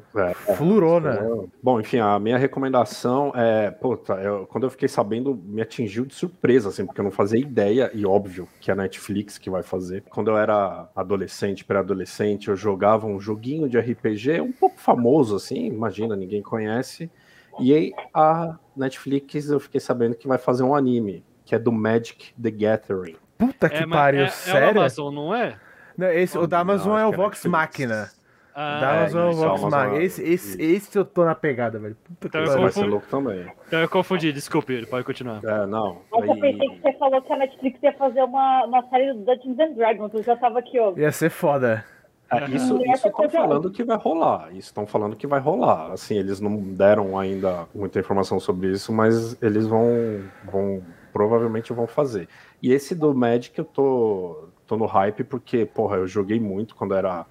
Flurona. 0.56 1.22
Bom, 1.64 1.80
enfim, 1.80 2.00
a 2.00 2.20
minha 2.20 2.38
recomendação 2.38 3.32
é, 3.34 3.72
puta, 3.72 4.14
eu- 4.16 4.46
quando 4.48 4.66
eu 4.66 4.70
fiquei 4.70 4.90
sabendo, 4.90 5.34
me 5.46 5.62
atingiu 5.62 6.06
de 6.06 6.14
surpresa, 6.14 6.68
assim, 6.70 6.86
porque 6.86 7.00
eu 7.00 7.06
não 7.06 7.12
fazia 7.12 7.40
ideia, 7.40 7.90
e 7.94 8.06
óbvio 8.06 8.48
que 8.60 8.70
é 8.70 8.74
a 8.74 8.78
Netflix 8.78 9.38
que 9.38 9.50
vai 9.50 9.64
fazer. 9.64 10.04
Quando 10.10 10.30
eu 10.30 10.38
era 10.38 10.90
adolescente, 10.96 11.64
pré-adolescente, 11.64 12.50
eu 12.50 12.56
jogava 12.56 13.08
um 13.08 13.20
joguinho 13.20 13.70
de 13.70 13.78
RPG 13.80 14.42
um 14.42 14.52
pouco 14.52 14.78
famoso, 14.78 15.36
assim, 15.38 15.68
imagina, 15.68 16.16
ninguém 16.16 16.42
conhece. 16.42 17.10
E 17.60 17.74
aí 17.74 17.94
a 18.14 18.58
Netflix 18.76 19.50
eu 19.50 19.60
fiquei 19.60 19.80
sabendo 19.80 20.16
que 20.16 20.28
vai 20.28 20.38
fazer 20.38 20.64
um 20.64 20.76
anime, 20.76 21.24
que 21.46 21.56
é 21.56 21.60
do 21.60 21.72
Magic 21.72 22.34
the 22.42 22.52
Gathering. 22.52 23.16
Puta 23.38 23.70
que 23.70 23.78
É, 23.78 23.88
pariu, 23.88 24.22
é, 24.22 24.24
é 24.26 24.28
o 24.28 24.32
sério? 24.32 24.70
Amazon, 24.82 25.14
não 25.14 25.34
é? 25.34 25.58
Não, 25.98 26.08
esse, 26.10 26.38
o 26.38 26.48
da 26.48 26.58
Não, 26.58 26.62
Amazon 26.74 26.94
acho 26.94 27.02
é 27.02 27.08
o 27.08 27.14
é 27.14 27.18
Vox 27.18 27.44
Netflix. 27.46 28.21
Ah, 28.54 28.80
da 28.80 28.92
Amazon 29.00 29.22
é 29.22 29.26
o 29.26 29.30
isso, 29.32 29.40
Vox 29.40 29.50
Amazon 29.64 29.70
Machina. 29.72 29.98
é- 29.98 30.04
Esse, 30.04 30.22
esse, 30.24 30.50
isso. 30.62 30.62
esse 30.90 30.98
eu 30.98 31.06
tô 31.06 31.24
na 31.26 31.36
pegada, 31.36 31.80
velho. 31.80 31.96
Puta 32.20 32.20
que 32.20 32.28
Então 32.28 32.42
eu 32.42 32.44
Isso 32.46 32.52
pariu. 32.54 32.62
vai 32.64 32.72
ser 32.72 32.80
confundi. 32.80 32.92
louco 32.92 33.08
também. 33.10 33.54
então 33.68 33.80
eu 33.80 33.90
confundi, 33.90 34.34
desculpe, 34.34 34.74
ele 34.74 34.86
pode 34.86 35.06
continuar. 35.06 35.40
É, 35.44 35.66
não. 35.66 36.00
Mas 36.12 36.28
eu 36.30 36.36
pensei 36.38 36.70
que 36.70 36.82
você 36.82 36.94
falou 36.94 37.22
que 37.22 37.32
a 37.34 37.38
Netflix 37.38 37.84
ia 37.84 37.94
fazer 37.94 38.24
uma, 38.24 38.66
uma 38.66 38.84
série 38.90 39.14
do 39.14 39.20
Dungeons 39.20 39.60
and 39.60 39.74
Dragons, 39.74 40.14
eu 40.14 40.24
já 40.24 40.36
tava 40.36 40.60
aqui, 40.60 40.80
ó. 40.80 40.94
Ia 40.98 41.12
ser 41.12 41.30
foda. 41.30 41.84
É, 42.34 42.46
isso 42.56 42.78
estão 42.82 43.12
coisa- 43.12 43.38
falando 43.40 43.70
que 43.72 43.84
vai 43.84 43.98
rolar. 43.98 44.50
Isso 44.52 44.68
estão 44.70 44.88
falando 44.88 45.16
que 45.18 45.28
vai 45.28 45.40
rolar. 45.42 45.92
Assim, 45.92 46.16
eles 46.18 46.40
não 46.40 46.58
deram 46.58 47.20
ainda 47.20 47.68
muita 47.76 48.00
informação 48.00 48.40
sobre 48.40 48.70
isso, 48.72 48.94
mas 48.94 49.36
eles 49.42 49.68
vão, 49.68 50.22
vão 50.46 50.82
provavelmente 51.12 51.74
vão 51.74 51.86
fazer. 51.88 52.30
E 52.64 52.72
esse 52.72 52.96
do 52.96 53.14
Magic 53.14 53.58
eu 53.60 53.66
tô, 53.66 54.48
tô 54.66 54.78
no 54.78 54.86
hype 54.86 55.26
porque, 55.26 55.66
porra, 55.66 55.98
eu 55.98 56.08
joguei 56.08 56.40
muito 56.40 56.74
quando 56.74 56.94
era 56.96 57.26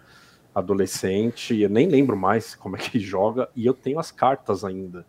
adolescente, 0.60 1.54
e 1.54 1.62
eu 1.62 1.68
nem 1.68 1.88
lembro 1.88 2.16
mais 2.16 2.54
como 2.54 2.76
é 2.76 2.78
que 2.78 2.98
joga, 3.00 3.48
e 3.54 3.66
eu 3.66 3.74
tenho 3.74 3.98
as 3.98 4.10
cartas 4.10 4.64
ainda. 4.64 5.04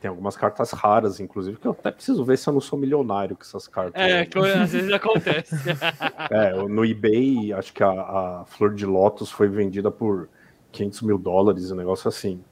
Tem 0.00 0.08
algumas 0.08 0.34
cartas 0.34 0.70
raras, 0.70 1.20
inclusive, 1.20 1.58
que 1.58 1.66
eu 1.66 1.72
até 1.72 1.90
preciso 1.90 2.24
ver 2.24 2.38
se 2.38 2.48
eu 2.48 2.54
não 2.54 2.60
sou 2.60 2.78
milionário 2.78 3.36
com 3.36 3.42
essas 3.42 3.68
cartas. 3.68 4.00
É, 4.00 4.24
que 4.24 4.38
às 4.38 4.72
vezes 4.72 4.92
acontece. 4.92 5.54
É, 6.30 6.54
no 6.54 6.84
eBay, 6.84 7.52
acho 7.52 7.72
que 7.72 7.82
a, 7.82 7.90
a 7.90 8.44
Flor 8.46 8.72
de 8.74 8.86
Lótus 8.86 9.30
foi 9.30 9.48
vendida 9.48 9.90
por 9.90 10.28
500 10.70 11.02
mil 11.02 11.18
dólares, 11.18 11.70
um 11.70 11.76
negócio 11.76 12.08
assim. 12.08 12.42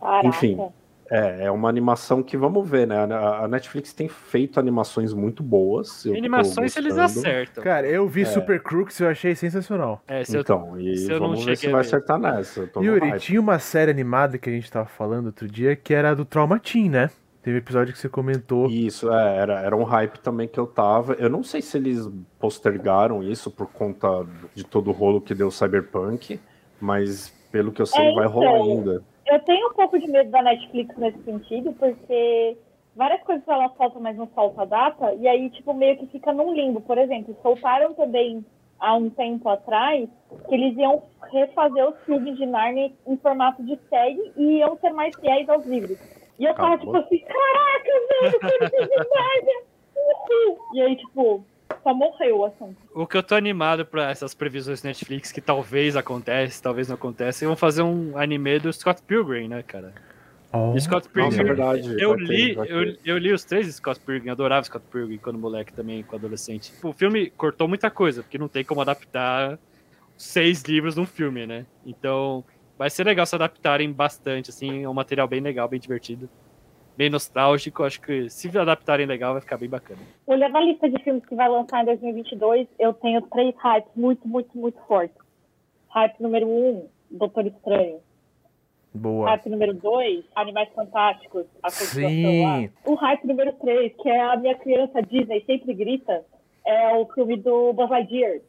Caraca. 0.00 0.26
Enfim. 0.26 0.58
É, 1.14 1.44
é 1.44 1.50
uma 1.50 1.68
animação 1.68 2.22
que 2.22 2.38
vamos 2.38 2.66
ver, 2.66 2.86
né? 2.86 2.96
A 2.96 3.46
Netflix 3.46 3.92
tem 3.92 4.08
feito 4.08 4.58
animações 4.58 5.12
muito 5.12 5.42
boas. 5.42 6.06
eu 6.06 6.14
Animações 6.16 6.74
eles 6.74 6.96
acertam. 6.96 7.62
Cara, 7.62 7.86
eu 7.86 8.08
vi 8.08 8.24
Super 8.24 8.62
Crooks 8.62 8.98
e 8.98 9.02
eu 9.02 9.08
achei 9.10 9.34
sensacional. 9.34 10.00
É, 10.08 10.24
se 10.24 10.34
eu- 10.36 10.40
Então, 10.40 10.80
e 10.80 10.96
se 10.96 11.12
eu 11.12 11.20
não 11.20 11.28
vamos 11.28 11.44
ver 11.44 11.56
se 11.56 11.68
vai 11.68 11.82
acertar 11.82 12.18
nessa. 12.18 12.60
eu 12.76 12.82
Yuri, 12.82 13.18
tinha 13.18 13.38
uma 13.40 13.58
série 13.58 13.90
animada 13.90 14.38
que 14.38 14.48
a 14.48 14.52
gente 14.52 14.70
tava 14.72 14.86
falando 14.86 15.26
outro 15.26 15.46
dia 15.46 15.76
que 15.76 15.92
era 15.92 16.14
do 16.14 16.24
Trauma 16.24 16.58
Team, 16.58 16.88
né? 16.88 17.10
Teve 17.42 17.58
episódio 17.58 17.92
que 17.92 17.98
você 17.98 18.08
comentou. 18.08 18.68
Isso, 18.70 19.12
é, 19.12 19.36
era, 19.36 19.60
era 19.60 19.76
um 19.76 19.82
hype 19.82 20.18
também 20.20 20.46
que 20.48 20.58
eu 20.58 20.66
tava. 20.66 21.14
Eu 21.14 21.28
não 21.28 21.42
sei 21.42 21.60
se 21.60 21.76
eles 21.76 22.08
postergaram 22.38 23.22
isso 23.22 23.50
por 23.50 23.66
conta 23.66 24.24
de 24.54 24.64
todo 24.64 24.88
o 24.88 24.92
rolo 24.92 25.20
que 25.20 25.34
deu 25.34 25.48
o 25.48 25.50
Cyberpunk, 25.52 26.40
mas 26.80 27.32
pelo 27.50 27.70
que 27.72 27.82
eu 27.82 27.86
sei, 27.86 28.00
É, 28.02 28.14
vai 28.14 28.26
rolar 28.26 28.58
então. 28.60 28.64
ainda. 28.78 29.11
Eu 29.32 29.40
tenho 29.40 29.70
um 29.70 29.72
pouco 29.72 29.98
de 29.98 30.06
medo 30.08 30.30
da 30.30 30.42
Netflix 30.42 30.94
nesse 30.98 31.22
sentido, 31.22 31.72
porque 31.78 32.58
várias 32.94 33.22
coisas 33.22 33.48
ela 33.48 33.70
solta, 33.78 33.98
mas 33.98 34.14
não 34.14 34.28
solta 34.34 34.60
a 34.60 34.66
data, 34.66 35.14
e 35.14 35.26
aí, 35.26 35.48
tipo, 35.48 35.72
meio 35.72 35.96
que 35.96 36.06
fica 36.08 36.34
num 36.34 36.52
limbo. 36.52 36.82
Por 36.82 36.98
exemplo, 36.98 37.34
soltaram 37.40 37.94
também 37.94 38.44
há 38.78 38.94
um 38.94 39.08
tempo 39.08 39.48
atrás 39.48 40.06
que 40.46 40.54
eles 40.54 40.76
iam 40.76 41.02
refazer 41.30 41.88
os 41.88 41.98
filmes 42.04 42.36
de 42.36 42.44
Narnia 42.44 42.92
em 43.06 43.16
formato 43.16 43.62
de 43.62 43.78
série 43.88 44.32
e 44.36 44.58
iam 44.58 44.76
ser 44.76 44.92
mais 44.92 45.16
fiéis 45.18 45.48
aos 45.48 45.64
livros. 45.64 45.98
E 46.38 46.44
eu 46.44 46.54
tava, 46.54 46.76
tipo 46.76 46.94
assim, 46.94 47.18
caraca, 47.20 47.90
velho, 48.20 48.38
filme 48.38 48.86
de 48.86 48.96
Narnia! 48.96 49.62
E 50.74 50.82
aí, 50.82 50.96
tipo, 50.96 51.42
só 51.82 51.94
morreu 51.94 52.38
o 52.38 52.44
assunto. 52.46 52.76
O 52.94 53.06
que 53.06 53.16
eu 53.16 53.22
tô 53.22 53.34
animado 53.34 53.84
pra 53.86 54.10
essas 54.10 54.34
previsões 54.34 54.82
Netflix, 54.82 55.30
que 55.32 55.40
talvez 55.40 55.96
acontece, 55.96 56.62
talvez 56.62 56.88
não 56.88 56.94
aconteça, 56.94 57.46
vão 57.46 57.56
fazer 57.56 57.82
um 57.82 58.16
anime 58.16 58.58
do 58.58 58.72
Scott 58.72 59.02
Pilgrim, 59.02 59.48
né, 59.48 59.62
cara? 59.62 59.92
Oh, 60.52 60.74
E 60.76 60.80
Scott 60.80 61.08
Nossa, 61.14 61.36
é 61.36 61.38
Pilgrim, 61.38 61.44
verdade. 61.44 61.96
eu 62.02 62.10
vai 62.10 62.18
li, 62.18 62.54
ter. 62.54 62.70
eu, 62.70 62.96
eu 63.04 63.18
li 63.18 63.32
os 63.32 63.42
três 63.44 63.74
Scott 63.74 64.00
Pilgrim, 64.00 64.28
adorava 64.30 64.64
Scott 64.64 64.84
Pilgrim 64.90 65.18
quando 65.18 65.38
moleque 65.38 65.72
também, 65.72 66.02
quando 66.02 66.22
adolescente. 66.26 66.72
O 66.82 66.92
filme 66.92 67.30
cortou 67.30 67.66
muita 67.66 67.90
coisa, 67.90 68.22
porque 68.22 68.36
não 68.36 68.48
tem 68.48 68.62
como 68.64 68.80
adaptar 68.82 69.58
seis 70.16 70.62
livros 70.62 70.94
num 70.96 71.06
filme, 71.06 71.46
né? 71.46 71.64
Então, 71.86 72.44
vai 72.78 72.90
ser 72.90 73.04
legal 73.04 73.24
se 73.24 73.34
adaptarem 73.34 73.90
bastante, 73.90 74.50
assim, 74.50 74.82
é 74.84 74.88
um 74.88 74.94
material 74.94 75.26
bem 75.26 75.40
legal, 75.40 75.68
bem 75.68 75.80
divertido, 75.80 76.28
bem 77.02 77.10
nostálgico. 77.10 77.82
Acho 77.82 78.00
que 78.00 78.30
se 78.30 78.56
adaptarem 78.56 79.06
legal, 79.06 79.32
vai 79.32 79.42
ficar 79.42 79.56
bem 79.56 79.68
bacana. 79.68 80.00
Olhando 80.26 80.56
a 80.56 80.60
lista 80.60 80.88
de 80.88 81.02
filmes 81.02 81.24
que 81.26 81.34
vai 81.34 81.48
lançar 81.48 81.82
em 81.82 81.86
2022, 81.86 82.68
eu 82.78 82.92
tenho 82.94 83.20
três 83.22 83.54
hypes 83.56 83.90
muito, 83.96 84.26
muito, 84.28 84.56
muito 84.56 84.78
fortes. 84.86 85.16
Hype 85.88 86.20
número 86.20 86.46
um, 86.46 86.86
Doutor 87.10 87.46
Estranho. 87.46 87.98
boa. 88.94 89.28
Hype 89.30 89.50
número 89.50 89.74
dois, 89.74 90.24
Animais 90.34 90.68
Fantásticos, 90.74 91.46
a 91.62 91.70
Sim. 91.70 92.44
lá. 92.44 92.68
O 92.86 92.94
hype 92.94 93.26
número 93.26 93.52
três, 93.54 93.92
que 94.00 94.08
é 94.08 94.20
a 94.20 94.36
minha 94.36 94.54
criança 94.54 95.02
Disney 95.02 95.42
sempre 95.44 95.74
grita, 95.74 96.24
é 96.64 96.94
o 96.94 97.06
filme 97.06 97.36
do 97.36 97.72
Buzz 97.72 97.90
Lightyear. 97.90 98.40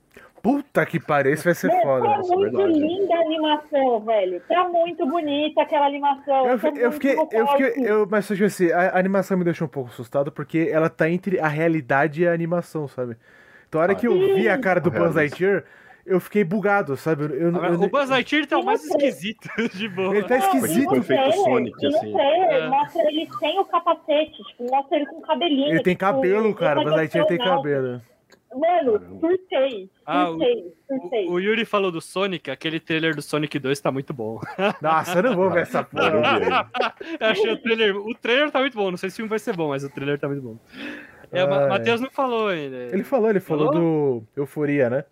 Puta 0.43 0.85
que 0.85 0.99
pariu, 0.99 1.31
esse 1.31 1.43
vai 1.45 1.55
ser 1.55 1.67
Meu, 1.69 1.81
foda. 1.81 2.03
tá 2.05 2.17
nossa, 2.17 2.35
muito 2.35 2.57
verdade. 2.57 2.79
linda 2.79 3.15
a 3.15 3.19
animação, 3.21 3.99
velho. 4.01 4.41
Tá 4.45 4.67
muito 4.67 5.05
bonita 5.07 5.61
aquela 5.61 5.85
animação. 5.87 6.45
Eu, 6.47 6.59
tá 6.59 6.67
eu 6.75 6.91
fiquei, 6.91 7.15
eu 7.15 7.47
fiquei, 7.47 7.73
eu, 7.89 8.05
mas 8.11 8.27
tipo 8.27 8.43
assim, 8.43 8.69
a 8.71 8.89
a 8.89 8.99
animação 8.99 9.37
me 9.37 9.45
deixou 9.45 9.65
um 9.67 9.71
pouco 9.71 9.89
assustado 9.89 10.33
porque 10.33 10.67
ela 10.69 10.89
tá 10.89 11.09
entre 11.09 11.39
a 11.39 11.47
realidade 11.47 12.23
e 12.23 12.27
a 12.27 12.33
animação, 12.33 12.89
sabe? 12.89 13.15
Então 13.69 13.79
a 13.79 13.83
hora 13.85 13.95
que 13.95 14.05
eu 14.05 14.13
vi 14.35 14.49
a 14.49 14.57
cara 14.57 14.81
do 14.81 14.91
Buzz. 14.91 15.15
Lightyear, 15.15 15.63
eu 16.05 16.19
fiquei 16.19 16.43
bugado, 16.43 16.97
sabe? 16.97 17.23
Eu, 17.23 17.29
eu, 17.31 17.55
eu- 17.63 17.81
o 17.81 17.87
Buzz 17.89 18.09
Lightyear 18.09 18.45
tá 18.45 18.59
o 18.59 18.65
mais 18.65 18.81
eu 18.83 18.89
esquisito, 18.97 19.47
de 19.73 19.87
boa. 19.87 20.13
Ele 20.13 20.27
tá 20.27 20.37
esquisito. 20.39 20.89
Foi 20.89 21.01
feito 21.03 21.31
Sonic, 21.37 21.85
assim. 21.87 22.19
É. 22.19 22.67
mostra 22.67 23.01
ele 23.03 23.29
sem 23.39 23.59
o 23.61 23.63
capacete, 23.65 24.43
tipo, 24.43 24.69
mostra 24.69 24.97
ele 24.97 25.05
com 25.05 25.21
cabelinho. 25.21 25.69
ele 25.69 25.83
tem 25.83 25.93
tipo, 25.95 26.05
cabelo, 26.05 26.53
cara. 26.53 26.81
O 26.81 26.83
Buzz 26.83 26.95
Lightyear 26.97 27.25
tem 27.27 27.37
cabelo. 27.37 28.01
Mano, 28.55 29.19
surtei, 29.19 29.89
Ah, 30.05 30.29
o- 30.29 30.33
surtei, 30.33 30.73
surtei. 30.87 31.27
O, 31.27 31.31
o 31.33 31.39
Yuri 31.39 31.65
falou 31.65 31.91
do 31.91 31.99
Sonic, 32.01 32.49
aquele 32.51 32.79
trailer 32.79 33.15
do 33.15 33.21
Sonic 33.21 33.57
2 33.59 33.79
tá 33.79 33.91
muito 33.91 34.13
bom. 34.13 34.39
Nossa, 34.81 35.19
eu 35.19 35.23
não 35.23 35.35
vou 35.35 35.49
ver 35.49 35.61
essa 35.63 35.83
porra. 35.83 36.69
Eu 37.19 37.27
achei 37.27 37.51
o 37.51 37.57
trailer. 37.57 37.95
O 37.97 38.13
trailer 38.15 38.51
tá 38.51 38.59
muito 38.59 38.75
bom. 38.77 38.91
Não 38.91 38.97
sei 38.97 39.09
se 39.09 39.15
o 39.15 39.17
filme 39.17 39.29
vai 39.29 39.39
ser 39.39 39.55
bom, 39.55 39.69
mas 39.69 39.83
o 39.83 39.89
trailer 39.89 40.19
tá 40.19 40.27
muito 40.27 40.41
bom. 40.43 40.57
É, 41.31 41.41
Ah. 41.41 41.67
Matheus 41.67 41.99
não 42.01 42.09
falou 42.11 42.47
ainda. 42.49 42.75
Ele 42.91 43.03
falou, 43.03 43.29
ele 43.29 43.39
falou 43.39 43.71
do 43.71 44.23
Euforia, 44.35 44.89
né? 44.89 45.03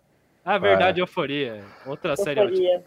Ah, 0.44 0.58
verdade, 0.58 1.00
Euforia. 1.00 1.60
Outra 1.86 2.16
série 2.16 2.40
ótima. 2.40 2.56
Euforia. 2.56 2.84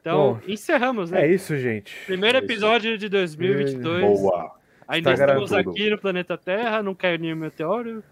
Então, 0.00 0.34
Bom, 0.34 0.40
encerramos, 0.46 1.10
né? 1.10 1.22
É 1.26 1.30
isso, 1.30 1.56
gente. 1.56 1.94
Primeiro 2.06 2.38
É 2.38 2.40
isso. 2.40 2.50
episódio 2.50 2.96
de 2.96 3.08
2022. 3.08 4.20
Boa. 4.20 4.52
Ainda 4.86 5.12
Está 5.12 5.24
estamos 5.26 5.50
gravando. 5.50 5.70
aqui 5.70 5.90
no 5.90 5.98
planeta 5.98 6.38
Terra, 6.38 6.82
não 6.82 6.94
caiu 6.94 7.18
nenhum 7.18 7.36
meteoro. 7.36 8.02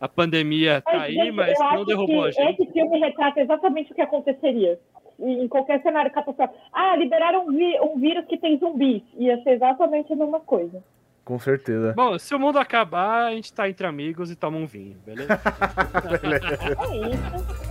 A 0.00 0.08
pandemia 0.08 0.80
tá 0.80 0.92
Mas, 0.92 1.02
aí, 1.02 1.14
gente, 1.14 1.32
mas 1.32 1.58
não 1.58 1.84
derrubou 1.84 2.24
a 2.24 2.28
que 2.30 2.32
gente. 2.32 2.62
Esse 2.62 2.72
filme 2.72 2.98
retrata 2.98 3.40
exatamente 3.40 3.92
o 3.92 3.94
que 3.94 4.00
aconteceria. 4.00 4.78
Em 5.18 5.46
qualquer 5.48 5.82
cenário 5.82 6.10
catastrófico. 6.10 6.58
Ah, 6.72 6.96
liberaram 6.96 7.46
um, 7.46 7.52
vi- 7.52 7.78
um 7.80 7.98
vírus 8.00 8.24
que 8.24 8.38
tem 8.38 8.58
zumbis. 8.58 9.02
Ia 9.18 9.36
ser 9.42 9.50
exatamente 9.50 10.10
a 10.12 10.16
mesma 10.16 10.40
coisa. 10.40 10.82
Com 11.22 11.38
certeza. 11.38 11.92
Bom, 11.94 12.18
se 12.18 12.34
o 12.34 12.38
mundo 12.40 12.58
acabar, 12.58 13.26
a 13.26 13.30
gente 13.34 13.52
tá 13.52 13.68
entre 13.68 13.86
amigos 13.86 14.30
e 14.30 14.36
toma 14.36 14.56
um 14.56 14.66
vinho, 14.66 14.96
beleza? 15.04 15.28
É 16.90 16.96
isso. 17.14 17.69